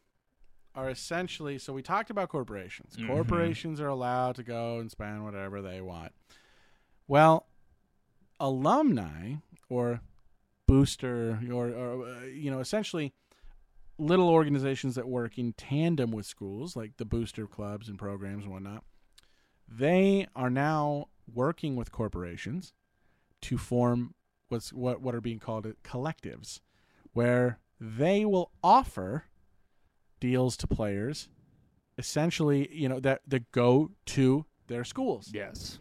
[0.76, 1.58] are essentially.
[1.60, 2.96] So we talked about corporations.
[2.98, 3.08] Mhm.
[3.08, 6.14] Corporations are allowed to go and spend whatever they want.
[7.08, 7.46] Well,
[8.40, 9.36] alumni
[9.70, 10.02] or
[10.68, 13.14] booster or, or uh, you know essentially
[13.98, 18.52] little organizations that work in tandem with schools like the booster clubs and programs and
[18.54, 18.84] whatnot
[19.68, 22.74] they are now working with corporations
[23.42, 24.14] to form
[24.50, 26.60] what's what what are being called collectives
[27.12, 29.26] where they will offer
[30.20, 31.28] deals to players
[31.98, 35.80] essentially you know that that go to their schools Yes.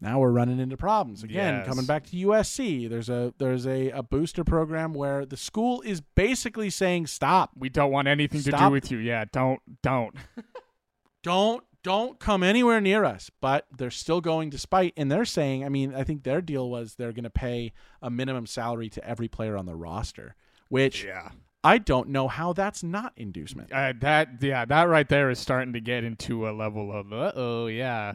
[0.00, 1.66] Now we're running into problems again Yes.
[1.66, 6.00] coming back to USC there's a there's a, a booster program where the school is
[6.00, 8.98] basically saying stop We don't want anything to do with you.
[8.98, 10.14] Yeah, don't don't.
[11.22, 15.68] don't don't come anywhere near us but they're still going despite and they're saying i
[15.68, 17.72] mean i think their deal was they're going to pay
[18.02, 20.34] a minimum salary to every player on the roster
[20.68, 21.30] which yeah.
[21.64, 25.72] i don't know how that's not inducement Uh, that yeah, that right there is starting
[25.72, 28.14] to get into a level of uh oh yeah,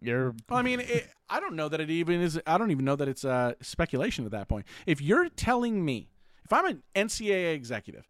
[0.00, 2.40] you're Well, I mean, it, I don't know that it even is.
[2.46, 4.66] I don't even know that it's uh, speculation at that point.
[4.86, 6.08] If you're telling me,
[6.44, 8.08] if I'm an NCAA executive,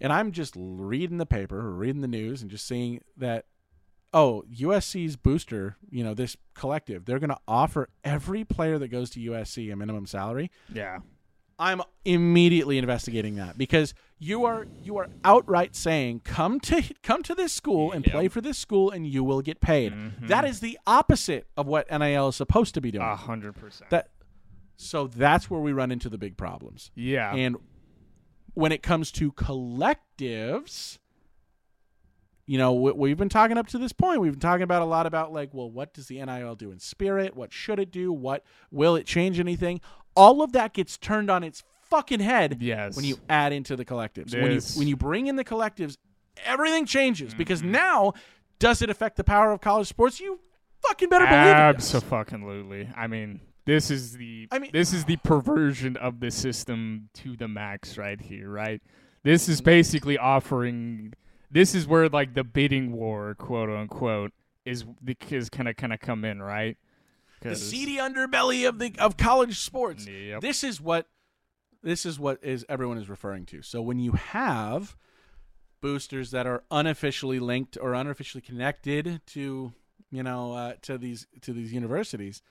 [0.00, 3.46] and I'm just reading the paper or reading the news and just seeing that,
[4.12, 9.10] oh, USC's booster, you know, this collective, they're going to offer every player that goes
[9.10, 10.50] to USC a minimum salary.
[10.72, 10.98] yeah
[11.58, 17.34] I'm immediately investigating that because you are you are outright saying come to come to
[17.34, 18.12] this school and Yep.
[18.14, 19.92] play for this school and you will get paid.
[19.92, 20.28] Mhm.
[20.28, 23.04] That is the opposite of what NIL is supposed to be doing.
[23.04, 23.90] a hundred percent.
[23.90, 24.10] that
[24.76, 26.92] so that's where we run into the big problems.
[26.94, 27.56] Yeah, And
[28.54, 30.98] when it comes to collectives,
[32.46, 34.20] you know, we, we've been talking up to this point.
[34.20, 36.78] We've been talking about a lot about like, well, what does the NIL do in
[36.78, 37.36] spirit?
[37.36, 38.12] What should it do?
[38.12, 39.80] What will it change anything?
[40.18, 42.94] All of that gets turned on its fucking head yes.
[42.96, 44.34] when you add into the collectives.
[44.34, 45.96] When you when you bring in the collectives,
[46.44, 47.72] everything changes because Mm-hmm.
[47.72, 48.12] now
[48.58, 50.20] does it affect the power of college sports?
[50.20, 50.38] You
[50.86, 51.76] fucking better believe it.
[51.78, 51.94] does.
[51.94, 52.88] Absolutely.
[52.96, 57.36] I mean, this is the I mean- this is the perversion of the system to
[57.36, 58.82] the max right here, right?
[59.22, 61.12] This is basically offering
[61.50, 64.32] this is where like the bidding war, quote unquote,
[64.64, 66.76] is the is kind of kind of come in, right?
[67.40, 70.06] The seedy underbelly of the of college sports.
[70.06, 70.40] Yep.
[70.40, 71.06] This is what
[71.82, 73.62] this is what is everyone is referring to.
[73.62, 74.96] So when you have
[75.80, 79.72] boosters that are unofficially linked or unofficially connected to
[80.10, 82.42] you know uh, to these to these universities,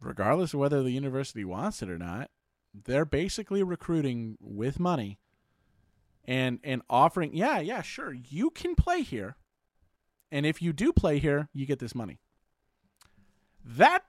[0.00, 2.30] regardless of whether the university wants it or not,
[2.74, 5.18] they're basically recruiting with money
[6.24, 7.34] and and offering.
[7.34, 9.36] Yeah, yeah, sure, you can play here,
[10.30, 12.18] and if you do play here, you get this money.
[13.64, 14.04] That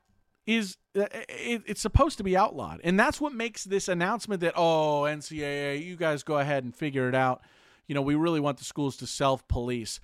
[0.48, 4.54] is uh, it, it's supposed to be outlawed, and that's what makes this announcement that
[4.56, 7.42] oh NCAA, you guys go ahead and figure it out.
[7.88, 10.00] You know, we really want the schools to self police.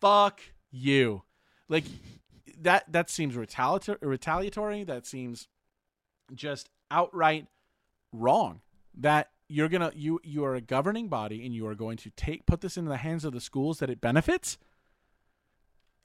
[0.00, 0.40] Fuck
[0.70, 1.22] you,
[1.68, 1.84] like
[2.60, 2.92] that.
[2.92, 3.98] That seems retaliatory.
[4.02, 4.84] Retaliatory.
[4.84, 5.48] That seems
[6.34, 7.46] just outright
[8.12, 8.60] wrong.
[8.94, 12.44] That you're gonna you you are a governing body and you are going to take
[12.44, 14.58] put this in the hands of the schools that it benefits.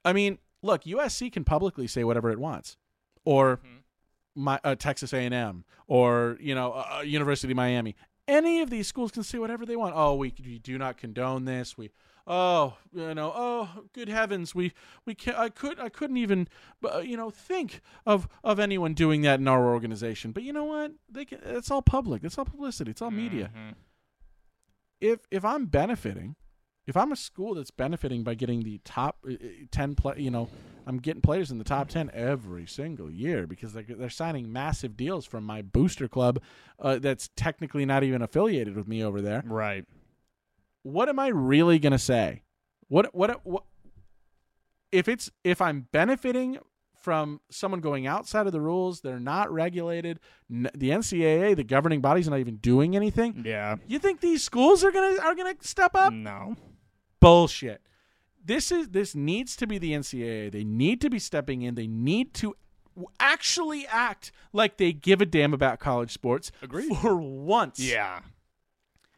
[0.05, 2.77] I mean, look, USC can publicly say whatever it wants,
[3.25, 3.59] or
[4.35, 7.95] my uh, Texas A&M, or you know, uh, University of Miami.
[8.27, 9.93] Any of these schools can say whatever they want.
[9.95, 11.77] Oh, we, we do not condone this.
[11.77, 11.91] We
[12.27, 14.73] oh you know oh good heavens we
[15.05, 16.47] we can't I could I couldn't even
[16.83, 20.31] uh, you know think of of anyone doing that in our organization.
[20.31, 20.93] But you know what?
[21.07, 22.23] They can, it's all public.
[22.23, 22.89] It's all publicity.
[22.91, 23.75] It's all media Mhm.
[25.01, 26.35] if if I'm benefiting,
[26.87, 30.29] if I'm a school that's benefiting by getting the top uh, uh, ten play, you
[30.29, 30.49] know,
[30.85, 34.95] I'm getting players in the top ten every single year because they're they're signing massive
[34.95, 36.41] deals from my booster club,
[36.79, 39.43] uh, that's technically not even affiliated with me over there.
[39.45, 39.85] Right.
[40.83, 42.43] What am I really gonna say?
[42.87, 43.63] What what what?
[44.91, 46.59] If it's if I'm benefiting
[47.05, 50.19] from someone going outside of the rules, they're not regulated.
[50.51, 53.43] N- the NCAA, the governing body's not even doing anything.
[53.45, 53.75] Yeah.
[53.87, 56.13] You think these schools are gonna are gonna step up?
[56.13, 56.55] No.
[57.25, 57.81] Bullshit.
[58.43, 60.51] This is this needs to be the NCAA.
[60.51, 61.73] They need to be stepping in.
[61.73, 62.55] They need to
[63.19, 66.95] actually act like they give a damn about college sports Agreed.
[66.97, 67.79] for once.
[67.79, 68.19] Yeah.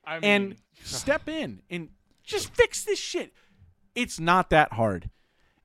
[0.05, 1.89] I mean, and step in and
[2.23, 3.33] just fix this shit.
[3.93, 5.09] It's not that hard.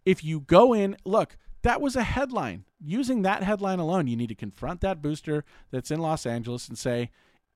[0.05, 2.65] If you go in, look, that was a headline.
[2.85, 6.77] Using that headline alone, you need to confront that booster that's in Los Angeles and
[6.77, 7.11] say,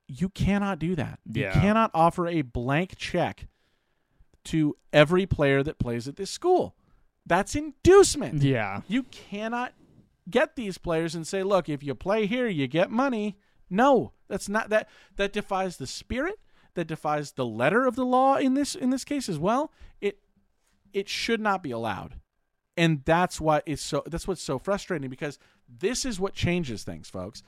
[0.06, 1.18] you cannot do that.
[1.24, 1.54] Yeah.
[1.54, 3.48] You cannot offer a blank check
[4.46, 6.74] to every player that plays at this school.
[7.24, 8.42] That's inducement.
[8.42, 8.82] yeah.
[8.88, 9.74] You cannot
[10.30, 13.36] get these players and say, "Look, if you play here, you get money."
[13.68, 14.88] No, that's not that.
[15.16, 16.38] That defies the spirit.
[16.74, 19.72] That defies the letter of the law in this in this case as well.
[20.00, 20.20] It
[20.92, 22.20] it should not be allowed,
[22.76, 24.02] and that's why it's so.
[24.06, 27.42] That's what's so frustrating because this is what changes things, folks.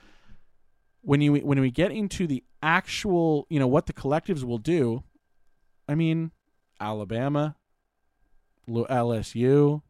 [1.02, 5.04] When you when we get into the actual, you know, what the collectives will do.
[5.88, 6.32] I mean,
[6.80, 7.56] Alabama,
[8.68, 9.82] LSU,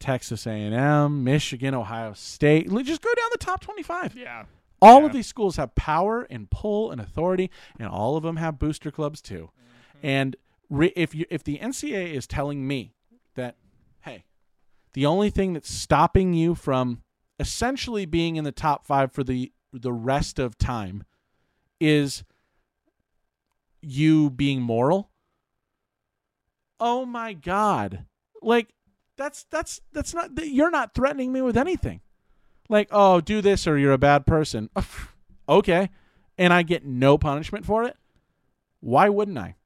[0.00, 2.68] Texas A&M, Michigan, Ohio State.
[2.84, 4.16] Just go down the top 25.
[4.16, 4.44] Yeah.
[4.82, 5.06] All Yeah.
[5.06, 8.90] of these schools have power and pull and authority, and all of them have booster
[8.90, 9.50] clubs too.
[9.56, 10.06] Mm-hmm.
[10.06, 10.36] And
[10.68, 12.92] re- if you if the NCAA is telling me
[13.34, 13.56] that,
[14.02, 14.24] hey,
[14.92, 17.02] the only thing that's stopping you from
[17.38, 21.04] essentially being in the top five for the the rest of time
[21.80, 22.24] is
[23.80, 25.10] you being moral.
[26.84, 28.04] Oh my God!
[28.42, 28.68] Like
[29.16, 32.00] that's that's that's not you're not threatening me with anything
[32.68, 34.70] like, oh, do this or you're a bad person.
[35.48, 35.90] okay.
[36.38, 37.96] And I get no punishment for it.
[38.80, 39.56] Why wouldn't I?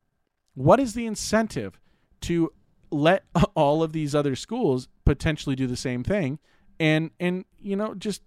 [0.55, 1.79] What is the incentive
[2.23, 2.53] to
[2.91, 3.25] let
[3.55, 6.39] all of these other schools potentially do the same thing
[6.79, 8.23] and and you know just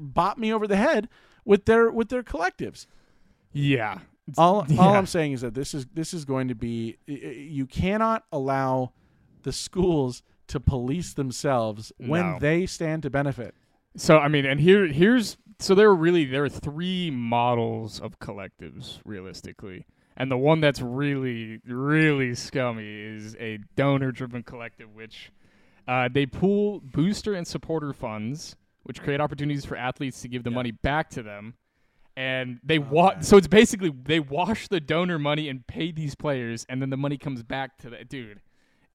[0.00, 1.08] bop me over the head
[1.44, 2.86] with their with their collectives?
[3.52, 3.98] Yeah.
[4.38, 8.24] All, all I'm saying is that this is this is going to be you cannot
[8.32, 8.92] allow
[9.42, 12.38] the schools to police themselves when No.
[12.38, 13.54] they stand to benefit.
[13.96, 18.18] So I mean, and here here's so there are really there are three models of
[18.18, 19.86] collectives realistically,
[20.16, 25.30] and the one that's really really scummy is a donor-driven collective, which
[25.86, 30.50] uh, they pool booster and supporter funds, which create opportunities for athletes to give the
[30.50, 30.56] Yeah.
[30.56, 31.54] money back to them,
[32.18, 36.66] and they wa- So it's basically they wash the donor money and pay these players,
[36.68, 38.40] and then the money comes back to the dude.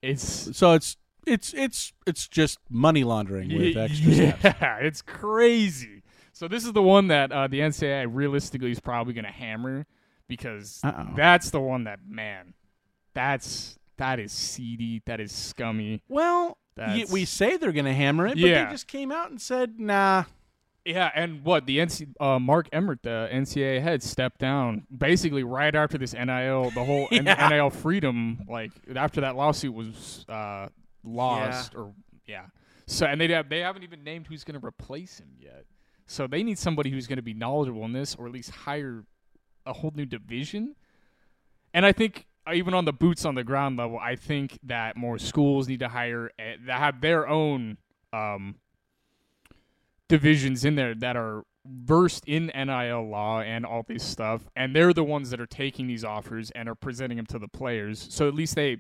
[0.02, 4.58] It's So it's it's it's it's just money laundering with extra yeah, steps.
[4.82, 6.04] it's crazy.
[6.34, 9.86] So this is the one that uh, the NCAA realistically is probably going to hammer
[10.28, 11.14] because Uh-oh.
[11.16, 12.54] that's the one that man,
[13.14, 16.02] that's that is seedy, that is scummy.
[16.10, 18.66] Well, y- we say they're going to hammer it, but Yeah.
[18.66, 20.24] they just came out and said, "Nah."
[20.86, 25.74] Yeah, and what the NC uh, Mark Emmert, the NCAA head, stepped down basically right
[25.74, 27.48] after this NIL, the whole Yeah.
[27.50, 30.68] NIL freedom, like after that lawsuit was uh,
[31.04, 31.94] lost, or
[32.26, 32.48] yeah.
[32.86, 35.66] So and they have they haven't even named who's going to replace him yet.
[36.06, 39.06] So they need somebody who's going to be knowledgeable in this, or at least hire
[39.66, 40.76] a whole new division.
[41.74, 44.98] And I think uh, even on the boots on the ground level, I think that
[44.98, 47.78] more schools need to hire uh, that have their own
[48.12, 48.56] um,
[50.14, 54.94] divisions in there that are versed in NIL law and all this stuff, and they're
[54.94, 58.06] the ones that are taking these offers and are presenting them to the players.
[58.12, 58.78] So at least they,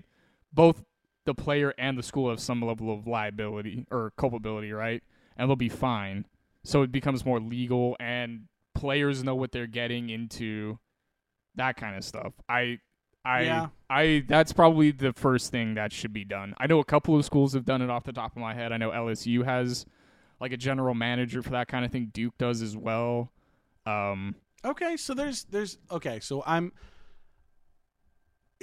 [0.53, 0.83] both
[1.25, 5.01] the player and the school have some level of liability or culpability, right?
[5.35, 6.25] And they'll be fine.
[6.63, 8.43] so it becomes more legal and
[8.75, 10.77] players know what they're getting into
[11.55, 12.33] that kind of stuff.
[12.47, 12.79] I
[13.25, 13.67] I Yeah.
[13.89, 16.53] I that's probably the first thing that should be done.
[16.57, 18.71] I know a couple of schools have done it off the top of my head.
[18.71, 19.85] I know LSU has
[20.39, 22.09] like a general manager for that kind of thing.
[22.13, 23.31] Duke does as well.
[23.85, 24.35] Um
[24.65, 26.71] Okay, so there's there's okay, so I'm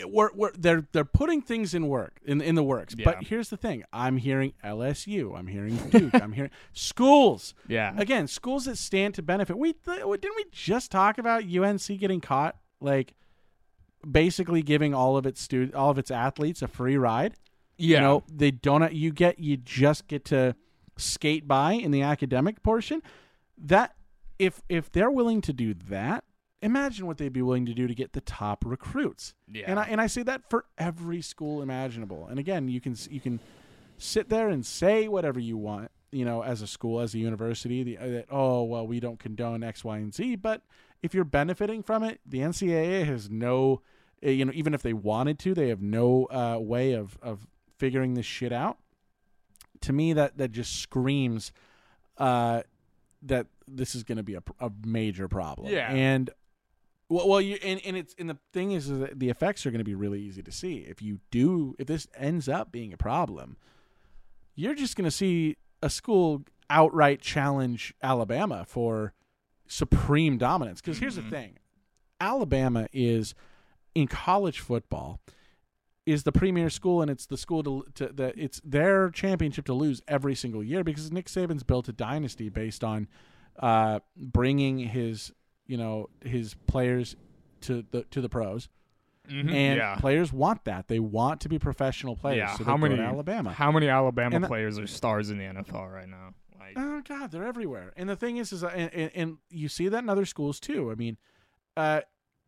[0.06, 2.94] we're, we're they're they're putting things in work in in the works.
[2.97, 3.05] Yeah.
[3.05, 7.52] But here's the thing: I'm hearing LSU, I'm hearing Duke, I'm hearing schools.
[7.68, 7.92] yeah.
[7.98, 9.59] Again, schools that stand to benefit.
[9.59, 13.12] We th- didn't we just talk about UNC getting caught, like
[14.10, 17.34] basically giving all of its stu- all of its athletes a free ride.
[17.76, 17.98] yeah.
[17.98, 18.90] You know, they don't.
[18.94, 20.56] You get you just get to
[21.01, 23.02] skate by in the academic portion.
[23.59, 23.94] That
[24.39, 26.24] if if they're willing to do that,
[26.62, 29.35] imagine what they'd be willing to do to get the top recruits.
[29.51, 29.64] Yeah.
[29.66, 32.27] And I and I say that for every school imaginable.
[32.28, 33.40] And again, you can you can
[33.98, 37.82] sit there and say whatever you want, you know, as a school, as a university,
[37.82, 40.36] the, uh, that oh well, we don't condone X, Y, and Z.
[40.36, 40.62] But
[41.02, 43.82] if you're benefiting from it, the NCAA has no,
[44.24, 47.47] uh, you know, even if they wanted to, they have no uh, way of of
[47.78, 48.78] figuring this shit out.
[49.82, 51.52] To me, that that just screams
[52.19, 52.62] uh,
[53.23, 55.73] that this is going to be a, a major problem.
[55.73, 55.90] Yeah.
[55.90, 56.31] and
[57.09, 59.70] well, well, you and, and it's and the thing is, is that the effects are
[59.70, 60.78] going to be really easy to see.
[60.89, 63.57] If you do, if this ends up being a problem,
[64.55, 69.12] you're just going to see a school outright challenge Alabama for
[69.66, 70.81] supreme dominance.
[70.81, 71.59] Because here's the thing,
[72.20, 73.35] Alabama is
[73.94, 75.20] in college football
[76.11, 79.74] is the premier school and it's the school to, to that it's their championship to
[79.74, 83.09] lose every single year because Nick Saban's built a dynasty based on
[83.59, 85.32] uh, bringing his
[85.66, 87.16] you know his players
[87.62, 88.69] to the to the pros
[89.28, 89.53] Mhm.
[89.53, 89.95] and yeah.
[89.97, 92.55] players want that they want to be professional players yeah.
[92.57, 96.35] so how many Alabama How many Alabama players are stars in the NFL right now?
[96.59, 97.93] Like Oh God, they're everywhere.
[97.97, 100.59] And the thing is, is uh, and, and, and you see that in other schools
[100.59, 100.91] too.
[100.91, 101.16] I mean,
[101.77, 102.01] uh,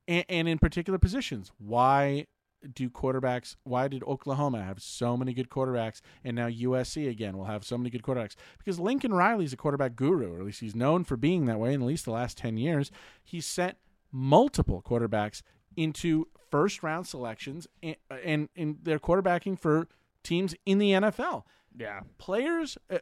[0.08, 1.52] and, and in particular positions.
[1.58, 2.26] Why
[2.74, 3.56] do quarterbacks?
[3.64, 7.78] Why did Oklahoma have so many good quarterbacks, and now USC again will have so
[7.78, 8.36] many good quarterbacks?
[8.58, 11.74] Because Lincoln Riley's a quarterback guru, or at least he's known for being that way.
[11.74, 12.90] In at least the last ten years,
[13.24, 13.76] he's sent
[14.10, 15.42] multiple quarterbacks
[15.76, 19.88] into first round selections, and and, and they're quarterbacking for
[20.22, 21.44] teams in the NFL
[21.76, 22.00] yeah.
[22.18, 22.98] players uh,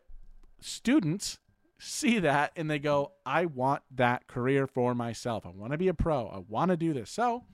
[0.61, 1.39] students
[1.79, 5.89] see that and they go i want that career for myself i want to be
[5.89, 7.45] a pro i want to do this so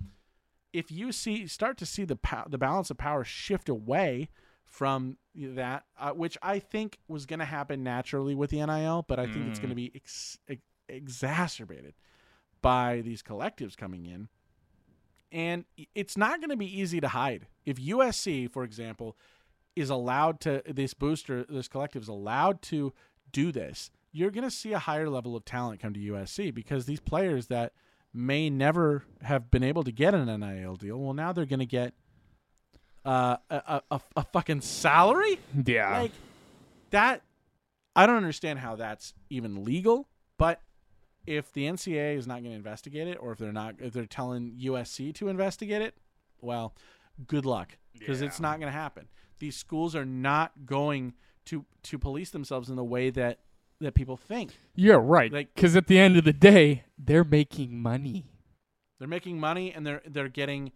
[0.76, 4.28] if you see start to see the pow- the balance of power shift away
[4.64, 9.18] from that uh, which i think was going to happen naturally with the nil but
[9.18, 11.94] i think it's going to be ex- ex- exacerbated
[12.62, 14.28] by these collectives coming in.
[15.32, 17.46] And it's not going to be easy to hide.
[17.64, 19.16] If usc for example
[19.74, 22.92] is allowed to this booster this collective is allowed to
[23.32, 26.86] do this you're going to see a higher level of talent come to usc because
[26.86, 27.72] these players that
[28.16, 30.98] may never have been able to get an nil deal.
[30.98, 31.94] Well now they're going to get
[33.04, 35.38] uh, a, a, a fucking salary?
[35.64, 36.00] Yeah.
[36.00, 36.12] like
[36.90, 37.22] that
[37.94, 40.60] i don't understand how that's even legal but
[41.26, 44.06] if the ncaa is not going to investigate it or if they're not if they're
[44.06, 45.94] telling usc to investigate it
[46.40, 46.74] well
[47.26, 49.08] good luck because it's not going to happen.
[49.38, 51.14] These schools are not going
[51.46, 53.38] to to police themselves in the way that
[53.80, 55.32] that people think yeah, right.
[55.32, 58.24] like- Because at the end of the day, they're making money.
[58.98, 60.72] they're making money and they're they're getting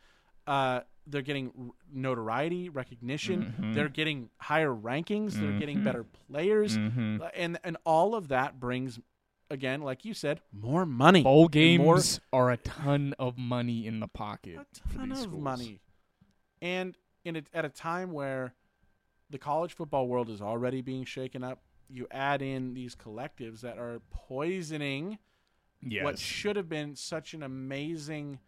[0.47, 3.75] uh they're getting r- notoriety recognition Mhm.
[3.75, 5.85] they're getting higher rankings they're getting Mhm.
[5.85, 7.21] better players Mhm.
[7.23, 9.01] Uh, and and all of that brings
[9.51, 12.01] again like you said more money Bowl games more
[12.41, 14.59] are a ton of money in the pocket.
[14.59, 15.43] a ton of schools.
[15.43, 15.81] money
[16.63, 18.55] and in a, at a time where
[19.31, 23.79] the college football world is already being shaken up you add in these collectives that
[23.79, 25.19] are poisoning
[25.83, 26.05] Yes.
[26.05, 28.39] what should have been such an amazing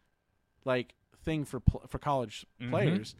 [0.64, 0.94] like
[1.24, 2.70] thing for pl- for college Mhm.
[2.70, 3.14] players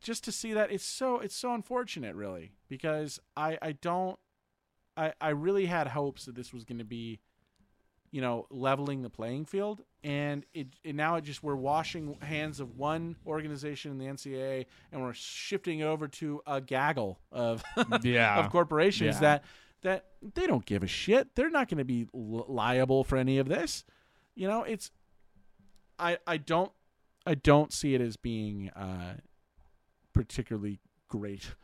[0.00, 4.18] just to see that it's so it's so unfortunate really because i i don't
[4.96, 7.20] i i really had hopes that this was going to be
[8.10, 12.58] you know leveling the playing field and it, it now it just we're washing hands
[12.58, 17.62] of one organization in the ncaa and we're shifting over to a gaggle of
[18.02, 18.40] yeah.
[18.44, 19.20] of corporations Yeah.
[19.20, 19.44] that
[19.82, 20.04] that
[20.34, 21.34] they don't give a shit.
[21.34, 23.82] They're not going to be li- liable for any of this.
[24.34, 24.90] You know, it's
[25.98, 26.70] I I don't
[27.24, 29.14] I don't see it as being uh
[30.12, 31.54] particularly great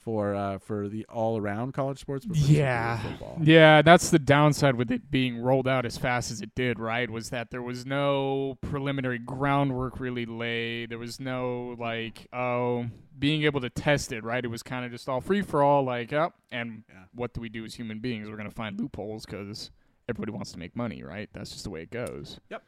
[0.00, 2.26] for uh, for the all around college sports.
[2.32, 2.98] Yeah.
[2.98, 3.38] football.
[3.42, 7.08] Yeah, that's the downside with it being rolled out as fast as it did, right?
[7.10, 10.90] Was that there was no preliminary groundwork really laid.
[10.90, 12.86] There was no like oh
[13.18, 14.44] being able to test it, right?
[14.44, 17.04] It was kind of just all free for all like, oh, and Yeah.
[17.14, 18.28] what do we do as human beings?
[18.28, 19.70] We're going to find loopholes cuz
[20.08, 21.28] everybody wants to make money, right?
[21.34, 22.40] That's just the way it goes.
[22.50, 22.62] Yep.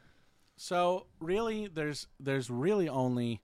[0.55, 3.41] So really, there's there's really only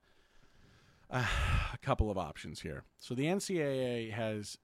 [1.09, 1.25] uh,
[1.73, 2.83] a couple of options here.
[2.99, 4.57] So the NCAA has,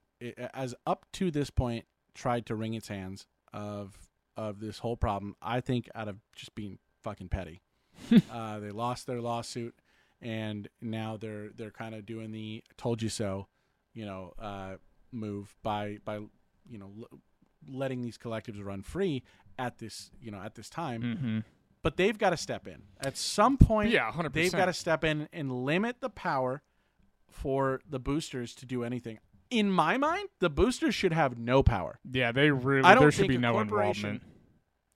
[0.53, 3.97] as up to this point, tried to wring its hands of
[4.38, 5.35] of this whole problem.
[5.41, 7.61] I think out of just being fucking petty,
[8.31, 9.76] uh, they lost their lawsuit,
[10.22, 13.47] and now they're they're kind of doing the "told you so,"
[13.93, 14.76] you know, uh,
[15.11, 17.19] move by by you know l-
[17.67, 19.23] letting these collectives run free
[19.57, 21.43] at this you know at this time Mhm.
[21.86, 23.91] But they've got to step in at some point.
[23.91, 24.34] Yeah, 100%.
[24.34, 26.64] They've got to step in and limit the power
[27.30, 29.20] for the boosters to do anything.
[29.52, 33.12] In my mind, the boosters should have no power, Yeah, they really I don't there
[33.12, 34.24] should be no involvement.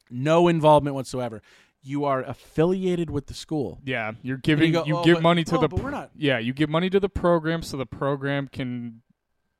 [0.09, 1.43] no involvement whatsoever.
[1.83, 3.79] You are affiliated with the school.
[3.85, 6.09] Yeah, you're giving go, you "Oh, give but- money to oh, the but we're not-
[6.15, 9.03] yeah you give money to the program so the program can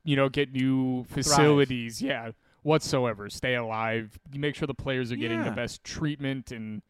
[0.04, 2.32] you know get new facilities yeah
[2.64, 6.82] whatsoever stay alive you make sure the players are getting the best treatment and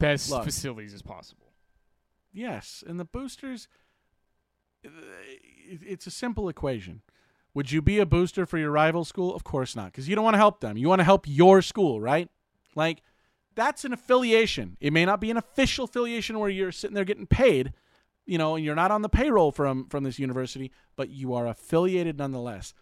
[0.00, 0.42] best Look.
[0.44, 1.46] facilities as possible
[2.32, 3.68] Yes, and the boosters.
[4.82, 7.02] it- It's a simple equation.
[7.54, 9.34] Would you be a booster for your rival school?
[9.34, 10.76] Of course not, because you don't want to help them.
[10.76, 12.28] You want to help your school, right?
[12.76, 13.02] Like,
[13.54, 14.76] that's an affiliation.
[14.80, 17.72] It may not be an official affiliation where you're sitting there getting paid,
[18.26, 21.46] you know, and you're not on the payroll from from this university, but you are
[21.46, 22.72] affiliated nonetheless.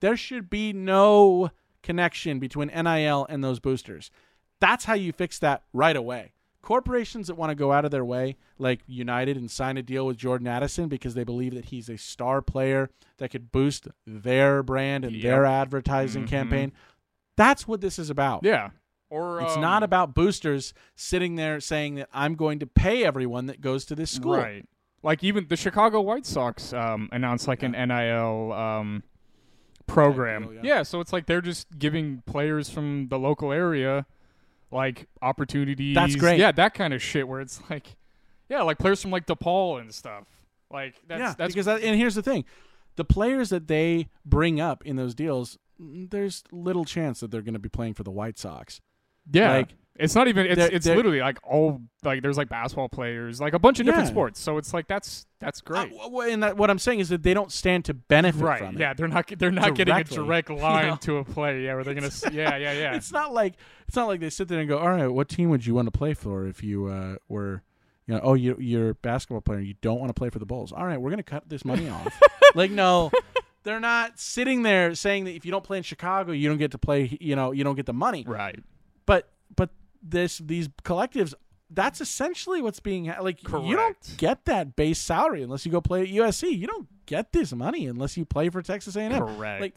[0.00, 1.50] There should be no
[1.82, 4.10] connection between NIL and those boosters.
[4.60, 6.32] That's how you fix that right away.
[6.64, 10.06] Corporations that want to go out of their way, like United, and sign a deal
[10.06, 14.62] with Jordan Addison because they believe that he's a star player that could boost their
[14.62, 15.22] brand and Yep.
[15.22, 16.28] their advertising Mhm.
[16.28, 16.72] campaign.
[17.36, 18.44] That's what this is about.
[18.44, 18.70] yeah
[19.10, 23.46] or It's um, not about boosters sitting there saying that I'm going to pay everyone
[23.46, 24.36] that goes to this school.
[24.38, 24.66] right
[25.02, 29.02] like even the chicago white sox um, announced like an nil um,
[29.86, 30.60] program yeah.
[30.76, 34.06] yeah so it's like they're just giving players from the local area
[34.74, 36.38] like opportunities That's great.
[36.38, 37.96] yeah that kind of shit where it's like
[38.50, 40.26] yeah like players from like DePaul and stuff
[40.74, 42.44] like that's yeah, that's because that, and here's the thing,
[42.96, 47.42] the players that they bring up in those deals, mm, there's little chance that they're
[47.42, 48.80] going to be playing for the White Sox.
[49.30, 52.48] yeah like, it's not even it's they're- it's they're- literally like all like there's like
[52.48, 54.12] basketball players like a bunch of different Yeah.
[54.12, 57.08] sports so it's like that's that's great Uh, w- and that, what I'm saying is
[57.10, 58.80] that they don't stand to benefit right from it.
[58.80, 60.96] yeah they're not they're not getting a direct line know?
[60.96, 63.54] to a player yeah where they're gonna yeah yeah yeah It's not like
[63.86, 65.86] it's not like they sit there and go, "All right, what team would you want
[65.86, 67.62] to play for if you uh, were,
[68.06, 70.46] you know, oh, you, you're a basketball player, you don't want to play for the
[70.46, 70.72] Bulls.
[70.72, 72.18] All right, we're going to cut this money off."
[72.54, 73.10] like, no,
[73.62, 76.70] they're not sitting there saying that if you don't play in Chicago, you don't get
[76.70, 77.16] to play.
[77.20, 78.24] You know, you don't get the money.
[78.26, 78.58] right
[79.06, 79.28] but
[80.04, 81.34] this these collectives.
[81.70, 83.42] That's essentially what's being like.
[83.42, 86.56] You don't get that base salary unless you go play at USC.
[86.56, 89.12] You don't get this money unless you play for Texas A&M.
[89.18, 89.74] correct Like,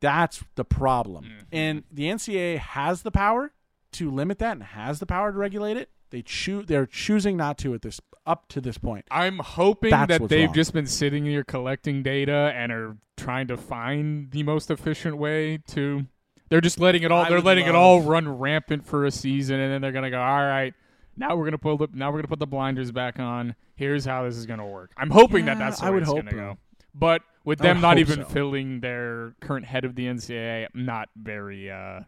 [0.00, 1.24] That's the problem.
[1.24, 1.44] Mhm.
[1.52, 3.52] And the NCAA has the power
[3.92, 5.90] to limit that and has the power to regulate it.
[6.10, 9.06] They choose they're choosing not to at this up to this point.
[9.10, 10.54] I'm hoping That's that they've wrong.
[10.54, 15.58] just been sitting here collecting data and are trying to find the most efficient way
[15.68, 16.06] to.
[16.52, 17.24] They're just letting it all.
[17.24, 20.20] I they're letting it all run rampant for a season, and then they're gonna go.
[20.20, 20.74] All right,
[21.16, 21.88] now we're gonna pull the.
[21.94, 23.54] Now we're gonna put the blinders back on.
[23.74, 24.90] Here's how this is gonna work.
[24.98, 26.58] I'm hoping that that's the I way would it's hope gonna go.
[26.94, 28.24] But with them not even so.
[28.26, 31.70] filling their current head of the NCAA, I'm not very.
[31.70, 32.00] uh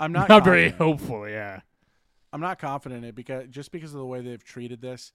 [0.00, 1.28] I'm Not, not very hopeful.
[1.28, 1.60] Yeah.
[2.32, 5.12] I'm not confident in it because just because of the way they've treated this,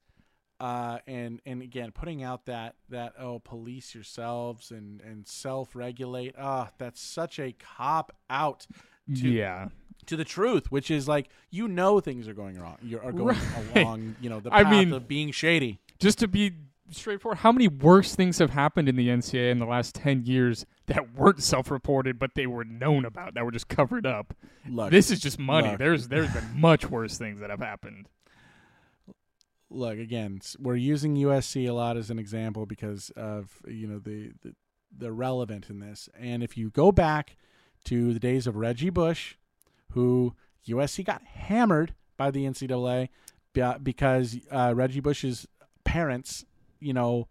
[0.60, 6.34] uh, and and again putting out that that oh police yourselves and and self regulate.
[6.38, 8.66] Ah, that's such a cop out
[9.14, 9.68] to yeah.
[10.06, 12.76] to the truth, which is like you know things are going wrong.
[12.82, 13.76] You are going Right.
[13.76, 15.78] along, you know, the I mean- of being shady.
[15.98, 16.52] just to be
[16.90, 20.64] straightforward, how many worse things have happened in the NCAA in the last 10 years
[20.86, 24.34] that weren't self-reported but they were known about that were just covered up?
[24.68, 25.74] Look, This is just money.
[25.76, 28.08] There's there's been much worse things that have happened.
[29.70, 30.40] Look again.
[30.58, 34.54] We're using USC a lot as an example because of you know the the,
[34.96, 36.08] the relevant in this.
[36.18, 37.36] And if you go back
[37.84, 39.34] to the days of Reggie Bush,
[39.92, 40.34] who
[40.68, 43.08] USC got hammered by the NCAA
[43.82, 45.46] because uh, Reggie Bush's
[45.84, 46.44] parents,
[46.80, 47.28] you know,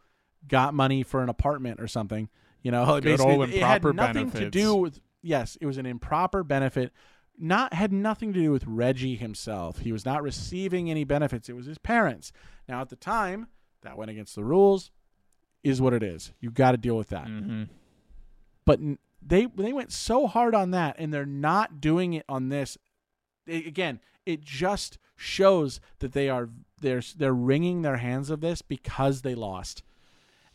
[0.48, 2.30] got money for an apartment or something.
[2.62, 5.00] You know, Good basically, it had nothing to do with.
[5.22, 6.92] Yes, it was an improper benefit.
[7.38, 9.80] Not had nothing to do with Reggie himself.
[9.80, 11.50] He was not receiving any benefits.
[11.50, 12.32] It was his parents.
[12.68, 13.48] Now, at the time,
[13.82, 14.92] that went against the rules.
[15.64, 16.32] is what it is.
[16.40, 17.26] You got to deal with that.
[17.28, 17.64] Mm-hmm.
[18.66, 18.80] But
[19.22, 22.78] they they went so hard on that, and they're not doing it on this.
[23.48, 26.50] It- again, it just shows that they are
[26.82, 29.84] they're they're wringing their hands of this because they lost.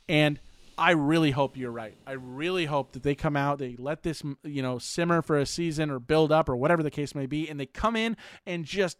[0.08, 0.40] And
[0.80, 1.96] I really hope you're right.
[2.06, 5.46] I really hope that they come out, they let this you know simmer for a
[5.46, 8.16] season or build up or whatever the case may be, and they come in
[8.46, 8.96] and just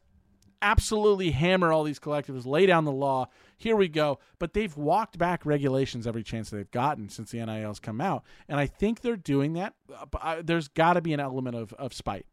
[0.62, 3.26] absolutely hammer all these collectives, lay down the law.
[3.56, 4.18] Here we go.
[4.38, 8.60] But they've walked back regulations every chance they've gotten since the NIL's come out, and
[8.60, 9.74] I think they're doing that.
[9.88, 12.26] But I, there's got to be an element of of spite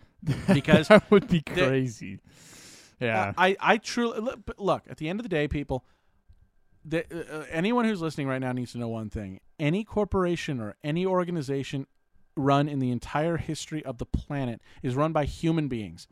[0.52, 2.20] because that would be they- crazy.
[3.00, 3.32] yeah.
[3.36, 4.84] I, I truly look, look.
[4.88, 5.84] At the end of the day, people,
[6.84, 10.60] the, uh, uh, anyone who's listening right now needs to know one thing: any corporation
[10.60, 11.86] or any organization
[12.36, 16.08] run in the entire history of the planet is run by human beings.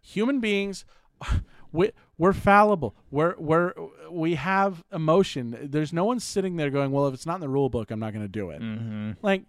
[0.00, 0.84] Human beings,
[1.72, 2.94] we, we're fallible.
[3.10, 3.74] We're we're
[4.10, 5.56] we have emotion.
[5.62, 8.00] There's no one sitting there going, "Well, if it's not in the rule book, I'm
[8.00, 9.12] not going to do it." mm-hmm.
[9.22, 9.44] like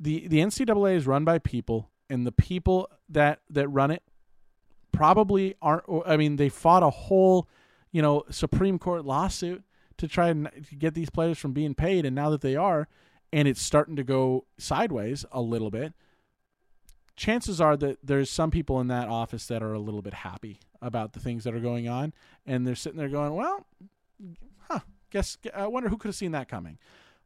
[0.00, 4.02] the the NCAA is run by people, and the people that that run it
[4.92, 5.84] probably aren't.
[6.06, 7.48] I mean, they fought a whole,
[7.92, 9.62] you know, Supreme Court lawsuit
[9.98, 12.88] to try and get these players from being paid, and now that they are,
[13.32, 15.92] and it's starting to go sideways a little bit.
[17.14, 20.60] Chances are that there's some people in that office that are a little bit happy
[20.80, 22.14] about the things that are going on,
[22.46, 23.66] and they're sitting there going, "Well,
[24.68, 24.80] huh?
[25.10, 26.78] Guess I wonder who could have seen that coming."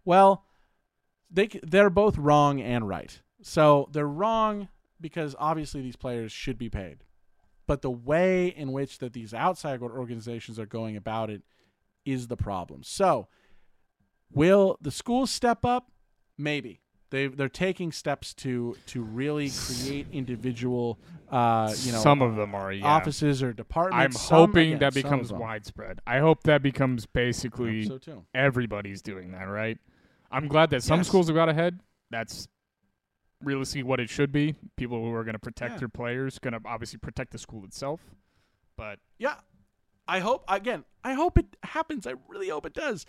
[0.05, 0.45] Well,
[1.31, 3.21] they they're both wrong and right.
[3.43, 4.69] So they're wrong
[5.01, 7.05] because obviously these players should be paid,
[7.67, 11.43] but the way in which that these outside organizations are going about it
[12.05, 12.83] is the problem.
[12.83, 13.29] So
[14.33, 15.91] will the schools step up?
[16.39, 16.81] Maybe
[17.11, 20.99] they they're taking steps to to really create individual,
[21.31, 22.73] uh, you know, some of them are.
[22.73, 22.87] Yeah.
[22.87, 24.05] offices or departments.
[24.05, 24.13] I'm.
[24.13, 26.01] Some, hoping again, that becomes widespread.
[26.07, 29.79] I hope that becomes basically so everybody's doing that, right?
[30.31, 31.09] I'm glad that some Yes.
[31.09, 31.81] schools have got ahead.
[32.11, 32.49] That's
[33.43, 34.55] realistically what it should be.
[34.77, 35.79] People who are going to protect Yeah.
[35.79, 38.01] their players, going to obviously protect the school itself.
[38.77, 39.37] But Yeah.
[40.09, 42.07] I hope again, I hope it happens.
[42.07, 43.07] I really hope it does.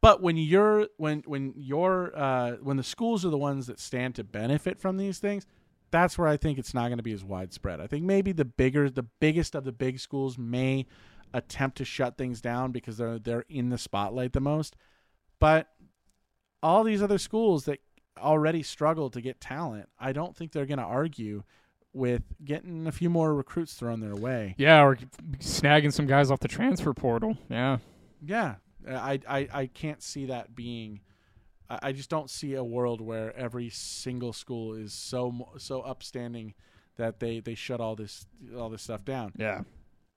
[0.00, 4.14] But when you're when when you're uh when the schools are the ones that stand
[4.16, 5.46] to benefit from these things,
[5.90, 7.80] that's where I think it's not going to be as widespread.
[7.80, 10.86] I think maybe the bigger the biggest of the big schools may
[11.34, 14.76] attempt to shut things down because they're they're in the spotlight the most.
[15.40, 15.68] But
[16.62, 17.80] all these other schools that
[18.18, 21.42] already struggle to get talent, I don't think they're going to argue
[21.92, 24.54] with getting a few more recruits thrown their way.
[24.58, 24.96] yeah, or
[25.38, 27.38] snagging some guys off the transfer portal.
[27.48, 27.78] Yeah.
[28.24, 28.56] Yeah,
[28.88, 31.00] I, I, I can't see that being.
[31.70, 36.54] I just don't see a world where every single school is so so upstanding
[36.96, 38.26] that they, they shut all this
[38.56, 39.32] all this stuff down.
[39.36, 39.62] Yeah.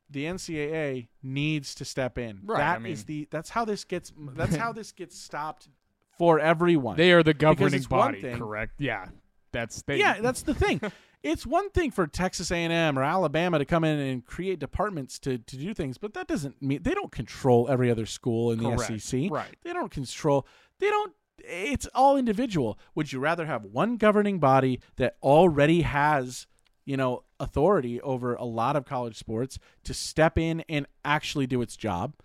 [0.10, 2.40] The NCAA needs to step in.
[2.44, 5.70] Right, That I is the that's how this gets that's how this gets stopped
[6.18, 6.98] for everyone.
[6.98, 8.74] They are the governing body, thing- correct?
[8.80, 9.08] Yeah.
[9.52, 10.82] That's they yeah, that's the thing.
[11.24, 15.38] it's one thing for Texas A&M or Alabama to come in and create departments to,
[15.38, 18.78] to do things, but that doesn't mean they don't control every other school in the
[18.78, 19.32] SEC.
[19.32, 19.56] Right.
[19.64, 20.46] They don't control.
[20.80, 21.14] They don't.
[21.40, 22.78] It's all individual.
[22.96, 26.48] Would you rather have one governing body that already has,
[26.84, 31.62] you know, authority over a lot of college sports to step in and actually do
[31.62, 32.16] its job,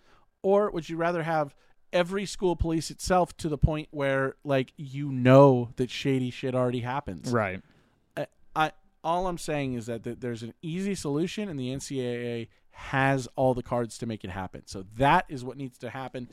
[0.43, 1.55] or would you rather have
[1.93, 6.81] every school police itself to the point where, like, you know that shady shit already
[6.81, 7.31] happens?
[7.31, 7.61] right.
[8.17, 8.73] I, I
[9.05, 13.55] all I'm saying is that th- there's an easy solution, and the NCAA has all
[13.55, 14.63] the cards to make it happen.
[14.67, 16.29] So that is what needs to happen.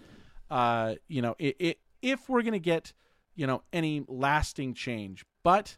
[0.49, 2.93] Uh, you know, it, it if we're gonna get
[3.35, 5.77] you know any lasting change, but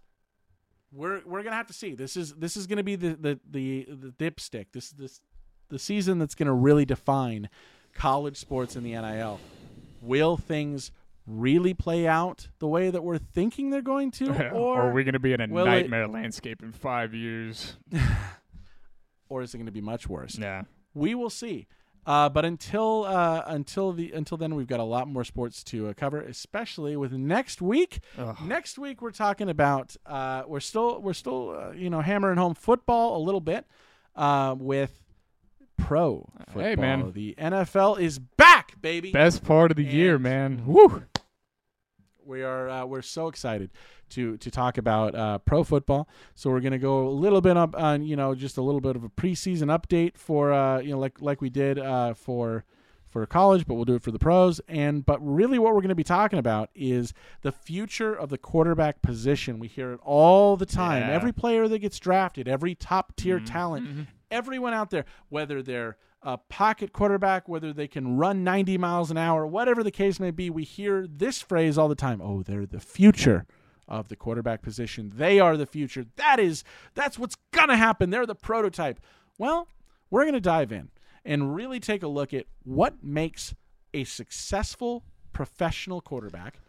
[0.91, 1.95] we're we're gonna have to see.
[1.95, 4.68] This is this is gonna be the the the, the dipstick.
[4.74, 5.22] This is this
[5.70, 7.49] the season that's gonna really define
[7.94, 9.40] college sports in the NIL.
[10.02, 10.91] Will things
[11.28, 15.03] really play out the way that we're thinking they're going to, or, or are we
[15.03, 17.78] going to be in a will it- nightmare landscape in five years?
[19.30, 20.38] or is it going to be much worse?
[20.38, 20.64] Yeah.
[20.94, 21.68] We will see.
[22.06, 25.88] Uh, but until uh, until the until then, we've got a lot more sports to
[25.90, 27.99] uh, cover, especially with next week.
[28.18, 28.36] Ugh.
[28.44, 32.56] Next week, we're talking about uh, we're still we're still uh, you know hammering home
[32.56, 33.68] football a little bit
[34.15, 34.99] uh, with
[35.78, 36.64] pro football.
[36.64, 37.11] Hey, man.
[37.11, 39.12] the NFL is back, baby.
[39.12, 40.64] Best part of the year, man.
[40.66, 41.03] Woo.
[42.26, 43.72] We are uh, we're so excited
[44.10, 46.08] to to talk about uh, pro football.
[46.36, 48.95] So we're gonna go a little bit up on you know just a little bit
[48.95, 52.64] of a preseason update for uh, you know like like we did uh, for
[53.10, 54.62] for college, but we'll do it for the pros.
[54.70, 58.38] And but really, what we're going to be talking about is the future of the
[58.38, 59.60] quarterback position.
[59.60, 61.02] We hear it all the time.
[61.02, 61.14] Yeah.
[61.16, 63.45] Every player that gets drafted, every top tier Mhm.
[63.45, 64.08] talent, Mhm.
[64.30, 69.18] everyone out there, whether they're a pocket quarterback, whether they can run 90 miles an
[69.18, 72.22] hour, whatever the case may be, we hear this phrase all the time.
[72.22, 73.45] Oh, they're the future
[73.88, 75.11] of the quarterback position.
[75.15, 76.06] They are the future.
[76.15, 78.10] That is that's what's going to happen.
[78.10, 78.99] They're the prototype.
[79.38, 79.68] Well,
[80.10, 80.89] we're going to dive in
[81.26, 83.53] and really take a look at what makes
[83.93, 85.03] a successful
[85.34, 86.60] professional quarterback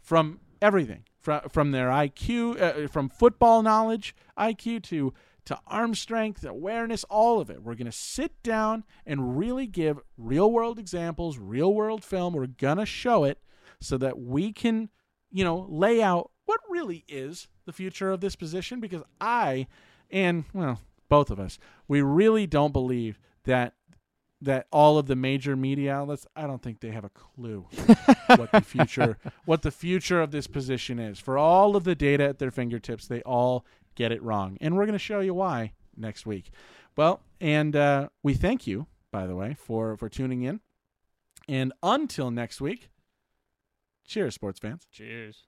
[0.00, 5.12] from everything from from their IQ, uh, from football knowledge, IQ to
[5.46, 7.62] to arm strength, awareness, all of it.
[7.62, 12.34] We're going to sit down and really give real world examples, real world film.
[12.34, 13.38] We're going to show it
[13.80, 14.88] so that we can,
[15.30, 19.66] you know, lay out what really is the future of this position because I
[20.10, 21.58] and well, both of us,
[21.88, 23.74] we really don't believe that
[24.40, 27.66] that all of the major media outlets, I don't think they have a clue
[28.36, 31.18] what the future what the future of this position is.
[31.18, 33.64] For all of the data at their fingertips, they all
[33.94, 36.50] get it wrong, and we're going to show you why next week.
[36.96, 40.60] Well, and uh, we thank you, by the way, for for tuning in.
[41.48, 42.90] And until next week,
[44.06, 44.86] cheers, sports fans.
[44.90, 45.44] Cheers.